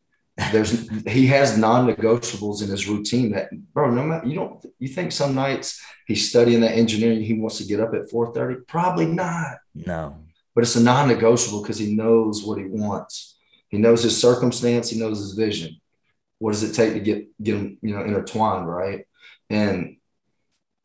There's 0.52 0.88
he 1.06 1.26
has 1.28 1.58
non-negotiables 1.58 2.62
in 2.62 2.68
his 2.68 2.86
routine 2.88 3.32
that 3.32 3.48
bro, 3.74 3.90
no 3.90 4.04
matter 4.04 4.26
you 4.28 4.34
don't 4.36 4.64
you 4.78 4.88
think 4.88 5.10
some 5.10 5.34
nights 5.34 5.82
he's 6.06 6.28
studying 6.28 6.60
that 6.60 6.72
engineering, 6.72 7.22
he 7.22 7.34
wants 7.34 7.58
to 7.58 7.64
get 7.64 7.80
up 7.80 7.92
at 7.94 8.08
4:30? 8.08 8.66
Probably 8.68 9.06
not 9.06 9.58
No. 9.74 10.16
but 10.54 10.62
it's 10.62 10.76
a 10.76 10.82
non-negotiable 10.82 11.62
because 11.62 11.78
he 11.78 11.94
knows 11.94 12.44
what 12.44 12.58
he 12.58 12.66
wants. 12.66 13.36
He 13.68 13.78
knows 13.78 14.02
his 14.04 14.16
circumstance. 14.20 14.90
He 14.90 14.98
knows 14.98 15.18
his 15.18 15.32
vision. 15.32 15.80
What 16.38 16.52
does 16.52 16.62
it 16.62 16.72
take 16.72 16.92
to 16.94 17.00
get 17.00 17.26
get 17.42 17.56
him, 17.56 17.78
you 17.82 17.94
know, 17.94 18.04
intertwined, 18.04 18.68
right? 18.68 19.06
And 19.50 19.96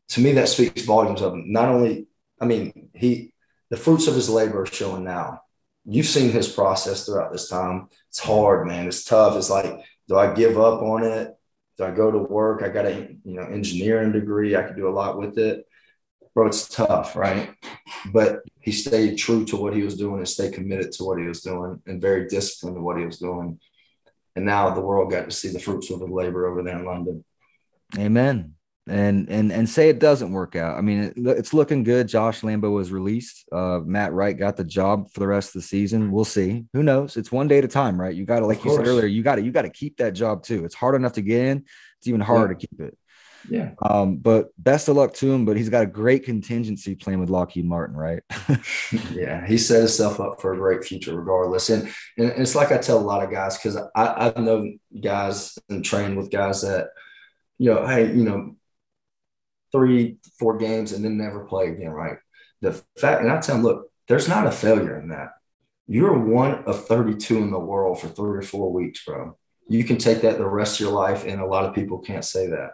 to 0.08 0.20
me, 0.20 0.32
that 0.32 0.48
speaks 0.48 0.82
volumes 0.82 1.22
of 1.22 1.32
him. 1.32 1.52
Not 1.52 1.68
only, 1.68 2.08
I 2.40 2.44
mean, 2.46 2.90
he 2.92 3.32
the 3.70 3.76
fruits 3.76 4.08
of 4.08 4.16
his 4.16 4.28
labor 4.28 4.62
are 4.62 4.66
showing 4.66 5.04
now. 5.04 5.42
You've 5.86 6.06
seen 6.06 6.30
his 6.30 6.48
process 6.48 7.04
throughout 7.04 7.32
this 7.32 7.48
time. 7.48 7.88
It's 8.08 8.20
hard, 8.20 8.66
man. 8.66 8.86
It's 8.86 9.04
tough. 9.04 9.36
It's 9.36 9.50
like, 9.50 9.84
do 10.08 10.16
I 10.16 10.32
give 10.32 10.58
up 10.58 10.82
on 10.82 11.04
it? 11.04 11.34
Do 11.76 11.84
I 11.84 11.90
go 11.90 12.10
to 12.10 12.18
work? 12.18 12.62
I 12.62 12.68
got 12.68 12.86
a 12.86 13.16
you 13.24 13.34
know 13.36 13.42
engineering 13.42 14.12
degree. 14.12 14.56
I 14.56 14.62
could 14.62 14.76
do 14.76 14.88
a 14.88 14.90
lot 14.94 15.18
with 15.18 15.38
it 15.38 15.66
bro, 16.34 16.48
it's 16.48 16.68
tough, 16.68 17.16
right? 17.16 17.54
But 18.12 18.40
he 18.60 18.72
stayed 18.72 19.16
true 19.16 19.44
to 19.46 19.56
what 19.56 19.74
he 19.74 19.82
was 19.82 19.96
doing 19.96 20.18
and 20.18 20.28
stayed 20.28 20.52
committed 20.52 20.92
to 20.92 21.04
what 21.04 21.18
he 21.18 21.26
was 21.26 21.40
doing 21.40 21.80
and 21.86 22.00
very 22.00 22.28
disciplined 22.28 22.76
to 22.76 22.82
what 22.82 22.98
he 22.98 23.06
was 23.06 23.18
doing. 23.18 23.60
And 24.36 24.44
now 24.44 24.70
the 24.70 24.80
world 24.80 25.12
got 25.12 25.26
to 25.26 25.30
see 25.30 25.48
the 25.48 25.60
fruits 25.60 25.90
of 25.90 26.00
his 26.00 26.10
labor 26.10 26.46
over 26.46 26.62
there 26.62 26.78
in 26.78 26.84
London. 26.84 27.24
Amen. 27.96 28.54
And 28.86 29.30
and 29.30 29.50
and 29.50 29.66
say 29.66 29.88
it 29.88 29.98
doesn't 29.98 30.30
work 30.32 30.56
out. 30.56 30.76
I 30.76 30.82
mean, 30.82 31.04
it, 31.04 31.14
it's 31.16 31.54
looking 31.54 31.84
good. 31.84 32.06
Josh 32.06 32.42
Lambo 32.42 32.70
was 32.70 32.92
released. 32.92 33.46
Uh, 33.50 33.80
Matt 33.82 34.12
Wright 34.12 34.36
got 34.36 34.58
the 34.58 34.64
job 34.64 35.10
for 35.10 35.20
the 35.20 35.26
rest 35.26 35.48
of 35.48 35.62
the 35.62 35.62
season. 35.66 36.10
We'll 36.12 36.26
see. 36.26 36.66
Who 36.74 36.82
knows? 36.82 37.16
It's 37.16 37.32
one 37.32 37.48
day 37.48 37.56
at 37.58 37.64
a 37.64 37.68
time, 37.68 37.98
right? 37.98 38.14
You 38.14 38.26
got 38.26 38.40
to, 38.40 38.46
like 38.46 38.58
Of 38.58 38.66
you 38.66 38.76
said 38.76 38.86
earlier, 38.86 39.06
you 39.06 39.22
got 39.22 39.36
to 39.36 39.42
you 39.42 39.52
got 39.52 39.62
to 39.62 39.70
keep 39.70 39.96
that 39.96 40.10
job 40.12 40.42
too. 40.42 40.66
It's 40.66 40.74
hard 40.74 40.96
enough 40.96 41.14
to 41.14 41.22
get 41.22 41.40
in. 41.46 41.64
It's 41.98 42.08
even 42.08 42.20
harder 42.20 42.52
Yeah. 42.52 42.58
to 42.58 42.66
keep 42.66 42.80
it. 42.80 42.98
Yeah. 43.48 43.70
Um, 43.82 44.16
but 44.16 44.48
best 44.58 44.88
of 44.88 44.96
luck 44.96 45.14
to 45.14 45.32
him. 45.32 45.46
But 45.46 45.56
he's 45.56 45.70
got 45.70 45.82
a 45.82 45.86
great 45.86 46.24
contingency 46.26 46.94
plan 46.94 47.20
with 47.20 47.30
Lockheed 47.30 47.64
Martin, 47.64 47.96
right? 47.96 48.22
Yeah. 49.12 49.46
He 49.46 49.56
set 49.58 49.78
himself 49.78 50.20
up 50.20 50.40
for 50.42 50.52
a 50.52 50.58
great 50.58 50.84
future 50.84 51.18
regardless. 51.18 51.70
And, 51.70 51.84
and 52.18 52.32
it's 52.36 52.54
like 52.54 52.70
I 52.70 52.76
tell 52.78 52.98
a 52.98 53.00
lot 53.00 53.24
of 53.24 53.30
guys, 53.30 53.56
because 53.56 53.76
I, 53.76 54.26
I've 54.26 54.36
known 54.36 54.78
guys 55.00 55.58
and 55.70 55.82
trained 55.84 56.16
with 56.18 56.30
guys 56.30 56.62
that, 56.62 56.88
you 57.58 57.72
know, 57.72 57.86
hey, 57.86 58.12
you 58.14 58.24
know, 58.24 58.56
three, 59.74 60.18
four 60.38 60.56
games 60.56 60.92
and 60.92 61.04
then 61.04 61.18
never 61.18 61.44
play 61.44 61.66
again, 61.66 61.90
right? 61.90 62.16
The 62.60 62.80
fact, 62.96 63.22
and 63.22 63.30
I 63.30 63.40
tell 63.40 63.56
them, 63.56 63.64
look, 63.64 63.90
there's 64.06 64.28
not 64.28 64.46
a 64.46 64.52
failure 64.52 64.96
in 65.00 65.08
that. 65.08 65.30
You're 65.88 66.16
one 66.16 66.62
of 66.64 66.86
32 66.86 67.38
in 67.38 67.50
the 67.50 67.58
world 67.58 68.00
for 68.00 68.06
three 68.06 68.38
or 68.38 68.42
four 68.42 68.72
weeks, 68.72 69.04
bro. 69.04 69.36
You 69.68 69.82
can 69.82 69.98
take 69.98 70.20
that 70.20 70.38
the 70.38 70.46
rest 70.46 70.76
of 70.76 70.80
your 70.86 70.92
life, 70.92 71.24
and 71.26 71.40
a 71.40 71.46
lot 71.46 71.64
of 71.64 71.74
people 71.74 71.98
can't 71.98 72.24
say 72.24 72.46
that. 72.46 72.70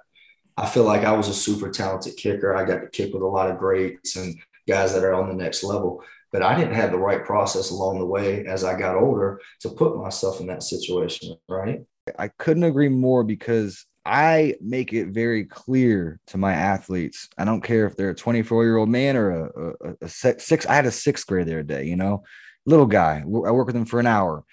I 0.58 0.66
feel 0.66 0.84
like 0.84 1.04
I 1.04 1.12
was 1.12 1.28
a 1.28 1.34
super 1.34 1.70
talented 1.70 2.16
kicker. 2.18 2.54
I 2.54 2.66
got 2.66 2.80
to 2.82 2.88
kick 2.88 3.14
with 3.14 3.22
a 3.22 3.26
lot 3.26 3.50
of 3.50 3.58
greats 3.58 4.16
and 4.16 4.38
guys 4.68 4.92
that 4.92 5.02
are 5.02 5.14
on 5.14 5.28
the 5.28 5.42
next 5.42 5.64
level, 5.64 6.04
but 6.32 6.42
I 6.42 6.54
didn't 6.54 6.74
have 6.74 6.90
the 6.90 6.98
right 6.98 7.24
process 7.24 7.70
along 7.70 7.98
the 7.98 8.06
way 8.06 8.44
as 8.44 8.62
I 8.62 8.78
got 8.78 8.96
older 8.96 9.40
to 9.60 9.70
put 9.70 9.96
myself 9.96 10.38
in 10.38 10.46
that 10.48 10.62
situation, 10.62 11.34
right? 11.48 11.80
I 12.18 12.28
couldn't 12.28 12.64
agree 12.64 12.90
more 12.90 13.24
because 13.24 13.86
I 14.10 14.56
make 14.60 14.92
it 14.92 15.10
very 15.10 15.44
clear 15.44 16.18
to 16.26 16.36
my 16.36 16.52
athletes. 16.52 17.28
I 17.38 17.44
don't 17.44 17.60
care 17.60 17.86
if 17.86 17.96
they're 17.96 18.10
a 18.10 18.14
24 18.14 18.64
year 18.64 18.76
old 18.76 18.88
man 18.88 19.16
or 19.16 19.30
a, 19.30 19.72
a, 19.88 19.94
a, 20.02 20.08
six. 20.08 20.66
I 20.66 20.74
had 20.74 20.86
a 20.86 20.90
sixth 20.90 21.28
grade 21.28 21.46
the 21.46 21.52
other 21.52 21.62
day, 21.62 21.84
you 21.84 21.94
know, 21.94 22.24
little 22.66 22.86
guy. 22.86 23.22
I 23.22 23.24
work 23.24 23.68
with 23.68 23.76
him 23.76 23.84
for 23.84 24.00
an 24.00 24.08
hour. 24.08 24.44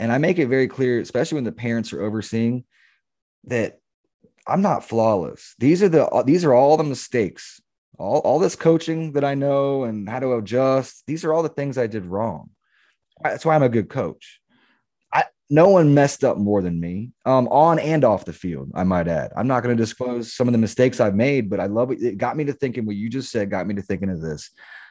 And 0.00 0.10
I 0.10 0.18
make 0.18 0.40
it 0.40 0.48
very 0.48 0.66
clear, 0.66 0.98
especially 0.98 1.36
when 1.36 1.44
the 1.44 1.52
parents 1.52 1.92
are 1.92 2.02
overseeing, 2.02 2.64
that 3.44 3.78
I'm 4.48 4.62
not 4.62 4.84
flawless. 4.84 5.54
These 5.60 5.84
are 5.84 5.88
the 5.88 6.24
these 6.26 6.44
are 6.44 6.52
all 6.52 6.76
the 6.76 6.82
mistakes. 6.82 7.60
All, 7.96 8.18
all 8.18 8.40
this 8.40 8.56
coaching 8.56 9.12
that 9.12 9.22
I 9.22 9.34
know 9.34 9.84
and 9.84 10.08
how 10.08 10.18
to 10.18 10.34
adjust, 10.34 11.04
these 11.06 11.24
are 11.24 11.32
all 11.32 11.44
the 11.44 11.48
things 11.48 11.78
I 11.78 11.86
did 11.86 12.04
wrong. 12.04 12.50
That's 13.22 13.44
why 13.44 13.54
I'm 13.54 13.62
a 13.62 13.68
good 13.68 13.88
coach 13.88 14.40
no 15.54 15.68
one 15.68 15.94
messed 15.94 16.24
up 16.24 16.36
more 16.36 16.60
than 16.60 16.80
me 16.80 17.12
um, 17.24 17.46
on 17.46 17.78
and 17.78 18.02
off 18.02 18.24
the 18.24 18.32
field, 18.32 18.72
I 18.74 18.82
might 18.82 19.06
add. 19.06 19.30
I'm 19.36 19.46
not 19.46 19.62
going 19.62 19.76
to 19.76 19.80
disclose 19.80 20.34
some 20.34 20.48
of 20.48 20.52
the 20.52 20.58
mistakes 20.58 20.98
I've 20.98 21.14
made, 21.14 21.48
but 21.48 21.60
I 21.60 21.66
love 21.66 21.92
it. 21.92 22.02
It 22.02 22.18
got 22.18 22.36
me 22.36 22.44
to 22.46 22.52
thinking 22.52 22.84
what 22.86 22.96
you 22.96 23.08
just 23.08 23.30
said, 23.30 23.50
got 23.50 23.66
me 23.66 23.74
to 23.74 23.82
thinking 23.82 24.10
of 24.10 24.20
this. 24.20 24.50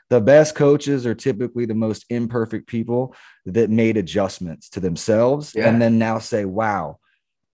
The 0.09 0.21
best 0.21 0.55
coaches 0.55 1.05
are 1.05 1.15
typically 1.15 1.65
the 1.65 1.75
most 1.75 2.05
imperfect 2.09 2.67
people 2.67 3.13
that 3.45 3.69
made 3.69 3.97
adjustments 3.97 4.69
to 4.69 4.79
themselves 4.79 5.53
yeah. 5.53 5.67
and 5.67 5.81
then 5.81 5.99
now 5.99 6.19
say, 6.19 6.45
wow, 6.45 6.99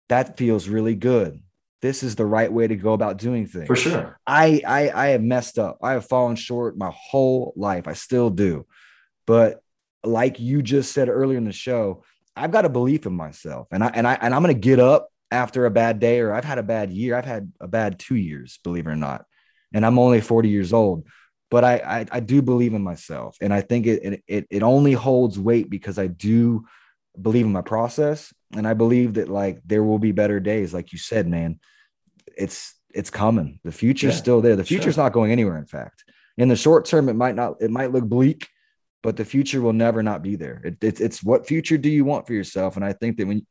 that 0.10 0.38
feels 0.38 0.68
really 0.68 0.96
good. 0.96 1.42
This 1.82 2.04
is 2.04 2.16
the 2.16 2.26
right 2.26 2.52
way 2.52 2.68
to 2.68 2.76
go 2.76 2.92
about 2.92 3.18
doing 3.18 3.46
things. 3.46 3.68
For 3.68 3.76
sure. 3.76 4.20
I, 4.28 4.62
I 4.68 4.90
I 4.90 5.08
have 5.10 5.22
messed 5.22 5.60
up. 5.60 5.78
I 5.82 5.92
have 5.92 6.08
fallen 6.08 6.36
short 6.36 6.78
my 6.78 6.92
whole 6.94 7.54
life. 7.56 7.88
I 7.88 7.94
still 7.94 8.32
do. 8.32 8.66
But 9.28 9.62
like 10.04 10.40
you 10.40 10.62
just 10.62 10.92
said 10.92 11.08
earlier 11.08 11.38
in 11.38 11.46
the 11.46 11.52
show, 11.52 12.04
I've 12.38 12.52
got 12.52 12.66
a 12.66 12.70
belief 12.70 13.06
in 13.06 13.14
myself, 13.14 13.68
and 13.72 13.84
I 13.84 13.88
and 13.88 14.08
I 14.08 14.14
and 14.14 14.34
I'm 14.34 14.44
going 14.44 14.54
to 14.54 14.60
get 14.60 14.80
up 14.80 15.10
after 15.32 15.66
a 15.66 15.72
bad 15.72 16.00
day, 16.00 16.20
or 16.20 16.34
I've 16.34 16.46
had 16.46 16.58
a 16.58 16.64
bad 16.64 16.92
year. 16.92 17.16
I've 17.16 17.26
had 17.26 17.52
a 17.60 17.68
bad 17.68 18.00
two 18.00 18.16
years, 18.16 18.60
believe 18.64 18.88
it 18.88 18.92
or 18.92 18.96
not, 18.96 19.26
and 19.74 19.86
I'm 19.86 20.00
only 20.00 20.22
40 20.22 20.50
years 20.50 20.74
old. 20.74 21.08
But 21.50 21.64
I 21.64 21.76
I, 21.78 22.06
I 22.12 22.20
do 22.20 22.42
believe 22.42 22.74
in 22.74 22.82
myself, 22.82 23.38
and 23.42 23.54
I 23.54 23.62
think 23.62 23.88
it, 23.88 24.24
it 24.28 24.48
it 24.50 24.64
only 24.64 24.94
holds 24.94 25.40
weight 25.40 25.70
because 25.70 25.98
I 25.98 26.08
do 26.08 26.66
believe 27.20 27.46
in 27.46 27.52
my 27.52 27.62
process, 27.62 28.34
and 28.56 28.68
I 28.68 28.74
believe 28.74 29.16
that 29.16 29.30
like 29.30 29.62
there 29.66 29.84
will 29.84 30.00
be 30.00 30.12
better 30.12 30.40
days, 30.40 30.74
like 30.74 30.92
you 30.92 31.00
said, 31.00 31.28
man. 31.28 31.60
It's 32.38 32.76
it's 32.94 33.10
coming. 33.10 33.60
The 33.64 33.72
future's 33.72 34.14
yeah, 34.14 34.20
still 34.20 34.42
there. 34.42 34.56
The 34.56 34.64
future's 34.64 34.96
sure. 34.96 35.04
not 35.04 35.14
going 35.14 35.32
anywhere. 35.32 35.58
In 35.58 35.66
fact, 35.66 36.04
in 36.38 36.50
the 36.50 36.56
short 36.56 36.86
term, 36.86 37.10
it 37.10 37.16
might 37.16 37.36
not. 37.36 37.62
It 37.62 37.72
might 37.72 37.92
look 37.92 38.06
bleak 38.06 38.48
but 39.08 39.16
the 39.16 39.24
future 39.24 39.62
will 39.62 39.72
never 39.72 40.04
not 40.04 40.22
be 40.22 40.36
there. 40.36 40.62
It, 40.66 40.84
it, 40.84 41.00
it's 41.00 41.24
what 41.24 41.48
future 41.48 41.78
do 41.78 41.88
you 41.88 42.04
want 42.04 42.28
for 42.28 42.34
yourself? 42.34 42.76
And 42.76 42.84
I 42.84 42.92
think 42.92 43.16
that 43.16 43.26
when 43.26 43.48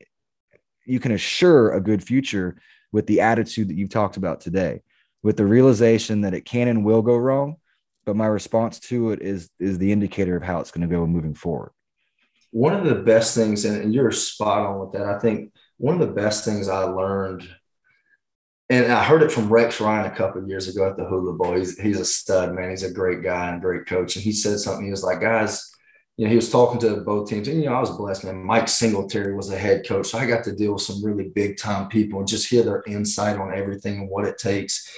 you 0.84 1.00
can 1.00 1.12
assure 1.12 1.72
a 1.72 1.80
good 1.80 2.04
future 2.04 2.58
with 2.92 3.06
the 3.06 3.22
attitude 3.22 3.68
that 3.68 3.74
you've 3.74 3.88
talked 3.88 4.18
about 4.18 4.42
today, 4.42 4.82
with 5.22 5.38
the 5.38 5.46
realization 5.46 6.20
that 6.20 6.34
it 6.34 6.44
can 6.44 6.68
and 6.68 6.84
will 6.84 7.00
go 7.00 7.16
wrong, 7.16 7.56
but 8.04 8.16
my 8.16 8.26
response 8.26 8.80
to 8.80 9.12
it 9.12 9.22
is 9.22 9.48
is 9.58 9.78
the 9.78 9.92
indicator 9.92 10.36
of 10.36 10.42
how 10.42 10.60
it's 10.60 10.70
going 10.70 10.86
to 10.86 10.94
go 10.94 11.06
moving 11.06 11.32
forward. 11.32 11.72
One 12.50 12.74
of 12.74 12.84
the 12.84 12.96
best 12.96 13.34
things, 13.34 13.64
and 13.64 13.94
you're 13.94 14.12
spot 14.12 14.66
on 14.66 14.78
with 14.78 14.92
that. 14.92 15.06
I 15.06 15.18
think 15.18 15.54
one 15.78 15.94
of 15.94 16.06
the 16.06 16.14
best 16.14 16.44
things 16.44 16.68
I 16.68 16.82
learned 16.82 17.48
and 18.68 18.92
I 18.92 19.04
heard 19.04 19.22
it 19.22 19.30
from 19.30 19.48
Rex 19.48 19.80
Ryan 19.80 20.10
a 20.10 20.16
couple 20.16 20.42
of 20.42 20.48
years 20.48 20.66
ago 20.68 20.88
at 20.88 20.96
the 20.96 21.04
Hula 21.04 21.34
Bowl. 21.34 21.54
He's 21.54 21.78
he's 21.78 22.00
a 22.00 22.04
stud, 22.04 22.52
man. 22.52 22.70
He's 22.70 22.82
a 22.82 22.92
great 22.92 23.22
guy 23.22 23.50
and 23.50 23.62
great 23.62 23.86
coach. 23.86 24.16
And 24.16 24.24
he 24.24 24.32
said 24.32 24.58
something. 24.58 24.84
He 24.84 24.90
was 24.90 25.04
like, 25.04 25.20
guys, 25.20 25.70
you 26.16 26.24
know, 26.24 26.30
he 26.30 26.36
was 26.36 26.50
talking 26.50 26.80
to 26.80 26.96
both 26.96 27.28
teams. 27.28 27.46
And 27.46 27.62
you 27.62 27.66
know, 27.66 27.74
I 27.74 27.80
was 27.80 27.96
blessed, 27.96 28.24
man. 28.24 28.44
Mike 28.44 28.68
Singletary 28.68 29.34
was 29.34 29.48
the 29.48 29.58
head 29.58 29.86
coach, 29.86 30.08
so 30.08 30.18
I 30.18 30.26
got 30.26 30.42
to 30.44 30.54
deal 30.54 30.72
with 30.72 30.82
some 30.82 31.04
really 31.04 31.28
big 31.28 31.58
time 31.58 31.88
people 31.88 32.18
and 32.18 32.28
just 32.28 32.48
hear 32.48 32.64
their 32.64 32.82
insight 32.88 33.38
on 33.38 33.54
everything 33.56 34.00
and 34.00 34.10
what 34.10 34.26
it 34.26 34.38
takes. 34.38 34.90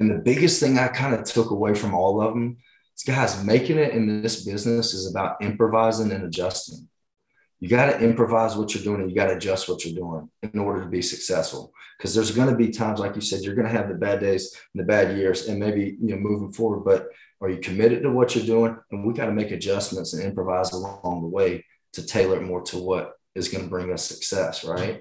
And 0.00 0.10
the 0.10 0.22
biggest 0.22 0.58
thing 0.58 0.78
I 0.78 0.88
kind 0.88 1.14
of 1.14 1.24
took 1.24 1.50
away 1.50 1.74
from 1.74 1.94
all 1.94 2.22
of 2.22 2.32
them 2.32 2.56
is, 2.96 3.04
guys, 3.04 3.44
making 3.44 3.76
it 3.76 3.92
in 3.92 4.22
this 4.22 4.44
business 4.44 4.94
is 4.94 5.10
about 5.10 5.42
improvising 5.42 6.12
and 6.12 6.24
adjusting 6.24 6.88
you 7.62 7.68
got 7.68 7.86
to 7.86 8.00
improvise 8.00 8.56
what 8.56 8.74
you're 8.74 8.82
doing 8.82 9.02
and 9.02 9.08
you 9.08 9.14
got 9.14 9.26
to 9.26 9.36
adjust 9.36 9.68
what 9.68 9.84
you're 9.84 9.94
doing 9.94 10.28
in 10.42 10.58
order 10.58 10.82
to 10.82 10.88
be 10.88 11.00
successful 11.00 11.72
because 12.02 12.16
there's 12.16 12.32
going 12.32 12.48
to 12.48 12.56
be 12.56 12.68
times 12.68 12.98
like 12.98 13.14
you 13.14 13.20
said 13.20 13.42
you're 13.42 13.54
going 13.54 13.66
to 13.66 13.72
have 13.72 13.88
the 13.88 13.94
bad 13.94 14.18
days 14.18 14.56
and 14.74 14.82
the 14.82 14.86
bad 14.86 15.16
years 15.16 15.46
and 15.46 15.60
maybe 15.60 15.96
you 16.02 16.08
know 16.08 16.16
moving 16.16 16.52
forward 16.52 16.84
but 16.84 17.06
are 17.40 17.48
you 17.48 17.58
committed 17.58 18.02
to 18.02 18.10
what 18.10 18.34
you're 18.34 18.44
doing 18.44 18.76
and 18.90 19.06
we 19.06 19.14
got 19.14 19.26
to 19.26 19.32
make 19.32 19.52
adjustments 19.52 20.12
and 20.12 20.24
improvise 20.24 20.72
along 20.72 21.22
the 21.22 21.28
way 21.28 21.64
to 21.92 22.04
tailor 22.04 22.36
it 22.36 22.42
more 22.42 22.60
to 22.60 22.76
what 22.76 23.12
is 23.36 23.48
going 23.48 23.62
to 23.62 23.70
bring 23.70 23.92
us 23.92 24.04
success 24.04 24.64
right 24.64 25.00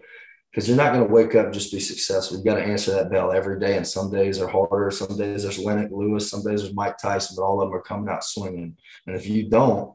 because 0.51 0.67
you're 0.67 0.77
not 0.77 0.93
going 0.93 1.05
to 1.05 1.11
wake 1.11 1.33
up 1.33 1.51
just 1.51 1.71
be 1.71 1.79
successful 1.79 2.37
You've 2.37 2.45
got 2.45 2.55
to 2.55 2.63
answer 2.63 2.91
that 2.91 3.09
bell 3.09 3.31
every 3.31 3.59
day 3.59 3.77
and 3.77 3.87
some 3.87 4.11
days 4.11 4.39
are 4.39 4.47
harder 4.47 4.91
some 4.91 5.17
days 5.17 5.41
there's 5.41 5.57
Lennox 5.57 5.91
Lewis 5.91 6.29
some 6.29 6.43
days 6.43 6.61
there's 6.61 6.75
Mike 6.75 6.99
Tyson 6.99 7.35
but 7.35 7.43
all 7.43 7.61
of 7.61 7.69
them 7.69 7.75
are 7.75 7.81
coming 7.81 8.09
out 8.09 8.23
swinging 8.23 8.77
and 9.07 9.15
if 9.15 9.25
you 9.25 9.49
don't 9.49 9.91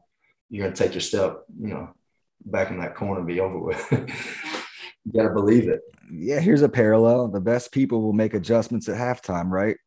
you're 0.49 0.65
going 0.65 0.73
to 0.73 0.83
take 0.83 0.93
your 0.93 1.01
step 1.01 1.43
you 1.57 1.69
know 1.69 1.89
back 2.45 2.69
in 2.69 2.79
that 2.79 2.95
corner 2.95 3.19
and 3.19 3.27
be 3.27 3.39
over 3.39 3.59
with. 3.59 3.85
you 3.91 5.13
got 5.13 5.27
to 5.27 5.33
believe 5.33 5.67
it. 5.67 5.81
Yeah, 6.09 6.39
here's 6.39 6.61
a 6.61 6.69
parallel. 6.69 7.27
The 7.27 7.41
best 7.41 7.71
people 7.71 8.01
will 8.01 8.13
make 8.13 8.33
adjustments 8.33 8.87
at 8.87 8.95
halftime, 8.95 9.49
right? 9.49 9.77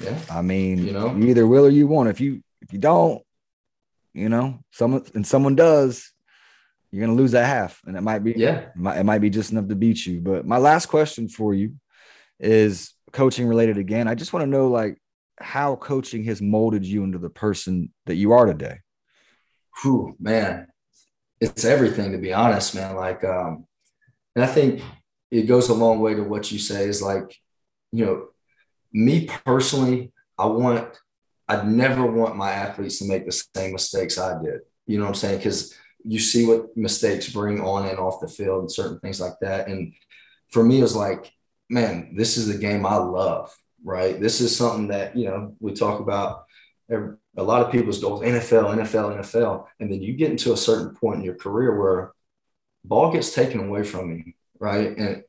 Yeah. 0.00 0.18
I 0.30 0.42
mean, 0.42 0.84
you 0.84 0.92
know, 0.92 1.14
you 1.14 1.28
either 1.28 1.46
will 1.46 1.66
or 1.66 1.70
you 1.70 1.86
won't. 1.86 2.08
If 2.08 2.20
you 2.20 2.42
if 2.60 2.72
you 2.72 2.78
don't, 2.78 3.22
you 4.14 4.28
know, 4.28 4.60
someone 4.70 5.04
and 5.14 5.26
someone 5.26 5.54
does, 5.54 6.12
you're 6.90 7.04
gonna 7.04 7.16
lose 7.16 7.32
that 7.32 7.46
half, 7.46 7.80
and 7.86 7.96
it 7.96 8.02
might 8.02 8.20
be 8.20 8.32
yeah, 8.36 8.58
it 8.58 8.76
might, 8.76 8.98
it 8.98 9.04
might 9.04 9.20
be 9.20 9.30
just 9.30 9.52
enough 9.52 9.68
to 9.68 9.76
beat 9.76 10.06
you. 10.06 10.20
But 10.20 10.46
my 10.46 10.58
last 10.58 10.86
question 10.86 11.28
for 11.28 11.54
you 11.54 11.74
is 12.38 12.92
coaching 13.12 13.46
related 13.46 13.78
again. 13.78 14.08
I 14.08 14.14
just 14.14 14.32
want 14.32 14.44
to 14.44 14.50
know 14.50 14.68
like 14.68 14.98
how 15.38 15.76
coaching 15.76 16.24
has 16.24 16.40
molded 16.40 16.84
you 16.84 17.04
into 17.04 17.18
the 17.18 17.30
person 17.30 17.92
that 18.06 18.16
you 18.16 18.32
are 18.32 18.46
today. 18.46 18.78
Whew, 19.82 20.16
man, 20.20 20.68
it's 21.40 21.64
everything 21.64 22.12
to 22.12 22.18
be 22.18 22.32
honest, 22.32 22.74
man. 22.74 22.94
Like, 22.96 23.24
um, 23.24 23.66
and 24.36 24.44
I 24.44 24.48
think 24.48 24.82
it 25.32 25.44
goes 25.44 25.70
a 25.70 25.74
long 25.74 26.00
way 26.00 26.14
to 26.14 26.22
what 26.22 26.52
you 26.52 26.58
say 26.58 26.84
is 26.84 27.00
like, 27.00 27.40
you 27.90 28.04
know, 28.04 28.28
me 28.92 29.26
personally, 29.46 30.12
I 30.38 30.44
want, 30.44 31.00
I'd 31.48 31.66
never 31.66 32.04
want 32.06 32.36
my 32.36 32.50
athletes 32.50 32.98
to 32.98 33.08
make 33.08 33.24
the 33.24 33.32
same 33.32 33.72
mistakes 33.72 34.18
I 34.18 34.40
did. 34.42 34.60
You 34.86 34.98
know 34.98 35.04
what 35.04 35.10
I'm 35.10 35.14
saying? 35.14 35.38
Because 35.38 35.74
you 36.04 36.18
see 36.18 36.44
what 36.44 36.76
mistakes 36.76 37.32
bring 37.32 37.62
on 37.62 37.88
and 37.88 37.98
off 37.98 38.20
the 38.20 38.28
field 38.28 38.60
and 38.60 38.70
certain 38.70 38.98
things 39.00 39.22
like 39.22 39.38
that. 39.40 39.68
And 39.68 39.94
for 40.50 40.62
me, 40.62 40.80
it 40.80 40.82
was 40.82 40.96
like, 40.96 41.32
man, 41.70 42.14
this 42.14 42.36
is 42.36 42.46
the 42.46 42.58
game 42.58 42.84
I 42.84 42.96
love, 42.96 43.56
right? 43.82 44.20
This 44.20 44.42
is 44.42 44.54
something 44.54 44.88
that, 44.88 45.16
you 45.16 45.24
know, 45.24 45.56
we 45.60 45.72
talk 45.72 46.00
about 46.00 46.44
every, 46.90 47.16
a 47.38 47.42
lot 47.42 47.62
of 47.62 47.72
people's 47.72 48.00
goals 48.00 48.20
NFL, 48.20 48.76
NFL, 48.76 49.18
NFL. 49.18 49.66
And 49.80 49.90
then 49.90 50.02
you 50.02 50.12
get 50.12 50.30
into 50.30 50.52
a 50.52 50.58
certain 50.58 50.94
point 50.94 51.20
in 51.20 51.24
your 51.24 51.36
career 51.36 51.80
where 51.80 52.12
ball 52.84 53.10
gets 53.10 53.34
taken 53.34 53.60
away 53.60 53.82
from 53.82 54.12
you, 54.12 54.32
right? 54.62 54.96
And 54.96 55.24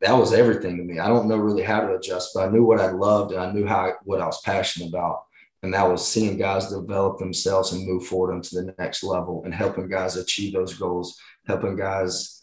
that 0.00 0.18
was 0.18 0.32
everything 0.32 0.76
to 0.76 0.82
me. 0.82 0.98
I 0.98 1.06
don't 1.06 1.28
know 1.28 1.36
really 1.36 1.62
how 1.62 1.80
to 1.80 1.94
adjust, 1.94 2.32
but 2.34 2.48
I 2.48 2.50
knew 2.50 2.64
what 2.64 2.80
I 2.80 2.90
loved 2.90 3.30
and 3.30 3.40
I 3.40 3.52
knew 3.52 3.64
how 3.64 3.92
what 4.02 4.20
I 4.20 4.26
was 4.26 4.40
passionate 4.42 4.88
about. 4.88 5.22
And 5.62 5.72
that 5.72 5.88
was 5.88 6.06
seeing 6.06 6.36
guys 6.36 6.68
develop 6.68 7.18
themselves 7.18 7.72
and 7.72 7.86
move 7.86 8.06
forward 8.06 8.34
into 8.34 8.56
the 8.56 8.74
next 8.76 9.04
level 9.04 9.42
and 9.44 9.54
helping 9.54 9.88
guys 9.88 10.16
achieve 10.16 10.52
those 10.52 10.74
goals, 10.74 11.16
helping 11.46 11.76
guys 11.76 12.42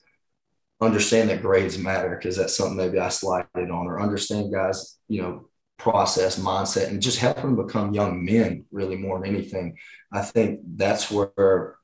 understand 0.79 1.29
that 1.29 1.41
grades 1.41 1.77
matter 1.77 2.15
because 2.15 2.37
that's 2.37 2.55
something 2.55 2.77
maybe 2.77 2.97
I 2.97 3.09
slided 3.09 3.69
on, 3.69 3.85
or 3.85 4.01
understand 4.01 4.51
guys, 4.51 4.97
you 5.09 5.21
know, 5.21 5.49
process 5.77 6.39
mindset 6.39 6.87
and 6.87 7.01
just 7.01 7.19
helping 7.19 7.55
them 7.55 7.65
become 7.65 7.93
young 7.93 8.23
men 8.23 8.63
really 8.71 8.95
more 8.95 9.19
than 9.19 9.27
anything 9.35 9.75
i 10.13 10.21
think 10.21 10.59
that's 10.75 11.09
where 11.09 11.75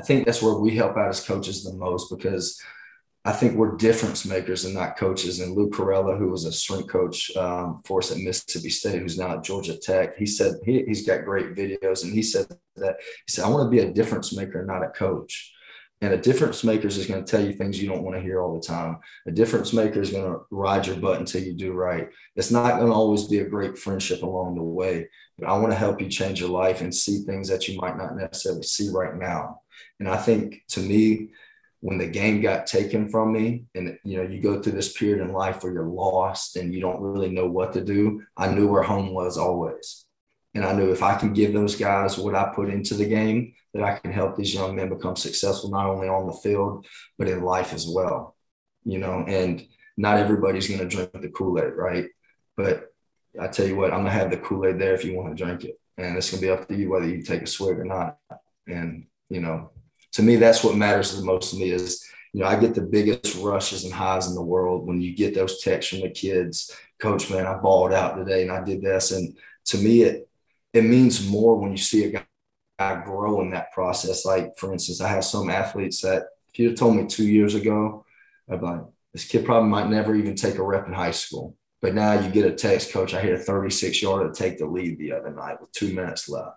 i 0.00 0.02
think 0.02 0.24
that's 0.24 0.40
where 0.40 0.54
we 0.54 0.74
help 0.74 0.96
out 0.96 1.10
as 1.10 1.22
coaches 1.22 1.62
the 1.62 1.74
most 1.74 2.08
because 2.08 2.58
i 3.24 3.32
think 3.32 3.54
we're 3.54 3.76
difference 3.76 4.24
makers 4.24 4.64
and 4.64 4.74
not 4.74 4.96
coaches 4.96 5.40
and 5.40 5.56
Lou 5.56 5.70
Corella, 5.70 6.18
who 6.18 6.28
was 6.28 6.44
a 6.44 6.52
strength 6.52 6.88
coach 6.88 7.34
um, 7.36 7.82
for 7.84 8.00
us 8.00 8.10
at 8.10 8.18
mississippi 8.18 8.70
state 8.70 9.00
who's 9.00 9.18
now 9.18 9.36
at 9.36 9.44
georgia 9.44 9.76
tech 9.76 10.16
he 10.16 10.26
said 10.26 10.54
he, 10.64 10.84
he's 10.84 11.06
got 11.06 11.24
great 11.24 11.54
videos 11.54 12.04
and 12.04 12.12
he 12.12 12.22
said 12.22 12.46
that 12.76 12.96
he 13.00 13.30
said 13.30 13.44
i 13.44 13.48
want 13.48 13.64
to 13.64 13.70
be 13.70 13.82
a 13.82 13.92
difference 13.92 14.36
maker 14.36 14.64
not 14.64 14.84
a 14.84 14.88
coach 14.88 15.52
and 16.02 16.12
a 16.12 16.18
difference 16.18 16.64
maker 16.64 16.88
is 16.88 17.06
going 17.06 17.24
to 17.24 17.30
tell 17.30 17.46
you 17.46 17.52
things 17.52 17.80
you 17.80 17.88
don't 17.88 18.02
want 18.02 18.16
to 18.16 18.22
hear 18.22 18.42
all 18.42 18.58
the 18.58 18.66
time. 18.66 18.98
A 19.28 19.30
difference 19.30 19.72
maker 19.72 20.00
is 20.00 20.10
going 20.10 20.24
to 20.24 20.40
ride 20.50 20.84
your 20.84 20.96
butt 20.96 21.20
until 21.20 21.44
you 21.44 21.54
do 21.54 21.72
right. 21.72 22.08
It's 22.34 22.50
not 22.50 22.78
going 22.78 22.88
to 22.88 22.92
always 22.92 23.28
be 23.28 23.38
a 23.38 23.48
great 23.48 23.78
friendship 23.78 24.24
along 24.24 24.56
the 24.56 24.64
way, 24.64 25.08
but 25.38 25.48
I 25.48 25.56
want 25.56 25.70
to 25.70 25.78
help 25.78 26.00
you 26.00 26.08
change 26.08 26.40
your 26.40 26.48
life 26.48 26.80
and 26.80 26.92
see 26.92 27.20
things 27.20 27.48
that 27.48 27.68
you 27.68 27.78
might 27.78 27.96
not 27.96 28.16
necessarily 28.16 28.64
see 28.64 28.88
right 28.88 29.14
now. 29.14 29.60
And 30.00 30.08
I 30.08 30.16
think 30.16 30.64
to 30.70 30.80
me, 30.80 31.28
when 31.82 31.98
the 31.98 32.06
game 32.06 32.40
got 32.40 32.66
taken 32.66 33.08
from 33.08 33.32
me 33.32 33.64
and 33.74 33.98
you 34.04 34.16
know 34.16 34.22
you 34.22 34.40
go 34.40 34.60
through 34.60 34.72
this 34.72 34.96
period 34.96 35.20
in 35.20 35.32
life 35.32 35.62
where 35.62 35.72
you're 35.72 35.84
lost 35.86 36.56
and 36.56 36.72
you 36.72 36.80
don't 36.80 37.00
really 37.00 37.30
know 37.30 37.48
what 37.48 37.72
to 37.72 37.82
do 37.84 38.22
i 38.36 38.46
knew 38.46 38.68
where 38.68 38.82
home 38.82 39.12
was 39.12 39.36
always 39.36 40.06
And 40.54 40.64
I 40.64 40.72
knew 40.72 40.92
if 40.92 41.02
I 41.02 41.16
can 41.16 41.32
give 41.32 41.52
those 41.52 41.76
guys 41.76 42.18
what 42.18 42.34
I 42.34 42.52
put 42.54 42.68
into 42.68 42.94
the 42.94 43.06
game, 43.06 43.54
that 43.72 43.82
I 43.82 43.98
can 43.98 44.12
help 44.12 44.36
these 44.36 44.54
young 44.54 44.76
men 44.76 44.90
become 44.90 45.16
successful, 45.16 45.70
not 45.70 45.86
only 45.86 46.08
on 46.08 46.26
the 46.26 46.32
field, 46.34 46.86
but 47.18 47.28
in 47.28 47.42
life 47.42 47.72
as 47.72 47.86
well. 47.88 48.36
You 48.84 48.98
know, 48.98 49.24
and 49.26 49.66
not 49.96 50.18
everybody's 50.18 50.68
going 50.68 50.80
to 50.80 50.94
drink 50.94 51.10
the 51.12 51.30
Kool 51.30 51.58
Aid, 51.58 51.72
right? 51.74 52.06
But 52.56 52.92
I 53.40 53.48
tell 53.48 53.66
you 53.66 53.76
what, 53.76 53.92
I'm 53.92 54.00
going 54.00 54.12
to 54.12 54.18
have 54.18 54.30
the 54.30 54.36
Kool 54.36 54.66
Aid 54.66 54.78
there 54.78 54.94
if 54.94 55.04
you 55.04 55.16
want 55.16 55.34
to 55.34 55.42
drink 55.42 55.64
it. 55.64 55.76
And 55.96 56.16
it's 56.16 56.30
going 56.30 56.40
to 56.42 56.46
be 56.46 56.52
up 56.52 56.68
to 56.68 56.76
you 56.76 56.90
whether 56.90 57.08
you 57.08 57.22
take 57.22 57.42
a 57.42 57.46
swig 57.46 57.78
or 57.78 57.84
not. 57.84 58.18
And, 58.66 59.06
you 59.30 59.40
know, 59.40 59.70
to 60.12 60.22
me, 60.22 60.36
that's 60.36 60.62
what 60.62 60.76
matters 60.76 61.16
the 61.16 61.24
most 61.24 61.50
to 61.50 61.56
me 61.56 61.70
is, 61.70 62.06
you 62.32 62.40
know, 62.40 62.46
I 62.46 62.58
get 62.58 62.74
the 62.74 62.82
biggest 62.82 63.36
rushes 63.36 63.84
and 63.84 63.92
highs 63.92 64.28
in 64.28 64.34
the 64.34 64.42
world 64.42 64.86
when 64.86 65.00
you 65.00 65.14
get 65.14 65.34
those 65.34 65.60
texts 65.60 65.90
from 65.90 66.00
the 66.00 66.10
kids, 66.10 66.74
coach, 66.98 67.30
man, 67.30 67.46
I 67.46 67.58
balled 67.58 67.92
out 67.92 68.16
today 68.16 68.42
and 68.42 68.52
I 68.52 68.62
did 68.62 68.82
this. 68.82 69.10
And 69.10 69.36
to 69.66 69.78
me, 69.78 70.02
it, 70.02 70.28
it 70.72 70.84
means 70.84 71.28
more 71.28 71.56
when 71.56 71.72
you 71.72 71.78
see 71.78 72.04
a 72.04 72.24
guy 72.78 73.02
grow 73.04 73.40
in 73.42 73.50
that 73.50 73.72
process. 73.72 74.24
Like, 74.24 74.56
for 74.56 74.72
instance, 74.72 75.00
I 75.00 75.08
have 75.08 75.24
some 75.24 75.50
athletes 75.50 76.00
that 76.02 76.24
if 76.54 76.68
have 76.68 76.78
told 76.78 76.96
me 76.96 77.06
two 77.06 77.26
years 77.26 77.54
ago, 77.54 78.04
I'd 78.50 78.60
be 78.60 78.66
like, 78.66 78.80
this 79.12 79.24
kid 79.24 79.44
probably 79.44 79.68
might 79.68 79.90
never 79.90 80.14
even 80.14 80.34
take 80.34 80.56
a 80.56 80.62
rep 80.62 80.86
in 80.86 80.92
high 80.92 81.10
school. 81.10 81.56
But 81.80 81.94
now 81.94 82.12
you 82.12 82.30
get 82.30 82.46
a 82.46 82.54
text, 82.54 82.92
coach, 82.92 83.12
I 83.12 83.20
hit 83.20 83.34
a 83.34 83.38
36 83.38 84.00
yarder 84.00 84.30
to 84.30 84.34
take 84.34 84.58
the 84.58 84.66
lead 84.66 84.98
the 84.98 85.12
other 85.12 85.30
night 85.30 85.60
with 85.60 85.72
two 85.72 85.92
minutes 85.92 86.28
left. 86.28 86.56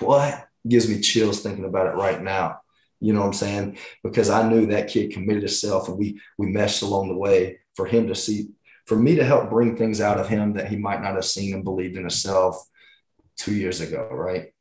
What 0.00 0.48
gives 0.66 0.88
me 0.88 1.00
chills 1.00 1.42
thinking 1.42 1.64
about 1.64 1.86
it 1.86 1.96
right 1.96 2.20
now? 2.22 2.60
You 3.00 3.12
know 3.12 3.20
what 3.20 3.26
I'm 3.26 3.32
saying? 3.34 3.78
Because 4.02 4.30
I 4.30 4.48
knew 4.48 4.66
that 4.66 4.88
kid 4.88 5.12
committed 5.12 5.42
himself 5.42 5.88
and 5.88 5.98
we 5.98 6.20
we 6.38 6.46
meshed 6.46 6.82
along 6.82 7.08
the 7.08 7.16
way 7.16 7.58
for 7.74 7.86
him 7.86 8.06
to 8.08 8.14
see, 8.14 8.48
for 8.86 8.96
me 8.96 9.16
to 9.16 9.24
help 9.24 9.50
bring 9.50 9.76
things 9.76 10.00
out 10.00 10.18
of 10.18 10.28
him 10.28 10.54
that 10.54 10.68
he 10.68 10.76
might 10.76 11.02
not 11.02 11.14
have 11.14 11.24
seen 11.24 11.54
and 11.54 11.64
believed 11.64 11.96
in 11.96 12.02
himself 12.02 12.66
two 13.36 13.54
years 13.54 13.80
ago, 13.80 14.08
right? 14.10 14.52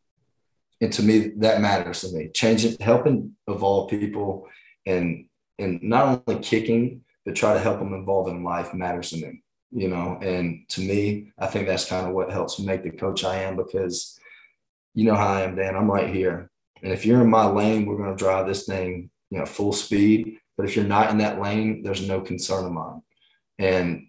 and 0.82 0.92
to 0.94 1.04
me 1.04 1.32
that 1.38 1.62
matters 1.62 2.02
to 2.02 2.16
me 2.16 2.30
changing 2.34 2.76
helping 2.80 3.36
evolve 3.48 3.90
people 3.90 4.48
and 4.86 5.26
and 5.58 5.82
not 5.82 6.24
only 6.28 6.42
kicking 6.42 7.02
but 7.26 7.36
try 7.36 7.54
to 7.54 7.60
help 7.60 7.80
them 7.80 7.94
evolve 7.94 8.28
in 8.28 8.44
life 8.44 8.74
matters 8.74 9.10
to 9.10 9.18
me 9.18 9.42
you 9.72 9.88
know 9.88 10.18
and 10.22 10.68
to 10.70 10.82
me 10.82 11.32
i 11.40 11.48
think 11.48 11.68
that's 11.68 11.86
kind 11.86 12.08
of 12.08 12.14
what 12.14 12.32
helps 12.32 12.60
make 12.60 12.84
the 12.84 12.92
coach 12.92 13.24
i 13.24 13.38
am 13.38 13.56
because 13.56 14.20
you 14.94 15.06
know 15.06 15.16
how 15.16 15.28
i 15.28 15.42
am 15.42 15.56
dan 15.56 15.76
i'm 15.76 15.90
right 15.90 16.14
here 16.14 16.50
and 16.84 16.92
if 16.92 17.06
you're 17.06 17.22
in 17.22 17.30
my 17.30 17.46
lane 17.46 17.86
we're 17.86 17.98
going 17.98 18.16
to 18.16 18.24
drive 18.24 18.48
this 18.48 18.66
thing 18.66 19.10
you 19.30 19.38
know 19.38 19.46
full 19.46 19.74
speed 19.74 20.38
but 20.58 20.66
if 20.66 20.76
you're 20.76 20.86
not 20.86 21.10
in 21.10 21.18
that 21.18 21.42
lane 21.42 21.84
there's 21.84 22.08
no 22.08 22.22
concern 22.22 22.66
of 22.66 22.72
mine 22.72 23.02
and 23.60 24.08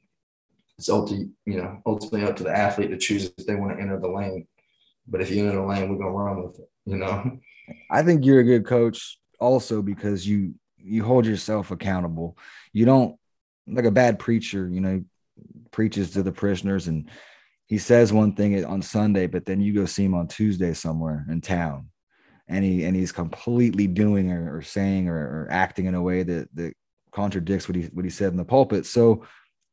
it's 0.78 0.88
ultimately 0.88 1.30
you 1.44 1.56
know 1.56 1.80
ultimately 1.86 2.28
up 2.28 2.36
to 2.36 2.44
the 2.44 2.56
athlete 2.56 2.90
to 2.90 2.98
choose 2.98 3.30
if 3.38 3.46
they 3.46 3.54
want 3.54 3.76
to 3.76 3.80
enter 3.80 3.98
the 3.98 4.08
lane 4.08 4.46
but 5.08 5.20
if 5.20 5.30
you're 5.30 5.48
in 5.48 5.56
the 5.56 5.62
lane, 5.62 5.88
we're 5.88 5.98
gonna 5.98 6.10
run 6.10 6.42
with 6.42 6.58
it. 6.58 6.70
You 6.84 6.96
know. 6.96 7.38
I 7.90 8.02
think 8.02 8.24
you're 8.24 8.40
a 8.40 8.44
good 8.44 8.66
coach 8.66 9.18
also 9.40 9.82
because 9.82 10.26
you 10.26 10.54
you 10.78 11.04
hold 11.04 11.26
yourself 11.26 11.70
accountable. 11.70 12.36
You 12.72 12.84
don't 12.84 13.16
like 13.66 13.84
a 13.84 13.90
bad 13.90 14.18
preacher. 14.18 14.68
You 14.68 14.80
know, 14.80 15.04
preaches 15.70 16.10
to 16.12 16.22
the 16.22 16.32
prisoners 16.32 16.88
and 16.88 17.08
he 17.66 17.78
says 17.78 18.12
one 18.12 18.34
thing 18.34 18.64
on 18.64 18.80
Sunday, 18.80 19.26
but 19.26 19.44
then 19.44 19.60
you 19.60 19.72
go 19.72 19.86
see 19.86 20.04
him 20.04 20.14
on 20.14 20.28
Tuesday 20.28 20.72
somewhere 20.72 21.26
in 21.28 21.40
town, 21.40 21.88
and 22.48 22.64
he 22.64 22.84
and 22.84 22.94
he's 22.94 23.12
completely 23.12 23.86
doing 23.86 24.30
or, 24.30 24.58
or 24.58 24.62
saying 24.62 25.08
or, 25.08 25.16
or, 25.16 25.48
acting 25.50 25.86
in 25.86 25.94
a 25.94 26.02
way 26.02 26.22
that 26.22 26.48
that 26.54 26.74
contradicts 27.10 27.68
what 27.68 27.76
he 27.76 27.82
what 27.84 28.04
he 28.04 28.10
said 28.10 28.30
in 28.30 28.36
the 28.36 28.44
pulpit. 28.44 28.86
So 28.86 29.26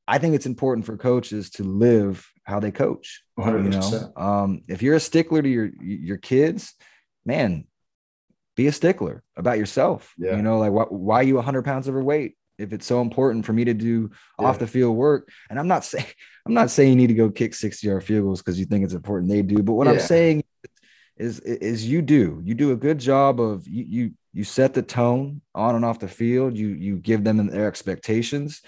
I 0.07 0.17
think 0.17 0.36
it's 0.36 0.45
important 0.45 0.86
for 0.86 0.97
coaches 0.97 1.49
to 1.51 1.63
live 1.63 2.30
how 2.43 2.59
they 2.59 2.71
coach. 2.71 3.24
100%. 3.39 3.63
You 3.63 3.69
know, 3.69 4.13
um, 4.15 4.63
if 4.67 4.82
you're 4.82 4.95
a 4.95 4.99
stickler 4.99 5.41
to 5.41 5.49
your 5.49 5.69
your 5.82 6.17
kids, 6.17 6.74
man, 7.26 7.65
be 8.55 8.67
a 8.67 8.71
stickler 8.71 9.24
about 9.38 9.57
yourself. 9.57 10.13
Yeah. 10.17 10.36
You 10.36 10.41
know, 10.41 10.59
like 10.59 10.71
why, 10.71 10.84
why 10.84 11.15
are 11.17 11.24
you 11.24 11.36
100 11.36 11.63
pounds 11.63 11.88
overweight? 11.88 12.36
If 12.59 12.71
it's 12.71 12.86
so 12.86 13.01
important 13.01 13.45
for 13.45 13.53
me 13.53 13.65
to 13.65 13.74
do 13.74 14.11
yeah. 14.39 14.45
off 14.45 14.59
the 14.59 14.67
field 14.67 14.95
work, 14.95 15.30
and 15.49 15.59
I'm 15.59 15.67
not 15.67 15.86
saying 15.86 16.05
I'm 16.45 16.53
not 16.53 16.71
saying 16.71 16.89
you 16.89 16.95
need 16.95 17.07
to 17.07 17.13
go 17.13 17.30
kick 17.30 17.53
60 17.53 17.88
yard 17.88 18.03
field 18.03 18.26
goals 18.26 18.41
because 18.41 18.59
you 18.59 18.65
think 18.65 18.84
it's 18.84 18.93
important. 18.93 19.32
They 19.32 19.41
do, 19.41 19.61
but 19.63 19.74
what 19.74 19.88
yeah. 19.88 19.93
I'm 19.93 19.99
saying 19.99 20.43
is 21.24 21.39
is 21.39 21.88
you 21.88 22.01
do 22.01 22.41
you 22.43 22.53
do 22.53 22.71
a 22.71 22.76
good 22.76 22.99
job 22.99 23.39
of 23.39 23.67
you 23.67 23.86
you 23.88 24.11
you 24.34 24.43
set 24.43 24.74
the 24.74 24.82
tone 24.82 25.41
on 25.55 25.76
and 25.76 25.86
off 25.86 25.99
the 25.99 26.07
field. 26.07 26.57
You 26.57 26.69
you 26.69 26.97
give 26.97 27.24
them 27.24 27.45
their 27.47 27.67
expectations 27.67 28.61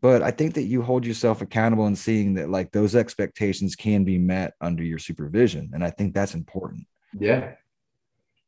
but 0.00 0.22
I 0.22 0.30
think 0.30 0.54
that 0.54 0.64
you 0.64 0.82
hold 0.82 1.06
yourself 1.06 1.42
accountable 1.42 1.86
and 1.86 1.96
seeing 1.96 2.34
that 2.34 2.50
like 2.50 2.72
those 2.72 2.96
expectations 2.96 3.76
can 3.76 4.04
be 4.04 4.18
met 4.18 4.54
under 4.60 4.82
your 4.82 4.98
supervision. 4.98 5.70
And 5.72 5.84
I 5.84 5.90
think 5.90 6.12
that's 6.12 6.34
important. 6.34 6.86
Yeah. 7.18 7.52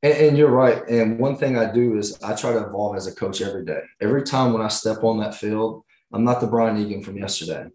And, 0.02 0.14
and, 0.14 0.38
you're 0.38 0.50
right. 0.50 0.86
And 0.88 1.18
one 1.18 1.36
thing 1.36 1.56
I 1.56 1.72
do 1.72 1.96
is 1.96 2.20
I 2.22 2.34
try 2.34 2.52
to 2.52 2.66
evolve 2.66 2.96
as 2.96 3.06
a 3.06 3.14
coach 3.14 3.40
every 3.40 3.64
day. 3.64 3.80
Every 4.02 4.22
time 4.22 4.52
when 4.52 4.62
I 4.62 4.68
step 4.68 5.02
on 5.04 5.18
that 5.20 5.34
field, 5.34 5.84
I'm 6.12 6.24
not 6.24 6.40
the 6.40 6.46
Brian 6.48 6.76
Egan 6.76 7.02
from 7.02 7.18
yesterday. 7.18 7.68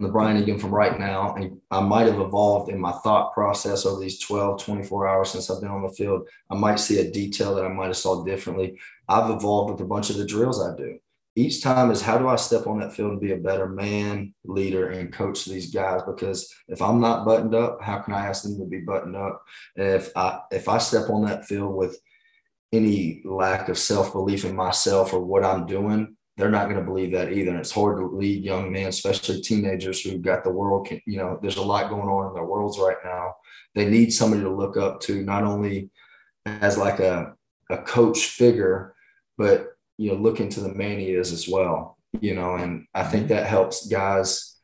The 0.00 0.08
Brian 0.08 0.36
Egan 0.36 0.58
from 0.58 0.74
right 0.74 0.98
now. 0.98 1.34
And 1.34 1.60
I 1.70 1.80
might 1.80 2.06
have 2.06 2.20
evolved 2.20 2.70
in 2.70 2.80
my 2.80 2.92
thought 2.92 3.34
process 3.34 3.84
over 3.86 4.00
these 4.00 4.18
12, 4.18 4.62
24 4.62 5.08
hours 5.08 5.30
since 5.30 5.50
I've 5.50 5.60
been 5.60 5.70
on 5.70 5.82
the 5.82 5.90
field. 5.90 6.28
I 6.50 6.54
might 6.54 6.80
see 6.80 7.00
a 7.00 7.10
detail 7.10 7.54
that 7.54 7.64
I 7.64 7.68
might 7.68 7.88
have 7.88 7.96
saw 7.96 8.24
differently. 8.24 8.78
I've 9.08 9.30
evolved 9.30 9.72
with 9.72 9.80
a 9.82 9.88
bunch 9.88 10.10
of 10.10 10.16
the 10.16 10.26
drills 10.26 10.62
I 10.62 10.76
do 10.76 10.98
each 11.36 11.62
time 11.62 11.90
is 11.90 12.00
how 12.00 12.16
do 12.16 12.28
I 12.28 12.36
step 12.36 12.66
on 12.66 12.78
that 12.78 12.92
field 12.92 13.12
and 13.12 13.20
be 13.20 13.32
a 13.32 13.36
better 13.36 13.68
man, 13.68 14.34
leader, 14.44 14.90
and 14.90 15.12
coach 15.12 15.44
these 15.44 15.72
guys? 15.72 16.02
Because 16.06 16.54
if 16.68 16.80
I'm 16.80 17.00
not 17.00 17.24
buttoned 17.24 17.54
up, 17.54 17.82
how 17.82 17.98
can 17.98 18.14
I 18.14 18.26
ask 18.26 18.44
them 18.44 18.58
to 18.58 18.64
be 18.64 18.80
buttoned 18.80 19.16
up? 19.16 19.42
And 19.76 19.88
if 19.88 20.16
I 20.16 20.40
if 20.52 20.68
I 20.68 20.78
step 20.78 21.10
on 21.10 21.24
that 21.24 21.44
field 21.44 21.74
with 21.74 21.98
any 22.72 23.22
lack 23.24 23.68
of 23.68 23.78
self 23.78 24.12
belief 24.12 24.44
in 24.44 24.54
myself 24.54 25.12
or 25.12 25.24
what 25.24 25.44
I'm 25.44 25.66
doing, 25.66 26.16
they're 26.36 26.50
not 26.50 26.64
going 26.64 26.80
to 26.80 26.84
believe 26.84 27.12
that 27.12 27.32
either. 27.32 27.50
And 27.50 27.60
it's 27.60 27.70
hard 27.70 27.98
to 27.98 28.06
lead 28.06 28.44
young 28.44 28.72
men, 28.72 28.88
especially 28.88 29.40
teenagers 29.40 30.00
who've 30.00 30.22
got 30.22 30.42
the 30.42 30.50
world. 30.50 30.86
can, 30.86 31.00
You 31.06 31.18
know, 31.18 31.38
there's 31.40 31.56
a 31.56 31.62
lot 31.62 31.90
going 31.90 32.08
on 32.08 32.28
in 32.28 32.34
their 32.34 32.44
worlds 32.44 32.78
right 32.78 32.96
now. 33.04 33.34
They 33.74 33.88
need 33.88 34.12
somebody 34.12 34.42
to 34.42 34.50
look 34.50 34.76
up 34.76 35.00
to, 35.02 35.22
not 35.22 35.44
only 35.44 35.90
as 36.46 36.76
like 36.76 37.00
a 37.00 37.34
a 37.70 37.78
coach 37.78 38.26
figure, 38.26 38.94
but 39.38 39.74
you 39.98 40.10
know 40.10 40.16
look 40.16 40.40
into 40.40 40.60
the 40.60 40.74
man 40.74 40.98
he 40.98 41.12
is 41.12 41.32
as 41.32 41.48
well 41.48 41.98
you 42.20 42.34
know 42.34 42.54
and 42.56 42.86
i 42.94 43.02
think 43.02 43.28
that 43.28 43.46
helps 43.46 43.86
guys 43.86 44.56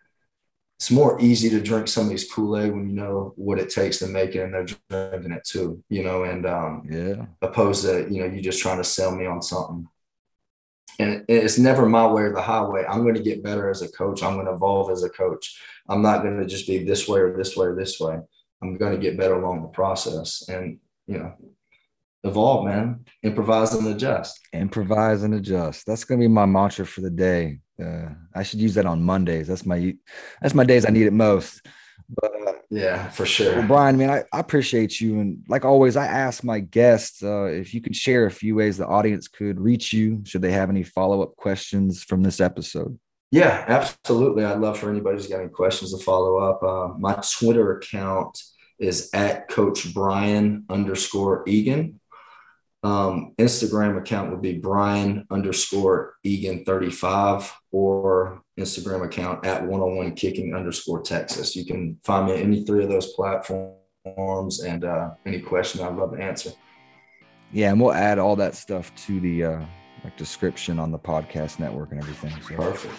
it's 0.78 0.90
more 0.90 1.20
easy 1.20 1.50
to 1.50 1.60
drink 1.60 1.88
some 1.88 2.04
of 2.04 2.10
these 2.10 2.30
kool-aid 2.30 2.72
when 2.72 2.88
you 2.88 2.94
know 2.94 3.32
what 3.36 3.58
it 3.58 3.70
takes 3.70 3.98
to 3.98 4.06
make 4.06 4.34
it 4.34 4.42
and 4.42 4.54
they're 4.54 4.66
drinking 5.10 5.32
it 5.32 5.44
too 5.44 5.82
you 5.88 6.02
know 6.02 6.24
and 6.24 6.46
um 6.46 6.82
yeah 6.90 7.26
opposed 7.42 7.84
to 7.84 8.08
you 8.10 8.20
know 8.20 8.34
you 8.34 8.40
just 8.40 8.60
trying 8.60 8.78
to 8.78 8.84
sell 8.84 9.14
me 9.14 9.26
on 9.26 9.42
something 9.42 9.86
and 11.00 11.24
it's 11.28 11.58
never 11.58 11.88
my 11.88 12.06
way 12.06 12.22
or 12.22 12.32
the 12.32 12.42
highway 12.42 12.84
i'm 12.88 13.02
going 13.02 13.14
to 13.14 13.22
get 13.22 13.42
better 13.42 13.70
as 13.70 13.82
a 13.82 13.88
coach 13.88 14.22
i'm 14.22 14.34
going 14.34 14.46
to 14.46 14.52
evolve 14.52 14.90
as 14.90 15.02
a 15.02 15.10
coach 15.10 15.60
i'm 15.88 16.02
not 16.02 16.22
going 16.22 16.38
to 16.38 16.46
just 16.46 16.66
be 16.66 16.84
this 16.84 17.08
way 17.08 17.20
or 17.20 17.36
this 17.36 17.56
way 17.56 17.66
or 17.66 17.74
this 17.74 17.98
way 18.00 18.18
i'm 18.62 18.76
going 18.76 18.92
to 18.92 18.98
get 18.98 19.18
better 19.18 19.34
along 19.34 19.62
the 19.62 19.68
process 19.68 20.48
and 20.48 20.78
you 21.06 21.18
know 21.18 21.34
evolve, 22.24 22.64
man. 22.64 23.04
Improvise 23.22 23.74
and 23.74 23.86
adjust. 23.88 24.40
Improvise 24.52 25.22
and 25.22 25.34
adjust. 25.34 25.86
That's 25.86 26.04
gonna 26.04 26.20
be 26.20 26.28
my 26.28 26.46
mantra 26.46 26.86
for 26.86 27.00
the 27.00 27.10
day. 27.10 27.60
Uh, 27.82 28.10
I 28.34 28.42
should 28.42 28.60
use 28.60 28.74
that 28.74 28.86
on 28.86 29.02
Mondays. 29.02 29.48
That's 29.48 29.66
my 29.66 29.94
that's 30.40 30.54
my 30.54 30.64
days 30.64 30.86
I 30.86 30.90
need 30.90 31.06
it 31.06 31.12
most. 31.12 31.66
But 32.08 32.32
uh, 32.46 32.52
yeah, 32.70 33.08
for 33.08 33.26
sure. 33.26 33.56
Well, 33.56 33.66
Brian, 33.66 33.96
man, 33.96 34.10
I, 34.10 34.24
I, 34.32 34.38
appreciate 34.38 35.00
you. 35.00 35.18
And 35.18 35.42
like 35.48 35.64
always, 35.64 35.96
I 35.96 36.06
ask 36.06 36.44
my 36.44 36.60
guests 36.60 37.22
uh, 37.22 37.46
if 37.46 37.74
you 37.74 37.80
could 37.80 37.96
share 37.96 38.26
a 38.26 38.30
few 38.30 38.54
ways 38.54 38.76
the 38.76 38.86
audience 38.86 39.26
could 39.26 39.60
reach 39.60 39.92
you 39.92 40.22
should 40.24 40.42
they 40.42 40.52
have 40.52 40.70
any 40.70 40.84
follow 40.84 41.20
up 41.22 41.34
questions 41.34 42.04
from 42.04 42.22
this 42.22 42.40
episode. 42.40 42.98
Yeah, 43.32 43.64
absolutely. 43.66 44.44
I'd 44.44 44.60
love 44.60 44.78
for 44.78 44.90
anybody 44.90 45.16
who's 45.16 45.26
got 45.26 45.40
any 45.40 45.50
questions 45.50 45.96
to 45.96 46.02
follow 46.02 46.38
up. 46.38 46.62
Uh, 46.62 46.94
my 46.98 47.20
Twitter 47.38 47.76
account 47.76 48.40
is 48.78 49.10
at 49.12 49.48
Coach 49.48 49.92
Brian 49.92 50.64
underscore 50.68 51.44
Egan 51.46 51.99
um, 52.82 53.34
Instagram 53.38 53.98
account 53.98 54.30
would 54.30 54.40
be 54.40 54.58
Brian 54.58 55.26
underscore 55.30 56.14
Egan 56.24 56.64
35 56.64 57.52
or 57.72 58.42
Instagram 58.58 59.04
account 59.04 59.44
at 59.44 59.62
101 59.62 60.14
kicking 60.14 60.54
underscore 60.54 61.02
Texas. 61.02 61.54
You 61.54 61.66
can 61.66 61.98
find 62.04 62.26
me 62.26 62.32
at 62.32 62.40
any 62.40 62.64
three 62.64 62.82
of 62.82 62.88
those 62.88 63.12
platforms 63.12 64.60
and 64.60 64.84
uh, 64.84 65.10
any 65.26 65.40
question 65.40 65.82
I'd 65.82 65.96
love 65.96 66.16
to 66.16 66.22
answer. 66.22 66.52
Yeah, 67.52 67.70
and 67.70 67.80
we'll 67.80 67.92
add 67.92 68.18
all 68.18 68.36
that 68.36 68.54
stuff 68.54 68.94
to 69.06 69.20
the 69.20 69.44
uh, 69.44 69.64
like 70.04 70.16
description 70.16 70.78
on 70.78 70.90
the 70.90 70.98
podcast 70.98 71.58
network 71.58 71.90
and 71.90 72.00
everything. 72.00 72.32
So. 72.42 72.54
Perfect 72.54 72.94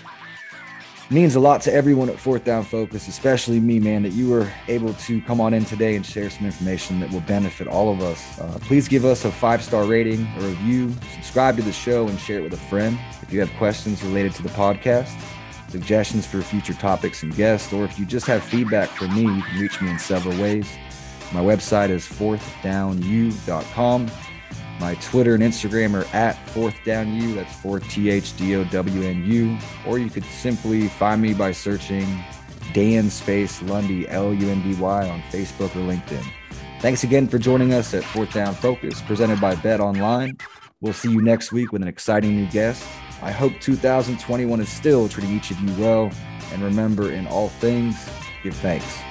means 1.12 1.36
a 1.36 1.40
lot 1.40 1.62
to 1.62 1.74
everyone 1.74 2.10
at 2.10 2.18
Fourth 2.18 2.46
Down 2.46 2.64
Focus, 2.64 3.08
especially 3.08 3.60
me, 3.60 3.80
man, 3.80 4.04
that 4.04 4.14
you 4.14 4.30
were 4.30 4.52
able 4.68 4.94
to 4.94 5.22
come 5.22 5.42
on 5.42 5.54
in 5.54 5.66
today 5.66 5.96
and 5.96 6.06
share 6.06 6.30
some 6.30 6.46
information 6.46 7.00
that 7.02 7.12
will 7.12 7.22
benefit 7.22 7.68
all 7.68 7.92
of 7.92 8.02
us. 8.02 8.40
Uh, 8.40 8.58
please 8.62 8.88
give 8.88 9.04
us 9.04 9.26
a 9.26 9.32
five 9.32 9.64
star 9.64 9.86
rating, 9.86 10.26
a 10.38 10.42
review, 10.42 10.94
subscribe 11.16 11.58
to 11.58 11.62
the 11.62 11.74
show, 11.74 12.08
and 12.08 12.20
share 12.20 12.40
it 12.40 12.44
with 12.44 12.54
a 12.54 12.58
friend. 12.58 12.98
If 13.22 13.34
you 13.34 13.42
have 13.42 13.52
questions 13.58 14.02
related 14.04 14.34
to 14.36 14.44
the 14.44 14.50
podcast, 14.50 15.12
suggestions 15.70 16.26
for 16.26 16.42
future 16.42 16.74
topics 16.74 17.24
and 17.24 17.36
guests, 17.36 17.74
or 17.74 17.84
if 17.84 18.00
you 18.00 18.06
just 18.06 18.28
have 18.28 18.44
feedback 18.44 18.90
for 18.90 19.08
me, 19.08 19.24
you 19.24 19.42
can 19.42 19.60
reach 19.60 19.82
me 19.82 19.90
in 19.90 20.00
several 20.00 20.40
ways. 20.42 20.68
My 21.34 21.42
website 21.42 21.90
is 21.90 22.06
fourthdownu.com. 22.06 24.12
My 24.82 24.96
Twitter 24.96 25.36
and 25.36 25.44
Instagram 25.44 25.94
are 25.94 26.08
at 26.16 26.36
fourthdownu. 26.48 27.36
That's 27.36 27.56
4 27.58 27.82
T 27.82 28.10
H 28.10 28.36
D 28.36 28.56
O 28.56 28.64
W 28.64 29.02
N 29.04 29.24
U. 29.26 29.56
Or 29.86 30.00
you 30.00 30.10
could 30.10 30.26
simply 30.26 30.88
find 30.88 31.22
me 31.22 31.36
by 31.36 31.52
searching 31.52 32.08
Dan 32.74 33.12
Space 33.12 33.62
Lundy, 33.62 34.10
L 34.10 34.34
U 34.34 34.50
N 34.50 34.64
D 34.64 34.74
Y, 34.82 35.08
on 35.08 35.22
Facebook 35.32 35.70
or 35.76 35.88
LinkedIn. 35.88 36.26
Thanks 36.80 37.04
again 37.04 37.28
for 37.28 37.38
joining 37.38 37.74
us 37.74 37.94
at 37.94 38.04
Fourth 38.04 38.34
Down 38.34 38.56
Focus, 38.56 39.04
presented 39.04 39.40
by 39.40 39.54
Bet 39.54 39.80
Online. 39.80 40.36
We'll 40.82 40.94
see 40.94 41.12
you 41.12 41.22
next 41.22 41.52
week 41.52 41.72
with 41.72 41.84
an 41.84 41.88
exciting 41.88 42.36
new 42.36 42.48
guest. 42.48 42.84
I 43.22 43.30
hope 43.30 43.54
2021 43.60 44.60
is 44.62 44.70
still 44.70 45.08
treating 45.08 45.38
each 45.38 45.52
of 45.52 45.60
you 45.60 45.72
well. 45.80 46.12
And 46.52 46.64
remember, 46.64 47.12
in 47.12 47.28
all 47.28 47.50
things, 47.50 48.10
give 48.42 48.56
thanks. 48.56 49.11